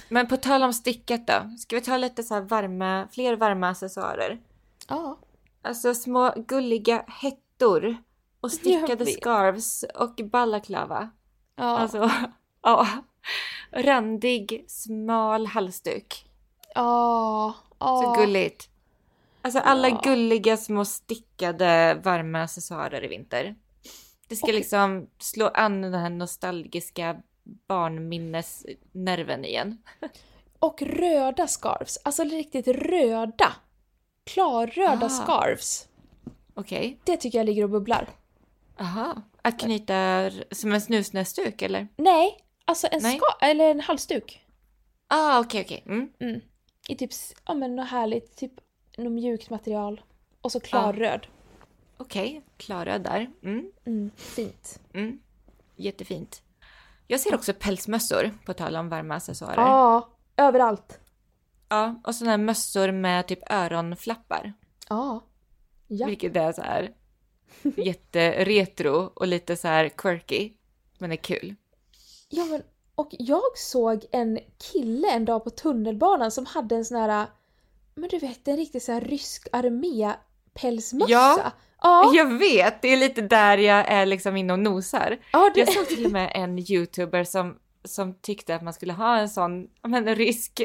Men 0.10 0.27
på 0.27 0.38
tal 0.38 0.63
om 0.63 0.73
stickat 0.73 1.27
då. 1.27 1.57
Ska 1.60 1.75
vi 1.75 1.81
ta 1.81 1.97
lite 1.97 2.23
så 2.23 2.33
här 2.33 2.41
varma, 2.41 3.07
fler 3.12 3.36
varma 3.36 3.69
accessoarer? 3.69 4.39
Ja. 4.88 5.19
Alltså 5.62 5.93
små 5.93 6.33
gulliga 6.47 7.05
hettor 7.21 7.97
och 8.41 8.52
stickade 8.60 9.06
scarves 9.06 9.84
och 9.95 10.15
balaklava. 10.32 11.10
Ja. 11.56 11.63
Alltså, 11.78 12.12
ja. 12.62 12.88
Randig, 13.71 14.65
smal 14.67 15.45
halsduk. 15.47 16.26
Ja. 16.76 17.54
Ja. 17.80 18.02
Så 18.15 18.21
gulligt. 18.21 18.69
Alltså 19.41 19.60
alla 19.60 19.89
Ja. 19.89 20.02
gulliga 20.04 20.58
små 20.58 20.86
stickade 20.86 22.02
varma 22.04 22.41
accessoarer 22.43 23.04
i 23.04 23.08
vinter. 23.08 23.56
Det 24.28 24.36
ska 24.36 24.47
Och- 24.47 24.54
liksom 24.54 25.10
slå 25.19 25.47
an 25.47 25.82
den 25.82 25.93
här 25.93 26.10
nostalgiska 26.10 27.17
barnminnesnerven 27.67 29.45
igen. 29.45 29.78
Och 30.60 30.82
röda 30.82 31.47
scarves. 31.47 31.97
Alltså 32.04 32.23
riktigt 32.23 32.67
röda. 32.67 33.54
Klarröda 34.23 35.06
Ah. 35.06 35.10
scarves. 35.10 35.88
Okej. 36.54 37.00
Det 37.04 37.17
tycker 37.17 37.38
jag 37.38 37.45
ligger 37.45 37.63
och 37.63 37.69
bubblar. 37.69 38.10
Aha. 38.79 39.21
Att 39.41 39.59
knyta 39.59 40.29
som 40.51 40.73
en 40.73 40.82
snusnäsduk 40.82 41.61
eller? 41.61 41.88
Nej, 41.95 42.38
alltså 42.65 42.88
en 42.91 42.99
Nej. 43.03 43.17
ska 43.17 43.45
eller 43.45 43.71
en 43.71 43.80
halsduk. 43.80 44.45
Ah, 45.07 45.39
okej, 45.39 45.61
okej. 45.61 45.84
Mm. 45.86 46.09
Mm. 46.19 46.41
I 46.88 46.95
typ, 46.95 47.11
ja 47.45 47.53
men 47.53 47.75
något 47.75 47.88
härligt, 47.89 48.38
typ 48.38 48.51
något 48.97 49.11
mjukt 49.11 49.49
material. 49.49 50.01
Och 50.41 50.51
så 50.51 50.59
klarröd. 50.59 51.28
Okej, 51.97 52.41
klara 52.57 52.99
där. 52.99 53.32
Mm. 53.43 53.71
Mm, 53.86 54.11
fint. 54.15 54.80
Mm. 54.93 55.19
Jättefint. 55.75 56.41
Jag 57.07 57.19
ser 57.19 57.36
också 57.36 57.53
pälsmössor, 57.53 58.32
på 58.45 58.53
tal 58.53 58.75
om 58.75 58.89
varma 58.89 59.15
accessoarer. 59.15 59.61
Ja, 59.61 60.09
överallt. 60.38 60.99
Ja, 61.69 62.01
och 62.03 62.15
sådana 62.15 62.32
här 62.32 62.38
mössor 62.38 62.91
med 62.91 63.28
typ 63.28 63.51
öronflappar. 63.51 64.53
Ja. 64.89 65.21
Ja. 65.88 66.07
Vilket 66.07 66.36
är 66.36 66.51
så 66.51 66.61
här 66.61 66.93
jätteretro 67.78 69.12
och 69.14 69.28
lite 69.28 69.56
så 69.56 69.68
här 69.68 69.89
quirky. 69.89 70.52
Men 70.98 71.10
det 71.10 71.16
är 71.16 71.18
kul. 71.24 71.56
ja 72.30 72.45
men, 72.45 72.62
och 72.95 73.10
jag 73.12 73.58
såg 73.58 74.06
en 74.12 74.39
kille 74.74 75.12
en 75.12 75.26
dag 75.26 75.43
på 75.43 75.50
tunnelbanan 75.50 76.32
som 76.32 76.45
hade 76.45 76.76
en 76.76 76.86
sån 76.86 76.98
här, 76.98 77.28
men 77.95 78.10
du 78.10 78.20
vet 78.20 78.48
en 78.48 78.58
riktig 78.58 78.82
så 78.82 78.91
här 78.91 79.02
rysk 79.02 79.48
armé 79.52 80.14
pälsmössa. 80.54 81.12
Ja. 81.12 81.52
Ja, 81.82 82.12
Jag 82.16 82.39
vet, 82.39 82.82
det 82.82 82.88
är 82.88 82.98
lite 82.98 83.22
där 83.22 83.58
jag 83.58 83.88
är 83.88 84.06
liksom 84.06 84.38
inne 84.38 84.54
och 84.54 84.60
nosar. 84.60 85.18
ja 85.32 85.52
det, 85.54 85.60
Jag 85.60 85.74
såg 85.74 85.88
till 85.88 86.06
och 86.06 86.12
med 86.12 86.32
en 86.36 86.60
youtuber 86.60 87.24
som, 87.24 87.58
som 87.84 88.14
tyckte 88.14 88.56
att 88.56 88.62
man 88.64 88.74
skulle 88.74 88.93
ha 88.93 89.18
en 89.18 89.30
sån 89.30 89.68
men, 89.88 90.16
rysk 90.16 90.62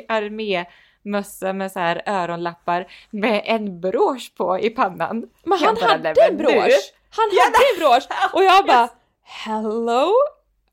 armémössa 1.04 1.52
med 1.52 1.72
så 1.72 1.78
här 1.78 2.02
öronlappar 2.06 2.86
med 3.10 3.42
en 3.44 3.80
brosch 3.80 4.32
på 4.36 4.58
i 4.58 4.70
pannan. 4.70 5.28
men 5.44 5.58
han 5.58 5.76
hade 5.76 6.02
"Nej, 6.16 6.28
en 6.28 6.36
men 6.36 6.46
nu." 6.46 6.52
brosch! 6.60 6.92
Han 7.10 7.28
Ja, 7.32 7.42
hade 7.44 7.56
en 7.56 7.78
brosch! 7.78 8.08
Och 8.34 8.44
jag 8.44 8.66
bara 8.66 8.88
Hello? 9.22 10.10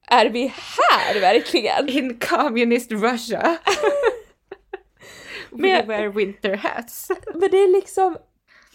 Är 0.08 0.26
vi 0.30 0.54
här 0.78 1.20
verkligen? 1.22 1.90
In 1.90 2.20
communist 2.20 2.92
Russia. 2.92 3.58
We 5.52 5.82
wear 5.82 6.08
winter 6.08 6.56
hats. 6.56 7.12
Men 7.34 7.52
det 7.52 7.58
är 7.58 7.76
liksom 7.76 8.18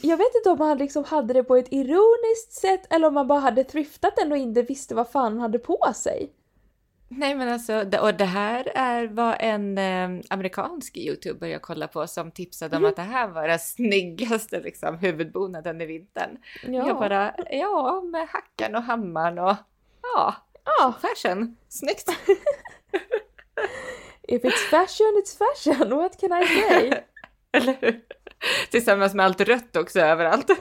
jag 0.00 0.16
vet 0.16 0.34
inte 0.34 0.50
om 0.50 0.60
han 0.60 0.78
liksom 0.78 1.04
hade 1.04 1.34
det 1.34 1.44
på 1.44 1.56
ett 1.56 1.68
ironiskt 1.70 2.52
sätt 2.52 2.92
eller 2.92 3.08
om 3.08 3.16
han 3.16 3.26
bara 3.26 3.38
hade 3.38 3.64
thriftat 3.64 4.16
den 4.16 4.32
och 4.32 4.38
inte 4.38 4.62
visste 4.62 4.94
vad 4.94 5.10
fan 5.10 5.32
han 5.32 5.40
hade 5.40 5.58
på 5.58 5.92
sig. 5.94 6.30
Nej 7.08 7.34
men 7.34 7.48
alltså, 7.48 7.86
och 8.00 8.14
det 8.14 8.24
här 8.24 8.72
är, 8.74 9.06
var 9.06 9.36
en 9.40 9.78
eh, 9.78 10.24
amerikansk 10.30 10.96
youtuber 10.96 11.46
jag 11.46 11.62
kollade 11.62 11.92
på 11.92 12.06
som 12.06 12.30
tipsade 12.30 12.76
om 12.76 12.84
att 12.84 12.96
det 12.96 13.02
här 13.02 13.28
var 13.28 13.48
den 13.48 13.58
snyggaste 13.58 14.60
liksom, 14.60 14.98
huvudbonaden 14.98 15.80
i 15.80 15.86
vintern. 15.86 16.38
Ja. 16.62 16.86
Jag 16.88 16.96
bara, 16.96 17.34
ja 17.50 18.00
med 18.00 18.28
hackan 18.28 18.74
och 18.74 18.82
hammaren 18.82 19.38
och 19.38 19.56
ja, 20.02 20.34
ja, 20.64 20.94
fashion, 21.02 21.56
snyggt. 21.68 22.10
if 24.28 24.42
it's 24.42 24.70
fashion, 24.70 25.22
it's 25.22 25.38
fashion, 25.38 25.98
what 25.98 26.20
can 26.20 26.42
I 26.42 26.46
say? 26.46 26.92
Eller 27.52 27.76
hur? 27.80 28.00
Tillsammans 28.70 29.14
med 29.14 29.26
allt 29.26 29.40
rött 29.40 29.76
också 29.76 30.00
överallt. 30.00 30.50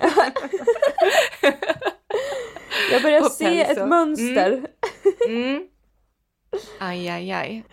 Jag 2.91 3.01
börjar 3.01 3.21
Och 3.21 3.31
se 3.31 3.45
päls 3.65 3.77
ett 3.77 3.87
mönster. 3.87 4.67
Mm. 5.27 5.67
Aj, 6.79 7.09
aj, 7.09 7.31
aj. 7.31 7.63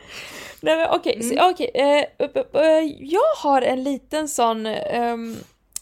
Nej 0.61 0.77
men 0.77 0.91
okej, 0.91 1.23
så- 1.23 1.51
okej. 1.51 1.71
eh, 1.75 2.05
upp- 2.25 2.37
upp, 2.37 2.55
eh, 2.57 2.63
jag 3.01 3.35
har 3.37 3.63
en 3.63 3.85
liten 3.85 4.29
sån, 4.29 4.67
ehm, 4.67 5.37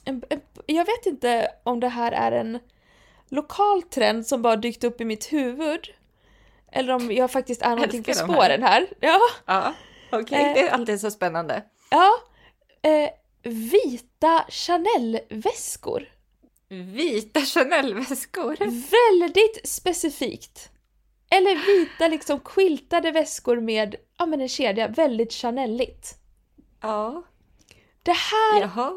en, 0.05 0.23
jag 0.67 0.85
vet 0.87 1.07
inte 1.07 1.49
om 1.63 1.81
det 1.81 1.89
här 1.89 2.13
är 2.13 2.33
en 2.33 2.59
lokal 3.29 3.83
trend 3.83 4.27
som 4.27 4.43
bara 4.43 4.57
dykt 4.57 4.85
upp 4.85 5.01
i 5.01 5.05
mitt 5.05 5.33
huvud. 5.33 5.81
Eller 6.73 6.93
om 6.95 7.13
jag 7.13 7.31
faktiskt 7.31 7.63
är 7.63 7.71
någonting 7.71 8.03
på 8.03 8.11
de 8.13 8.19
här. 8.19 8.25
spåren 8.27 8.63
här. 8.63 8.87
Ja, 9.01 9.19
Ja, 9.47 9.75
okej, 10.13 10.39
Eh. 10.45 10.55
det 10.55 10.61
är 10.61 10.71
alltid 10.71 11.01
så 11.01 11.11
spännande. 11.11 11.63
ja. 11.91 12.11
Eh, 12.83 13.11
vita 13.43 14.45
Chanel-väskor. 14.49 16.09
Vita 16.69 17.41
Chanel-väskor. 17.41 18.57
Väldigt 18.91 19.69
specifikt. 19.69 20.71
Eller 21.31 21.67
vita 21.67 22.09
liksom 22.09 22.41
quiltade 22.41 23.11
väskor 23.11 23.61
med, 23.61 23.97
ja 24.19 24.27
men 24.27 24.41
en 24.41 24.49
kedja, 24.49 24.89
väldigt 24.89 25.33
Chanelligt. 25.33 26.15
Ja, 26.81 27.23
Det 28.03 28.13
här, 28.17 28.61
jaha. 28.61 28.93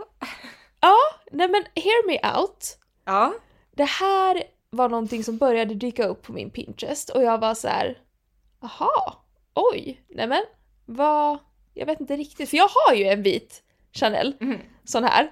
ja, 0.82 0.98
nej 1.32 1.50
men 1.50 1.64
hear 1.76 2.08
me 2.08 2.38
out. 2.40 2.78
Ja, 3.06 3.34
Det 3.72 3.84
här 3.90 4.44
var 4.70 4.90
någonting 4.90 5.24
som 5.24 5.38
började 5.38 5.74
dyka 5.76 6.06
upp 6.08 6.22
på 6.24 6.32
min 6.34 6.50
Pinterest 6.50 7.10
och 7.10 7.24
jag 7.24 7.38
var 7.38 7.54
så 7.54 7.68
här. 7.68 7.98
Aha, 8.64 9.24
oj, 9.54 10.02
nämen, 10.10 10.44
vad, 10.86 11.38
jag 11.74 11.86
vet 11.86 12.00
inte 12.00 12.16
riktigt, 12.16 12.50
för 12.50 12.58
jag 12.58 12.70
har 12.86 12.96
ju 12.96 13.06
en 13.06 13.24
vit 13.24 13.64
Chanel, 13.94 14.36
Mhm. 14.40 14.60
sån 14.84 15.04
här. 15.04 15.32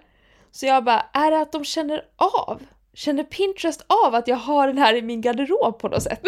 Så 0.52 0.66
jag 0.66 0.84
bara, 0.84 1.02
är 1.14 1.32
det 1.32 1.42
att 1.42 1.52
de 1.52 1.64
känner 1.66 2.06
av? 2.16 2.62
Känner 3.00 3.24
Pinterest 3.24 3.86
av 4.06 4.16
att 4.16 4.28
jag 4.28 4.36
har 4.36 4.68
den 4.68 4.78
här 4.78 4.96
i 4.96 5.02
min 5.02 5.22
garderob 5.22 5.80
på 5.80 5.88
något 5.88 6.04
sätt? 6.04 6.22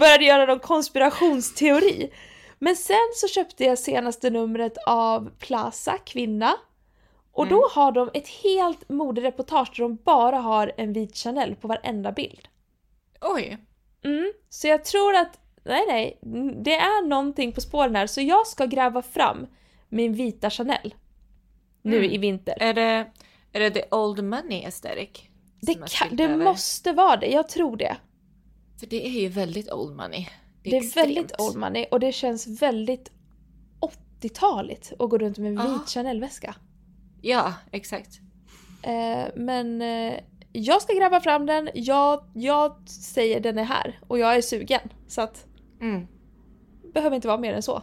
Började 0.00 0.24
göra 0.24 0.46
någon 0.46 0.60
konspirationsteori. 0.60 2.10
Men 2.58 2.76
sen 2.76 3.10
så 3.14 3.28
köpte 3.28 3.64
jag 3.64 3.78
senaste 3.78 4.30
numret 4.30 4.72
av 4.86 5.30
Plaza 5.38 5.98
Kvinna. 5.98 6.56
Och 7.32 7.46
då 7.46 7.68
har 7.72 7.92
de 7.92 8.10
ett 8.14 8.28
helt 8.28 8.88
modereportage 8.88 9.72
där 9.76 9.82
de 9.82 9.96
bara 9.96 10.36
har 10.36 10.72
en 10.76 10.92
vit 10.92 11.16
Chanel 11.16 11.54
på 11.54 11.68
varenda 11.68 12.12
bild. 12.12 12.48
oj. 13.20 13.58
Mm, 14.04 14.32
så 14.48 14.68
jag 14.68 14.84
tror 14.84 15.14
att, 15.14 15.40
nej 15.64 15.84
nej, 15.86 16.18
det 16.62 16.74
är 16.74 17.06
någonting 17.06 17.52
på 17.52 17.60
spåren 17.60 17.96
här 17.96 18.06
så 18.06 18.20
jag 18.20 18.46
ska 18.46 18.66
gräva 18.66 19.02
fram 19.02 19.46
min 19.88 20.12
vita 20.12 20.50
Chanel. 20.50 20.94
Nu 21.82 21.96
Mm. 21.96 22.10
i 22.10 22.18
vinter. 22.18 22.56
Är 22.60 22.74
det, 22.74 23.10
är 23.52 23.60
det 23.60 23.70
the 23.70 23.84
old 23.90 24.24
money 24.24 24.64
aesthetic? 24.64 25.29
Det, 25.60 25.74
kan, 25.90 26.16
det 26.16 26.24
över? 26.24 26.44
måste 26.44 26.92
vara 26.92 27.16
det, 27.16 27.26
jag 27.26 27.48
tror 27.48 27.76
det. 27.76 27.96
För 28.80 28.86
det 28.86 29.06
är 29.06 29.20
ju 29.20 29.28
väldigt 29.28 29.72
old 29.72 29.96
money. 29.96 30.26
Det 30.62 30.76
är 30.76 30.82
extremt. 30.82 31.06
väldigt 31.08 31.40
old 31.40 31.56
money 31.56 31.86
och 31.90 32.00
det 32.00 32.12
känns 32.12 32.62
väldigt 32.62 33.10
80-taligt 34.20 34.92
att 34.98 35.10
gå 35.10 35.18
runt 35.18 35.38
med 35.38 35.58
en 35.58 35.72
vit 35.72 35.88
Chanel-väska. 35.88 36.54
Ja, 37.22 37.54
exakt. 37.72 38.20
Eh, 38.82 39.24
men 39.36 39.82
eh, 39.82 40.14
jag 40.52 40.82
ska 40.82 40.94
gräva 40.94 41.20
fram 41.20 41.46
den, 41.46 41.70
jag, 41.74 42.24
jag 42.34 42.88
säger 42.88 43.40
den 43.40 43.58
är 43.58 43.64
här 43.64 44.00
och 44.08 44.18
jag 44.18 44.36
är 44.36 44.42
sugen. 44.42 44.80
Så 45.08 45.20
att 45.20 45.46
Mm. 45.80 46.06
behöver 46.94 47.16
inte 47.16 47.28
vara 47.28 47.38
mer 47.38 47.54
än 47.54 47.62
så. 47.62 47.82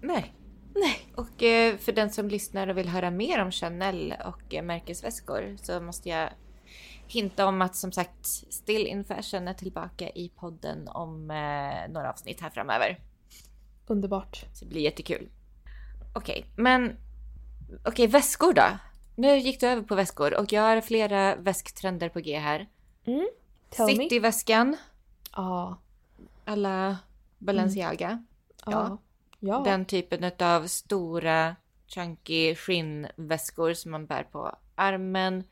Nej. 0.00 0.34
Nej. 0.74 0.96
Och 1.16 1.42
eh, 1.42 1.76
för 1.76 1.92
den 1.92 2.10
som 2.10 2.28
lyssnar 2.28 2.68
och 2.68 2.78
vill 2.78 2.88
höra 2.88 3.10
mer 3.10 3.42
om 3.42 3.50
Chanel 3.50 4.14
och 4.26 4.54
eh, 4.54 4.62
märkesväskor 4.62 5.56
så 5.62 5.80
måste 5.80 6.08
jag 6.08 6.28
hinta 7.06 7.46
om 7.46 7.62
att 7.62 7.76
som 7.76 7.92
sagt 7.92 8.26
Still 8.26 8.86
in 8.86 9.04
Fashion 9.04 9.48
är 9.48 9.54
tillbaka 9.54 10.08
i 10.10 10.28
podden 10.28 10.88
om 10.88 11.30
eh, 11.30 11.92
några 11.92 12.10
avsnitt 12.10 12.40
här 12.40 12.50
framöver. 12.50 13.00
Underbart. 13.86 14.44
Så 14.52 14.64
det 14.64 14.68
blir 14.68 14.80
jättekul. 14.80 15.28
Okej, 16.14 16.46
men 16.56 16.96
okej, 17.84 18.06
väskor 18.06 18.52
då? 18.52 18.64
Nu 19.16 19.36
gick 19.36 19.60
du 19.60 19.66
över 19.66 19.82
på 19.82 19.94
väskor 19.94 20.34
och 20.34 20.52
jag 20.52 20.62
har 20.62 20.80
flera 20.80 21.36
väsktrender 21.36 22.08
på 22.08 22.20
G 22.20 22.38
här. 22.38 22.68
Mm. 23.04 23.28
Cityväskan, 23.70 24.76
Ja. 25.32 25.78
alla 26.44 26.98
Balenciaga. 27.38 28.24
Ja. 28.66 28.98
Ja. 29.40 29.62
Den 29.64 29.84
typen 29.84 30.30
av 30.38 30.66
stora 30.66 31.56
chunky 31.86 32.54
skinnväskor 32.54 33.74
som 33.74 33.90
man 33.90 34.06
bär 34.06 34.22
på 34.22 34.56
armen. 34.74 35.44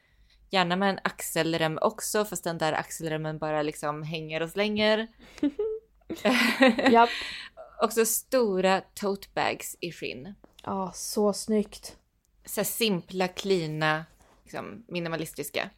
Gärna 0.53 0.77
med 0.77 0.91
en 0.91 0.99
axelrem 1.05 1.79
också, 1.83 2.25
fast 2.25 2.45
den 2.45 2.59
där 2.59 2.73
axelremmen 2.73 3.39
bara 3.39 3.63
liksom 3.63 4.03
hänger 4.03 4.43
och 4.43 4.51
slänger. 4.51 5.09
Japp. 6.91 7.11
också 7.83 8.07
stora 8.07 8.81
tote 8.81 9.29
bags 9.35 9.77
i 9.81 9.93
skinn. 9.93 10.35
Ja, 10.63 10.93
så 10.95 11.33
snyggt. 11.33 11.97
Så 12.45 12.65
simpla, 12.65 13.29
klina, 13.29 14.05
liksom 14.43 14.85
minimalistiska. 14.89 15.71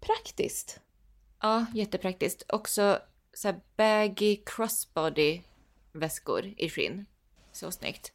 Praktiskt. 0.00 0.80
Ja, 1.40 1.66
jättepraktiskt. 1.74 2.42
Också 2.48 2.98
så 3.32 3.54
baggy 3.76 4.36
crossbody 4.46 5.40
väskor 5.92 6.54
i 6.56 6.68
skinn. 6.68 7.06
Så 7.52 7.70
snyggt. 7.70 8.12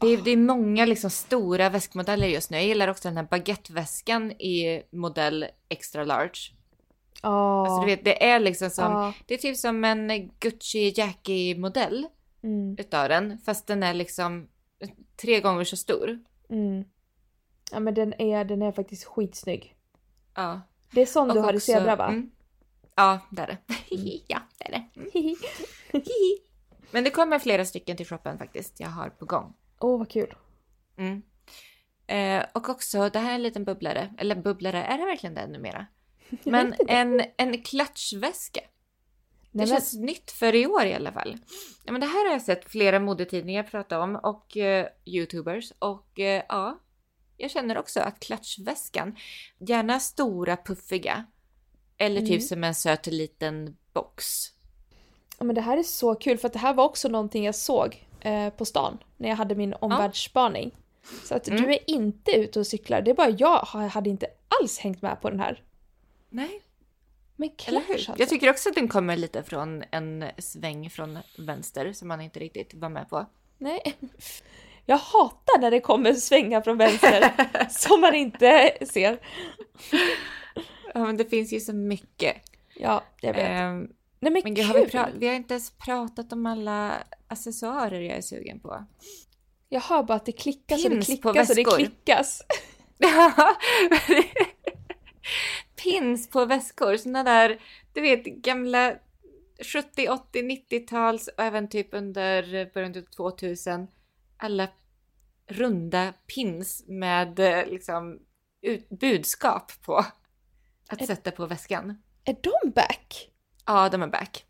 Det 0.00 0.06
är, 0.06 0.16
det 0.22 0.30
är 0.30 0.36
många 0.36 0.84
liksom 0.86 1.10
stora 1.10 1.68
väskmodeller 1.68 2.26
just 2.26 2.50
nu. 2.50 2.56
Jag 2.56 2.66
gillar 2.66 2.88
också 2.88 3.08
den 3.08 3.16
här 3.16 3.24
baguetteväskan 3.30 4.30
i 4.32 4.82
modell 4.92 5.46
extra 5.68 6.04
large. 6.04 6.38
Ja. 7.22 7.66
Alltså 7.66 7.80
du 7.80 7.86
vet, 7.86 8.04
det 8.04 8.24
är 8.24 8.40
liksom 8.40 8.70
som, 8.70 8.92
Ja. 8.92 9.12
det 9.26 9.34
är 9.34 9.38
typ 9.38 9.56
som 9.56 9.84
en 9.84 10.30
Gucci 10.40 10.92
Jackie 10.96 11.58
modell 11.58 12.06
Mm. 12.42 12.76
utav 12.78 13.08
den. 13.08 13.38
Fast 13.38 13.66
den 13.66 13.82
är 13.82 13.94
liksom 13.94 14.48
tre 15.16 15.40
gånger 15.40 15.64
så 15.64 15.76
stor. 15.76 16.18
Mm. 16.50 16.84
Ja 17.72 17.80
men 17.80 17.94
den 17.94 18.20
är, 18.20 18.44
den 18.44 18.62
är 18.62 18.72
faktiskt 18.72 19.04
skitsnygg. 19.04 19.76
Ja. 20.34 20.60
Det 20.90 21.02
är 21.02 21.06
sån 21.06 21.28
du 21.28 21.34
Och 21.38 21.44
har 21.44 21.52
i 21.52 21.56
också- 21.56 21.72
zebra 21.72 21.96
va? 21.96 22.08
Mm. 22.08 22.30
Ja, 22.94 23.18
det 23.30 23.42
är 23.42 23.46
det. 23.46 23.58
ja, 24.26 24.38
det 24.58 24.64
är 24.64 24.70
det. 24.70 24.84
Mm. 25.18 25.34
Men 26.90 27.04
det 27.04 27.10
kommer 27.10 27.38
flera 27.38 27.64
stycken 27.64 27.96
till 27.96 28.06
shoppen 28.06 28.38
faktiskt. 28.38 28.80
Jag 28.80 28.88
har 28.88 29.08
på 29.08 29.24
gång. 29.24 29.54
Åh 29.84 29.98
vad 29.98 30.10
kul. 30.10 30.34
Mm. 30.96 31.22
Eh, 32.06 32.46
och 32.54 32.68
också, 32.68 33.08
det 33.08 33.18
här 33.18 33.30
är 33.30 33.34
en 33.34 33.42
liten 33.42 33.64
bubblare. 33.64 34.14
Eller 34.18 34.34
bubblare, 34.34 34.84
är 34.84 34.98
det 34.98 35.04
verkligen 35.04 35.34
det 35.34 35.46
numera? 35.46 35.86
Men 36.44 36.74
en, 36.88 37.22
en 37.36 37.62
klatschväska. 37.62 38.60
Det 38.60 39.58
Nej, 39.58 39.66
men, 39.66 39.76
känns 39.76 39.94
nytt 39.94 40.30
för 40.30 40.54
i 40.54 40.66
år 40.66 40.84
i 40.84 40.94
alla 40.94 41.12
fall. 41.12 41.38
Ja, 41.84 41.92
men 41.92 42.00
det 42.00 42.06
här 42.06 42.24
har 42.26 42.32
jag 42.32 42.42
sett 42.42 42.70
flera 42.70 43.00
modetidningar 43.00 43.62
prata 43.62 44.00
om 44.00 44.16
och 44.16 44.56
eh, 44.56 44.86
youtubers. 45.04 45.72
Och 45.78 46.20
eh, 46.20 46.42
ja, 46.48 46.78
jag 47.36 47.50
känner 47.50 47.78
också 47.78 48.00
att 48.00 48.20
klatschväskan, 48.20 49.16
gärna 49.58 50.00
stora 50.00 50.56
puffiga. 50.56 51.24
Eller 51.98 52.20
typ 52.20 52.30
Mm. 52.30 52.40
som 52.40 52.64
en 52.64 52.74
söt 52.74 53.06
liten 53.06 53.76
box. 53.92 54.46
ja, 55.38 55.44
men 55.44 55.54
det 55.54 55.60
här 55.60 55.76
är 55.76 55.82
så 55.82 56.14
kul 56.14 56.38
för 56.38 56.46
att 56.46 56.52
det 56.52 56.58
här 56.58 56.74
var 56.74 56.84
också 56.84 57.08
någonting 57.08 57.44
jag 57.44 57.54
såg 57.54 58.06
eh, 58.24 58.50
på 58.50 58.64
stan 58.64 58.98
när 59.16 59.28
jag 59.28 59.36
hade 59.36 59.54
min 59.54 59.74
omvärldsspaning. 59.74 60.70
Så 61.24 61.34
att 61.34 61.48
Mm. 61.48 61.62
du 61.62 61.72
är 61.72 61.90
inte 61.90 62.30
ute 62.32 62.60
och 62.60 62.66
cyklar, 62.66 63.02
det 63.02 63.10
är 63.10 63.14
bara 63.14 63.30
jag 63.30 63.58
hade 63.64 64.10
inte 64.10 64.26
alls 64.60 64.78
hängt 64.78 65.02
med 65.02 65.20
på 65.20 65.30
den 65.30 65.40
här. 65.40 65.62
Nej, 66.28 66.60
Men 67.36 67.50
Clash 67.50 67.80
hur? 67.86 67.94
alltså. 67.94 68.14
Jag 68.18 68.28
tycker 68.28 68.50
också 68.50 68.68
att 68.68 68.74
den 68.74 68.88
kommer 68.88 69.16
lite 69.16 69.42
från 69.42 69.84
en 69.90 70.24
sväng 70.38 70.90
från 70.90 71.18
vänster 71.38 71.92
som 71.92 72.08
man 72.08 72.20
inte 72.20 72.40
riktigt 72.40 72.74
var 72.74 72.88
med 72.88 73.08
på. 73.08 73.26
Nej. 73.58 73.80
Jag 74.86 74.96
hatar 74.98 75.60
när 75.60 75.70
det 75.70 75.80
kommer 75.80 76.12
svänga 76.14 76.62
från 76.62 76.78
vänster 76.78 77.32
som 77.70 78.00
man 78.00 78.14
inte 78.14 78.72
ser. 78.86 79.18
Ja, 80.94 81.04
men 81.06 81.16
det 81.16 81.24
finns 81.24 81.52
ju 81.52 81.60
så 81.60 81.72
mycket. 81.72 82.36
Ja, 82.76 83.02
jag 83.20 83.34
vet. 83.34 83.48
Ehm, 83.48 83.92
Nej 84.20 84.32
men, 84.32 84.40
men 84.44 84.54
gud, 84.54 84.64
har 84.66 84.74
vi, 84.74 85.18
vi 85.18 85.26
har 85.28 85.34
inte 85.34 85.54
ens 85.54 85.70
pratat 85.70 86.32
om 86.32 86.46
alla 86.46 86.92
accessoarer 87.34 88.00
jag 88.00 88.16
är 88.16 88.20
sugen 88.22 88.60
på. 88.60 88.84
Jag 89.68 89.80
hör 89.80 90.02
bara 90.02 90.14
att 90.16 90.26
det 90.26 90.32
klickas 90.32 90.84
och 90.84 90.90
det 90.90 90.96
Pins 90.96 91.20
på 91.20 91.32
klickas 91.32 91.50
och 91.50 91.56
det 91.56 91.64
klickas. 91.64 92.42
Pins 95.82 96.30
på 96.30 96.44
väskor, 96.44 96.96
såna 96.96 97.22
där, 97.22 97.60
du 97.92 98.00
vet 98.00 98.24
gamla 98.24 98.94
70, 99.72 100.08
80, 100.08 100.42
90-tals 100.42 101.28
och 101.28 101.42
även 101.44 101.68
typ 101.68 101.88
under 101.94 102.70
början 102.74 102.96
av 102.98 103.02
2000. 103.02 103.86
Alla 104.36 104.68
runda 105.46 106.12
pins 106.34 106.84
med 106.86 107.38
eh, 107.38 107.66
liksom 107.66 108.18
ut- 108.62 108.88
budskap 108.88 109.72
på. 109.82 110.04
Att 110.88 111.00
Är- 111.02 111.06
sätta 111.06 111.30
på 111.30 111.46
väskan. 111.46 112.02
Är 112.24 112.36
de 112.40 112.70
back? 112.70 113.30
Ja, 113.66 113.88
de 113.88 114.02
är 114.02 114.06
back. 114.06 114.44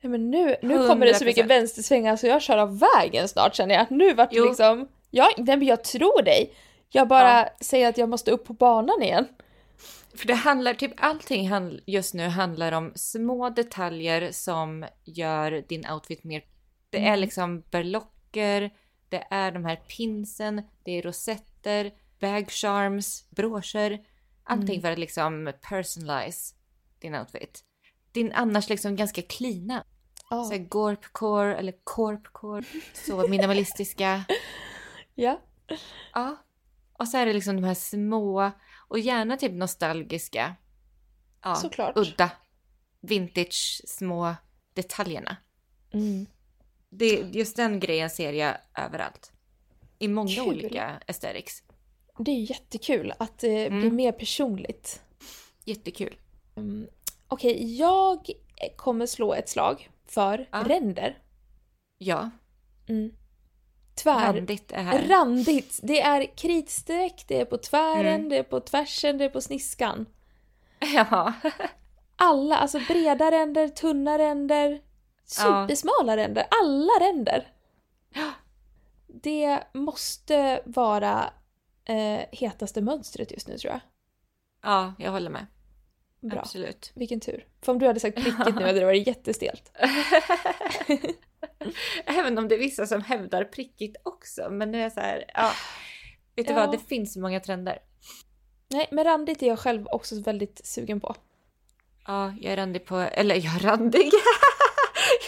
Nej, 0.00 0.10
men 0.10 0.30
nu, 0.30 0.56
nu 0.62 0.88
kommer 0.88 1.06
det 1.06 1.14
så 1.14 1.24
mycket 1.24 1.44
100%. 1.44 1.48
vänstersvängar 1.48 2.16
så 2.16 2.26
jag 2.26 2.42
kör 2.42 2.58
av 2.58 2.78
vägen 2.78 3.28
snart 3.28 3.54
känner 3.54 3.74
jag. 3.74 3.90
Nu 3.90 4.14
vart 4.14 4.30
det 4.30 4.36
Jo. 4.36 4.44
liksom... 4.44 4.88
Ja, 5.10 5.30
nej, 5.36 5.56
men 5.56 5.66
jag 5.66 5.84
tror 5.84 6.22
dig. 6.22 6.54
Jag 6.88 7.08
bara 7.08 7.48
säger 7.60 7.88
att 7.88 7.98
jag 7.98 8.08
måste 8.08 8.30
upp 8.30 8.44
på 8.44 8.52
banan 8.52 9.02
igen. 9.02 9.28
För 10.14 10.26
det 10.26 10.34
handlar, 10.34 10.74
typ 10.74 10.92
allting 10.96 11.50
just 11.86 12.14
nu 12.14 12.28
handlar 12.28 12.72
om 12.72 12.92
små 12.94 13.50
detaljer 13.50 14.32
som 14.32 14.86
gör 15.04 15.64
din 15.68 15.90
outfit 15.90 16.24
mer... 16.24 16.42
Det 16.90 16.98
är 16.98 17.06
Mm. 17.06 17.20
liksom 17.20 17.62
berlocker, 17.70 18.70
det 19.08 19.24
är 19.30 19.52
de 19.52 19.64
här 19.64 19.76
pinsen, 19.76 20.62
det 20.84 20.92
är 20.98 21.02
rosetter, 21.02 21.90
bag 22.20 22.50
charms, 22.50 23.30
broscher. 23.30 23.98
Allting 24.44 24.68
Mm. 24.74 24.82
för 24.82 24.92
att 24.92 24.98
liksom 24.98 25.52
personalize 25.68 26.54
din 26.98 27.14
outfit. 27.14 27.62
Din 28.16 28.32
annars 28.32 28.68
liksom 28.68 28.96
ganska 28.96 29.22
klina. 29.22 29.84
Ja. 30.30 30.44
Så 30.44 30.52
här 30.52 30.58
gorpcore 30.58 31.56
eller 31.56 31.74
corpcore. 31.84 32.64
Så 32.94 33.28
minimalistiska. 33.28 34.24
ja. 35.14 35.40
Ja. 36.14 36.36
Och 36.92 37.08
så 37.08 37.18
är 37.18 37.26
det 37.26 37.32
liksom 37.32 37.56
de 37.56 37.64
här 37.64 37.74
små 37.74 38.50
och 38.88 38.98
gärna 38.98 39.36
typ 39.36 39.52
nostalgiska. 39.52 40.54
Ja, 41.42 41.54
Såklart. 41.54 41.96
udda. 41.96 42.30
Vintage 43.00 43.80
små 43.86 44.34
detaljerna. 44.74 45.36
Mm. 45.92 46.26
Det, 46.90 47.06
just 47.32 47.56
den 47.56 47.80
grejen 47.80 48.10
ser 48.10 48.32
jag 48.32 48.56
överallt. 48.78 49.32
I 49.98 50.08
många 50.08 50.30
Kul. 50.34 50.48
olika 50.48 51.00
aesthetics. 51.08 51.62
Det 52.18 52.30
är 52.30 52.50
jättekul 52.50 53.12
att 53.18 53.38
det 53.38 53.66
Mm. 53.66 53.80
blir 53.80 53.90
mer 53.90 54.12
personligt. 54.12 55.02
Jättekul. 55.64 56.16
Mm. 56.56 56.86
Okej, 57.28 57.76
jag 57.78 58.30
kommer 58.76 59.06
slå 59.06 59.34
ett 59.34 59.48
slag 59.48 59.90
för 60.06 60.48
Ja. 60.52 60.64
ränder. 60.66 61.18
Ja, 61.98 62.30
Mm. 62.88 63.12
Tvär. 63.94 64.32
randigt 64.32 64.72
är 64.72 64.82
här. 64.82 65.08
Randigt. 65.08 65.80
Det 65.82 66.00
är 66.00 66.36
kritstreck, 66.36 67.24
det 67.28 67.40
är 67.40 67.44
på 67.44 67.56
tvären, 67.58 68.14
Mm. 68.14 68.28
det 68.28 68.36
är 68.38 68.42
på 68.42 68.60
tvärsen, 68.60 69.18
det 69.18 69.24
är 69.24 69.28
på 69.28 69.40
sniskan. 69.40 70.06
Ja. 70.78 71.32
Alla, 72.16 72.56
alltså 72.56 72.78
breda 72.88 73.30
ränder, 73.30 73.68
tunna 73.68 74.18
ränder, 74.18 74.80
supersmala 75.24 76.16
ränder, 76.16 76.46
alla 76.62 76.92
ränder. 77.08 77.48
Det 79.06 79.60
måste 79.72 80.62
vara 80.64 81.30
eh, 81.84 82.20
hetaste 82.32 82.80
mönstret 82.80 83.32
just 83.32 83.48
nu 83.48 83.58
tror 83.58 83.72
jag. 83.72 83.80
ja, 84.62 84.92
jag 84.98 85.10
håller 85.12 85.30
med. 85.30 85.46
Bra. 86.20 86.40
Absolut. 86.40 86.92
Vilken 86.94 87.20
tur. 87.20 87.46
För 87.62 87.72
om 87.72 87.78
du 87.78 87.86
hade 87.86 88.00
sagt 88.00 88.16
prickigt 88.16 88.36
nu 88.38 88.44
hade 88.66 88.72
det 88.78 88.84
varit 88.84 89.06
jättestelt. 89.06 89.72
Även 92.04 92.38
om 92.38 92.48
det 92.48 92.54
är 92.54 92.58
vissa 92.58 92.86
som 92.86 93.02
hävdar 93.02 93.44
prickigt 93.44 93.96
också. 94.02 94.48
Men 94.50 94.70
nu 94.70 94.78
är 94.78 94.82
jag 94.82 94.92
så 94.92 95.00
här, 95.00 95.24
ja. 95.34 95.52
Vet 96.36 96.46
du 96.46 96.52
Ja. 96.52 96.60
vad, 96.60 96.72
det 96.72 96.78
finns 96.78 97.12
så 97.12 97.20
många 97.20 97.40
trender. 97.40 97.78
Nej, 98.68 98.88
men 98.90 99.04
randigt 99.04 99.42
är 99.42 99.46
jag 99.46 99.58
själv 99.58 99.86
också 99.86 100.20
väldigt 100.20 100.66
sugen 100.66 101.00
på. 101.00 101.14
Ja, 102.06 102.34
jag 102.40 102.52
är 102.52 102.56
randig 102.56 102.84
på, 102.86 102.96
eller 102.96 103.34
jag 103.34 103.54
är 103.54 103.58
randig. 103.58 104.06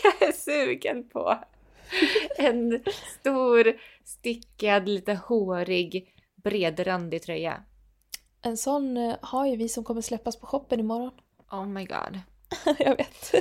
jag 0.02 0.28
är 0.28 0.32
sugen 0.32 1.08
på 1.08 1.38
en 2.38 2.84
stor, 3.20 3.80
stickad, 4.04 4.88
lite 4.88 5.14
hårig, 5.14 6.14
bredrandig 6.36 7.22
tröja. 7.22 7.62
En 8.42 8.56
sån 8.56 8.96
eh, 8.96 9.16
har 9.22 9.46
ju 9.46 9.56
vi 9.56 9.68
som 9.68 9.84
kommer 9.84 10.00
släppas 10.00 10.36
på 10.36 10.46
shoppen 10.46 10.80
imorgon. 10.80 11.12
Oh 11.50 11.66
my 11.66 11.84
god. 11.84 12.20
jag 12.78 12.96
vet. 12.96 13.34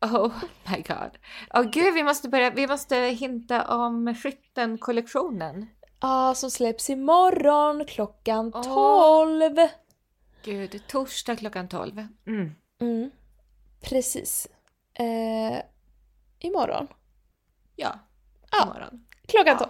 Oh 0.00 0.32
my 0.70 0.82
god. 0.82 1.18
Åh 1.54 1.62
gud, 1.62 1.94
vi 1.94 2.02
måste 2.02 2.28
börja, 2.28 2.50
vi 2.50 2.66
måste 2.66 2.96
hinta 2.96 3.76
om 3.76 4.14
skytten-kollektionen. 4.14 5.66
Ja, 6.00 6.34
som 6.34 6.50
släpps 6.50 6.90
imorgon 6.90 7.84
klockan 7.86 8.52
Åh. 8.54 8.62
12. 9.24 9.56
Gud, 10.44 10.80
torsdag 10.88 11.36
klockan 11.36 11.68
12. 11.68 12.06
Mm. 12.26 12.54
Mm. 12.80 13.10
Precis. 13.80 14.48
Eh, 14.94 15.58
imorgon. 16.38 16.86
Ja, 17.76 17.98
imorgon. 18.64 19.06
Klockan 19.26 19.56
Ja. 19.60 19.64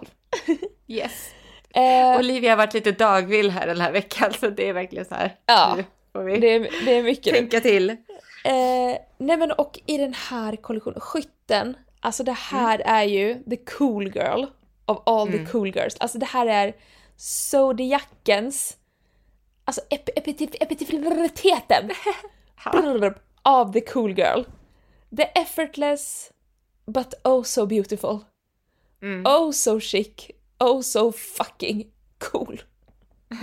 12. 0.47 0.59
Yes. 0.87 1.33
Eh, 1.73 2.17
Olivia 2.19 2.51
har 2.51 2.57
varit 2.57 2.73
lite 2.73 2.91
dagvill 2.91 3.49
här 3.51 3.67
den 3.67 3.81
här 3.81 3.91
veckan 3.91 4.33
så 4.39 4.49
det 4.49 4.69
är 4.69 4.73
verkligen 4.73 5.05
så 5.05 5.15
här. 5.15 5.35
Ja, 5.45 5.73
nu 5.77 5.85
får 6.13 6.23
vi 6.23 6.37
det, 6.39 6.47
är, 6.55 6.85
det 6.85 6.91
är 6.97 7.03
mycket 7.03 7.33
tänka 7.33 7.59
till. 7.59 7.89
Eh, 7.89 8.97
nej 9.17 9.37
men 9.37 9.51
och 9.51 9.79
i 9.85 9.97
den 9.97 10.13
här 10.13 10.55
kollektionen, 10.55 10.99
skytten, 10.99 11.77
alltså 11.99 12.23
det 12.23 12.31
här 12.31 12.81
är 12.85 13.03
ju 13.03 13.43
the 13.49 13.55
cool 13.57 14.07
girl 14.15 14.45
of 14.85 14.97
all 15.05 15.27
Mm. 15.27 15.45
the 15.45 15.51
cool 15.51 15.67
girls. 15.67 15.95
Alltså 15.99 16.17
det 16.17 16.25
här 16.25 16.45
är 16.45 16.73
Zodiacens, 17.17 18.77
alltså 19.65 19.81
ep- 19.89 20.09
epitif- 20.15 20.55
epitifiteten 20.59 21.89
Ja. 22.65 23.13
av 23.41 23.73
the 23.73 23.81
cool 23.81 24.11
girl. 24.19 24.43
The 25.17 25.23
effortless 25.23 26.31
but 26.85 27.13
oh 27.23 27.43
so 27.43 27.65
beautiful. 27.65 28.19
Mm. 29.01 29.25
Oh 29.25 29.51
so 29.51 29.79
chic. 29.79 30.31
Oh 30.59 30.81
so 30.81 31.11
fucking 31.11 31.91
cool. 32.17 32.61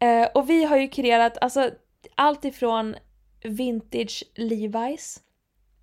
Eh, 0.00 0.28
och 0.34 0.50
vi 0.50 0.64
har 0.64 0.76
ju 0.76 0.88
kreerat 0.88 1.38
alltså 1.40 1.70
allt 2.14 2.44
ifrån 2.44 2.96
vintage 3.44 4.24
Levi's 4.34 5.20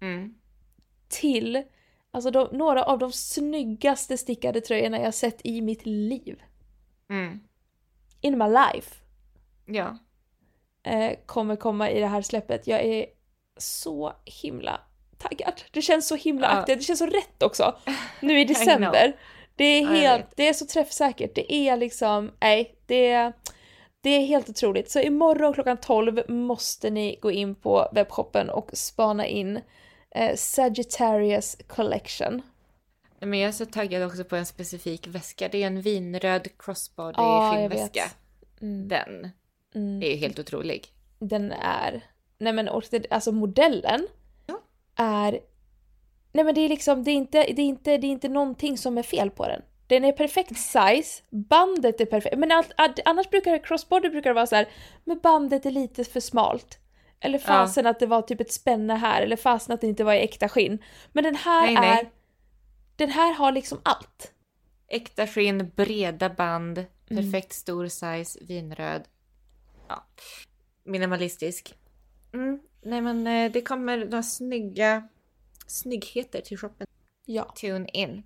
Mm. 0.01 0.35
till 1.07 1.63
alltså 2.11 2.31
de, 2.31 2.47
några 2.51 2.83
av 2.83 2.99
de 2.99 3.11
snyggaste 3.11 4.17
stickade 4.17 4.61
tröjorna 4.61 4.99
jag 5.01 5.13
sett 5.13 5.41
i 5.43 5.61
mitt 5.61 5.85
liv. 5.85 6.41
Mm. 7.09 7.39
In 8.21 8.37
my 8.37 8.45
life. 8.45 8.95
Ja. 9.65 9.97
Eh, 10.83 11.11
kommer 11.25 11.55
komma 11.55 11.89
i 11.91 11.99
det 11.99 12.07
här 12.07 12.21
släppet. 12.21 12.67
Jag 12.67 12.81
är 12.81 13.05
så 13.57 14.13
himla 14.25 14.81
taggad. 15.17 15.61
Det 15.71 15.81
känns 15.81 16.07
så 16.07 16.15
himla 16.15 16.47
Ja. 16.47 16.53
aktuellt. 16.59 16.79
Det 16.81 16.85
känns 16.85 16.99
så 16.99 17.05
rätt 17.05 17.43
också. 17.43 17.75
Nu 18.21 18.39
i 18.39 18.45
december. 18.53 19.15
Det 19.55 19.63
är 19.63 19.85
helt, 19.85 20.25
det 20.35 20.47
är 20.47 20.53
så 20.53 20.65
träffsäkert. 20.65 21.35
Det 21.35 21.53
är 21.53 21.77
liksom, 21.77 22.31
nej, 22.39 22.75
det 22.85 23.11
är, 23.11 23.33
det 24.01 24.09
är 24.09 24.25
helt 24.25 24.49
otroligt. 24.49 24.91
Så 24.91 24.99
imorgon 24.99 25.53
klockan 25.53 25.77
12 25.77 26.21
måste 26.27 26.89
ni 26.89 27.19
gå 27.21 27.31
in 27.31 27.55
på 27.55 27.89
webbshoppen 27.91 28.49
och 28.49 28.69
spana 28.73 29.27
in 29.27 29.59
eh, 30.11 30.35
Sagittarius 30.35 31.57
Collection. 31.67 32.41
Men 33.19 33.39
jag 33.39 33.47
är 33.47 33.51
så 33.51 33.65
taggad 33.65 34.03
också 34.03 34.23
på 34.23 34.35
en 34.35 34.45
specifik 34.45 35.07
väska. 35.07 35.47
Det 35.47 35.63
är 35.63 35.67
en 35.67 35.81
vinröd 35.81 36.47
crossbody 36.59 37.17
skinnväska. 37.17 38.03
vet. 38.03 38.61
Mm, 38.61 38.87
Den 38.87 39.29
mm. 39.75 40.03
är 40.03 40.07
ju 40.07 40.15
helt 40.15 40.39
otrolig. 40.39 40.87
Den 41.19 41.51
är, 41.51 42.01
nej 42.37 42.53
men 42.53 42.69
alltså 43.09 43.31
modellen 43.31 44.07
Ja. 44.45 44.61
är, 44.95 45.39
nej 46.35 46.45
men 46.45 46.55
det 46.55 46.61
är 46.61 46.69
liksom, 46.69 47.03
det 47.03 47.11
är, 47.11 47.15
inte, 47.15 47.37
det, 47.39 47.61
är 47.61 47.65
inte, 47.65 47.97
det 47.97 48.07
är 48.07 48.11
inte 48.11 48.29
någonting 48.29 48.77
som 48.77 48.97
är 48.97 49.03
fel 49.03 49.31
på 49.31 49.47
den. 49.47 49.61
Den 49.87 50.05
är 50.05 50.11
perfekt 50.11 50.57
size, 50.57 51.23
bandet 51.29 52.01
är 52.01 52.05
perfekt, 52.05 52.37
men 52.37 52.51
allt, 52.51 52.99
annars 53.05 53.29
brukar 53.29 53.51
det, 53.51 53.59
crossbody 53.59 54.09
brukar 54.09 54.29
det 54.29 54.33
vara 54.33 54.47
så 54.47 54.55
här, 54.55 54.67
men 55.03 55.19
bandet 55.19 55.65
är 55.65 55.71
lite 55.71 56.03
för 56.03 56.19
smalt. 56.19 56.79
Eller 57.19 57.39
fasen 57.39 57.85
att 57.87 57.99
det 57.99 58.05
var 58.05 58.21
typ 58.21 58.41
ett 58.41 58.51
spänne 58.51 58.93
här, 58.93 59.21
eller 59.21 59.35
fasen 59.35 59.73
att 59.73 59.81
det 59.81 59.87
inte 59.87 60.03
var 60.03 60.13
i 60.13 60.19
äkta 60.19 60.49
skinn. 60.49 60.83
Men 61.11 61.23
den 61.23 61.35
här 61.35 61.61
Nej, 61.65 61.73
nej. 61.75 61.99
är, 61.99 62.09
den 62.95 63.09
här 63.09 63.33
har 63.33 63.51
liksom 63.51 63.79
allt. 63.83 64.31
Äkta 64.87 65.27
skinn, 65.27 65.71
breda 65.75 66.29
band, 66.29 66.85
Mm. 67.09 67.23
perfekt 67.31 67.53
stor 67.53 67.87
size, 67.87 68.39
vinröd. 68.41 69.03
ja, 69.87 70.05
minimalistisk. 70.83 71.75
Mm, 72.33 72.59
nej 72.81 73.01
men 73.01 73.27
eh, 73.27 73.51
det 73.51 73.61
kommer 73.61 73.97
några 73.97 74.23
snygga 74.23 75.07
snyggheter 75.67 76.41
till 76.41 76.57
shoppen. 76.57 76.87
Ja. 77.25 77.43
Tune 77.55 77.89
in. 77.93 78.23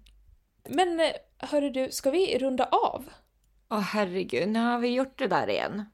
Men 0.69 0.99
eh, 0.99 1.11
hörru 1.37 1.69
du, 1.69 1.91
ska 1.91 2.11
vi 2.11 2.37
runda 2.39 2.65
av? 2.65 3.09
Åh 3.69 3.79
herregud, 3.79 4.49
nu 4.49 4.59
har 4.59 4.79
vi 4.79 4.87
gjort 4.87 5.17
det 5.17 5.27
där 5.27 5.49
igen. 5.49 5.85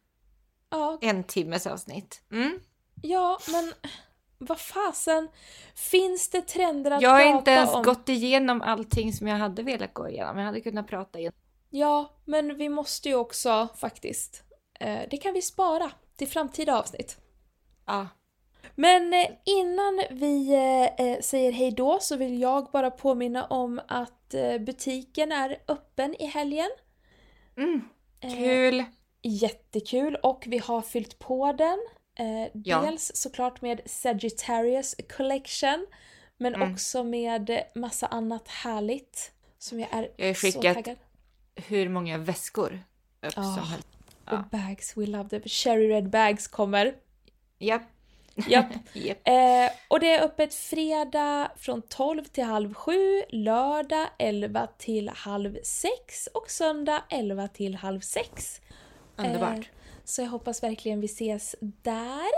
Ja, 0.69 0.97
En 1.01 1.23
timmes 1.23 1.67
avsnitt. 1.67 2.21
Mm. 2.31 2.59
ja 3.01 3.39
men 3.51 3.73
vad 4.37 4.59
fasen. 4.59 5.27
Finns 5.75 6.29
det 6.29 6.41
trender 6.41 6.91
att 6.91 7.01
Jag 7.01 7.09
har 7.09 7.19
prata 7.21 7.37
inte 7.37 7.51
ens 7.51 7.73
om? 7.73 7.83
gått 7.83 8.09
igenom 8.09 8.61
allting 8.61 9.13
som 9.13 9.27
jag 9.27 9.37
hade 9.37 9.63
velat 9.63 9.93
gå 9.93 10.09
igenom. 10.09 10.37
Jag 10.37 10.45
hade 10.45 10.61
kunnat 10.61 10.87
prata 10.87 11.19
igen. 11.19 11.33
Ja, 11.69 12.19
men 12.25 12.57
vi 12.57 12.69
måste 12.69 13.09
ju 13.09 13.15
också 13.15 13.67
faktiskt. 13.75 14.43
Eh, 14.79 14.99
det 15.11 15.17
kan 15.17 15.33
vi 15.33 15.41
spara 15.41 15.91
till 16.15 16.27
framtida 16.27 16.79
avsnitt. 16.79 17.17
Ja. 17.85 18.07
Men 18.75 19.13
eh, 19.13 19.27
innan 19.45 20.01
vi 20.11 20.53
eh, 20.53 21.05
eh, 21.07 21.19
säger 21.21 21.51
hej 21.51 21.71
då 21.71 21.97
så 22.01 22.15
vill 22.15 22.41
jag 22.41 22.67
bara 22.73 22.91
påminna 22.91 23.45
om 23.45 23.81
att 23.87 24.35
butiken 24.59 25.31
är 25.31 25.57
öppen 25.67 26.15
i 26.19 26.25
helgen. 26.25 26.69
Mm. 27.57 27.81
Eh, 28.21 28.33
Kul! 28.35 28.83
Jättekul 29.21 30.15
och 30.15 30.43
vi 30.47 30.57
har 30.57 30.81
fyllt 30.81 31.19
på 31.19 31.51
den. 31.53 31.79
Eh, 32.19 32.51
Ja. 32.53 32.81
Dels 32.81 33.11
såklart 33.15 33.61
med 33.61 33.81
Sagittarius 33.85 34.95
Collection 35.17 35.85
men 36.37 36.55
Mm. 36.55 36.73
också 36.73 37.03
med 37.03 37.59
massa 37.75 38.07
annat 38.07 38.47
härligt 38.47 39.31
som 39.57 39.79
jag 39.79 39.89
är, 39.91 40.11
Jag 40.17 40.37
så 40.37 40.61
taggad. 40.61 40.97
hur 41.55 41.89
många 41.89 42.17
väskor 42.17 42.73
upp 43.21 43.33
Ja. 43.35 43.43
som 43.43 43.63
helst. 43.63 43.87
Ja. 44.25 44.43
bags, 44.51 44.97
we 44.97 45.05
love 45.05 45.29
them. 45.29 45.41
Cherry 45.45 45.89
Red 45.89 46.09
Bags 46.09 46.47
kommer. 46.47 46.95
Japp. 47.59 47.81
Japp. 48.35 48.73
Japp. 48.93 49.27
Eh, 49.27 49.77
och 49.87 49.99
det 49.99 50.15
är 50.15 50.23
öppet 50.25 50.53
fredag 50.53 51.51
från 51.57 51.81
12 51.81 52.23
till 52.23 52.43
halv 52.43 52.73
7, 52.73 52.93
lördag 53.29 54.07
11 54.19 54.67
till 54.77 55.09
halv 55.09 55.57
6 55.63 56.27
och 56.33 56.49
söndag 56.49 57.03
11 57.09 57.47
till 57.47 57.75
halv 57.75 57.99
6. 57.99 58.61
Underbart. 59.17 59.57
Eh, 59.57 59.63
så 60.03 60.21
jag 60.21 60.29
hoppas 60.29 60.63
verkligen 60.63 61.01
vi 61.01 61.05
ses 61.05 61.55
där. 61.61 62.31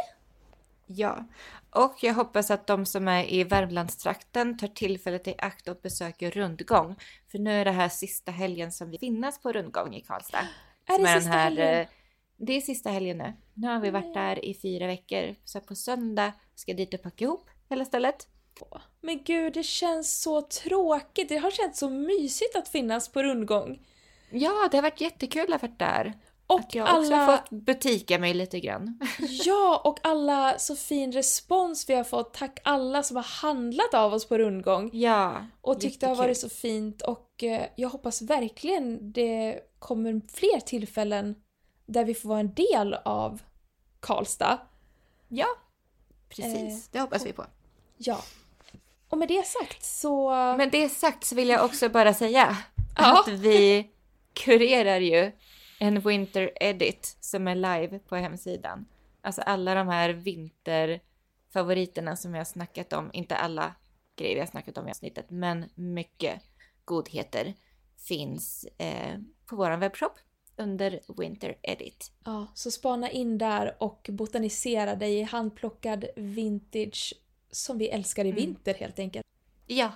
Ja. 0.85 1.25
Och 1.69 1.95
jag 2.01 2.13
hoppas 2.13 2.51
att 2.51 2.67
de 2.67 2.85
som 2.85 3.07
är 3.07 3.33
i 3.33 3.43
Värmlandstrakten 3.43 4.57
tar 4.57 4.67
tillfället 4.67 5.27
i 5.27 5.35
akt 5.37 5.67
och 5.67 5.77
besöker 5.83 6.31
Rundgång. 6.31 6.95
För 7.31 7.39
nu 7.39 7.51
är 7.51 7.65
det 7.65 7.71
här 7.71 7.89
sista 7.89 8.31
helgen 8.31 8.71
som 8.71 8.89
vi 8.89 8.97
finnas 8.97 9.41
på 9.41 9.51
Rundgång 9.51 9.95
i 9.95 10.01
Karlstad. 10.01 10.47
Är 10.87 10.99
det 10.99 11.07
sista 11.07 11.37
helgen? 11.37 11.81
eh, 11.81 11.87
Det 12.37 12.53
är 12.53 12.61
sista 12.61 12.89
helgen 12.89 13.17
nu. 13.17 13.33
Nu 13.57 13.67
har 13.67 13.79
vi 13.79 13.89
varit 13.89 14.13
där 14.13 14.45
i 14.45 14.53
fyra 14.53 14.87
veckor. 14.87 15.35
Så 15.43 15.59
på 15.59 15.75
söndag 15.75 16.33
ska 16.55 16.71
jag 16.71 16.77
dit 16.77 16.93
och 16.93 17.01
packa 17.01 17.25
ihop 17.25 17.49
hela 17.69 17.85
stället. 17.85 18.27
Men 19.01 19.23
gud, 19.23 19.53
det 19.53 19.63
känns 19.63 20.21
så 20.21 20.41
tråkigt. 20.41 21.29
Det 21.29 21.37
har 21.37 21.51
känts 21.51 21.79
så 21.79 21.89
mysigt 21.89 22.55
att 22.55 22.67
finnas 22.67 23.09
på 23.09 23.23
rundgång. 23.23 23.79
Ja, 24.31 24.67
det 24.71 24.77
har 24.77 24.81
varit 24.81 25.01
jättekul 25.01 25.53
att 25.53 25.61
ha 25.61 25.67
varit 25.67 25.79
där. 25.79 26.13
Och 26.47 26.59
Att 26.59 26.75
jag 26.75 26.83
också 26.83 26.95
alla... 26.95 27.15
har 27.15 27.37
fått 27.37 27.49
butika 27.49 28.19
mig 28.19 28.33
lite 28.33 28.59
grann. 28.59 28.99
Ja, 29.45 29.81
och 29.83 29.99
alla 30.03 30.59
så 30.59 30.75
fin 30.75 31.11
respons 31.11 31.89
vi 31.89 31.93
har 31.93 32.03
fått. 32.03 32.33
Tack 32.33 32.59
alla 32.63 33.03
som 33.03 33.15
har 33.15 33.41
handlat 33.41 33.93
av 33.93 34.13
oss 34.13 34.27
på 34.27 34.37
rundgång. 34.37 34.89
Ja, 34.93 35.45
Och 35.61 35.79
tyckte 35.79 36.05
det 36.05 36.09
har 36.09 36.15
varit 36.15 36.37
så 36.37 36.49
fint 36.49 37.01
och 37.01 37.43
eh, 37.43 37.65
jag 37.75 37.89
hoppas 37.89 38.21
verkligen 38.21 39.11
det 39.11 39.59
kommer 39.79 40.21
fler 40.33 40.59
tillfällen 40.59 41.35
där 41.85 42.05
vi 42.05 42.13
får 42.13 42.29
vara 42.29 42.39
en 42.39 42.53
del 42.53 42.93
av 42.93 43.41
Karlstad. 44.07 44.59
Ja, 45.27 45.47
precis. 46.29 46.85
Eh, 46.85 46.89
det 46.91 46.99
hoppas 46.99 47.25
vi 47.25 47.33
på. 47.33 47.45
Ja. 47.97 48.21
Och 49.09 49.17
med 49.17 49.27
det 49.27 49.45
sagt 49.45 49.83
så... 49.83 50.29
Med 50.57 50.71
det 50.71 50.89
sagt 50.89 51.23
så 51.23 51.35
vill 51.35 51.49
jag 51.49 51.65
också 51.65 51.89
bara 51.89 52.13
säga 52.13 52.57
Ja. 52.97 53.19
att 53.19 53.27
vi 53.27 53.89
kurerar 54.33 54.99
ju 54.99 55.31
en 55.79 55.99
Winter 55.99 56.51
Edit 56.55 57.17
som 57.19 57.47
är 57.47 57.55
live 57.55 57.99
på 57.99 58.15
hemsidan. 58.15 58.85
Alltså 59.21 59.41
alla 59.41 59.75
de 59.75 59.87
här 59.87 60.09
vinterfavoriterna 60.09 62.15
som 62.15 62.33
jag 62.33 62.39
har 62.39 62.45
snackat 62.45 62.93
om, 62.93 63.09
inte 63.13 63.35
alla 63.35 63.75
grejer 64.15 64.33
vi 64.33 64.39
har 64.39 64.47
snackat 64.47 64.77
om 64.77 64.87
i 64.87 64.91
avsnittet, 64.91 65.25
men 65.29 65.69
mycket 65.75 66.41
godheter 66.85 67.53
finns 68.07 68.65
eh, 68.77 69.17
på 69.45 69.55
vår 69.55 69.77
webbshop 69.77 70.13
under 70.57 70.99
Winter 71.17 71.57
Edit. 71.61 72.11
Ja, 72.23 72.47
så 72.53 72.71
spana 72.71 73.09
in 73.11 73.37
där 73.37 73.75
och 73.79 74.09
botanisera 74.11 74.95
dig 74.95 75.17
i 75.19 75.23
handplockad 75.23 76.05
vintage 76.15 77.13
som 77.51 77.77
vi 77.77 77.89
älskar 77.89 78.25
i 78.25 78.29
Mm. 78.29 78.41
vinter 78.41 78.73
helt 78.73 78.99
enkelt. 78.99 79.25
Ja. 79.67 79.91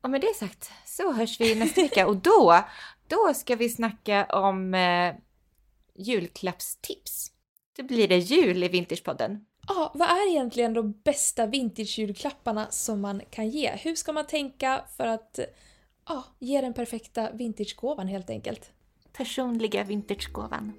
Och 0.00 0.10
med 0.10 0.20
det 0.20 0.34
sagt 0.36 0.70
så 0.86 1.12
hörs 1.12 1.40
vi 1.40 1.54
nästa 1.54 1.82
vecka 1.82 2.06
och 2.06 2.16
då, 2.16 2.64
då 3.08 3.34
ska 3.34 3.56
vi 3.56 3.68
snacka 3.68 4.24
om 4.24 4.74
eh, 4.74 5.14
julklappstips. 5.94 7.32
Då 7.76 7.82
blir 7.82 8.08
det 8.08 8.18
jul 8.18 8.64
i 8.64 8.68
Vintagepodden. 8.68 9.46
Ja, 9.68 9.92
vad 9.94 10.08
är 10.08 10.30
egentligen 10.30 10.74
de 10.74 10.92
bästa 10.92 11.46
vintage-julklapparna 11.46 12.66
som 12.70 13.00
man 13.00 13.22
kan 13.30 13.48
ge? 13.48 13.70
Hur 13.76 13.94
ska 13.94 14.12
man 14.12 14.26
tänka 14.26 14.84
för 14.96 15.06
att 15.06 15.38
ja, 16.08 16.24
ge 16.38 16.60
den 16.60 16.74
perfekta 16.74 17.30
vintagegåvan 17.32 18.08
helt 18.08 18.30
enkelt? 18.30 18.70
Personliga 19.16 19.84
vintagegåvan. 19.84 20.72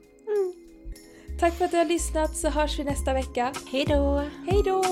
Tack 1.40 1.54
för 1.54 1.66
att 1.66 1.72
du 1.72 1.78
har 1.78 1.86
lyssnat 1.86 2.38
så 2.38 2.50
hörs 2.50 2.80
vi 2.80 2.84
nästa 2.84 3.14
vecka. 3.14 3.54
Hej 3.72 3.86
då! 3.88 4.24
Hej 4.46 4.62
då! 4.66 4.84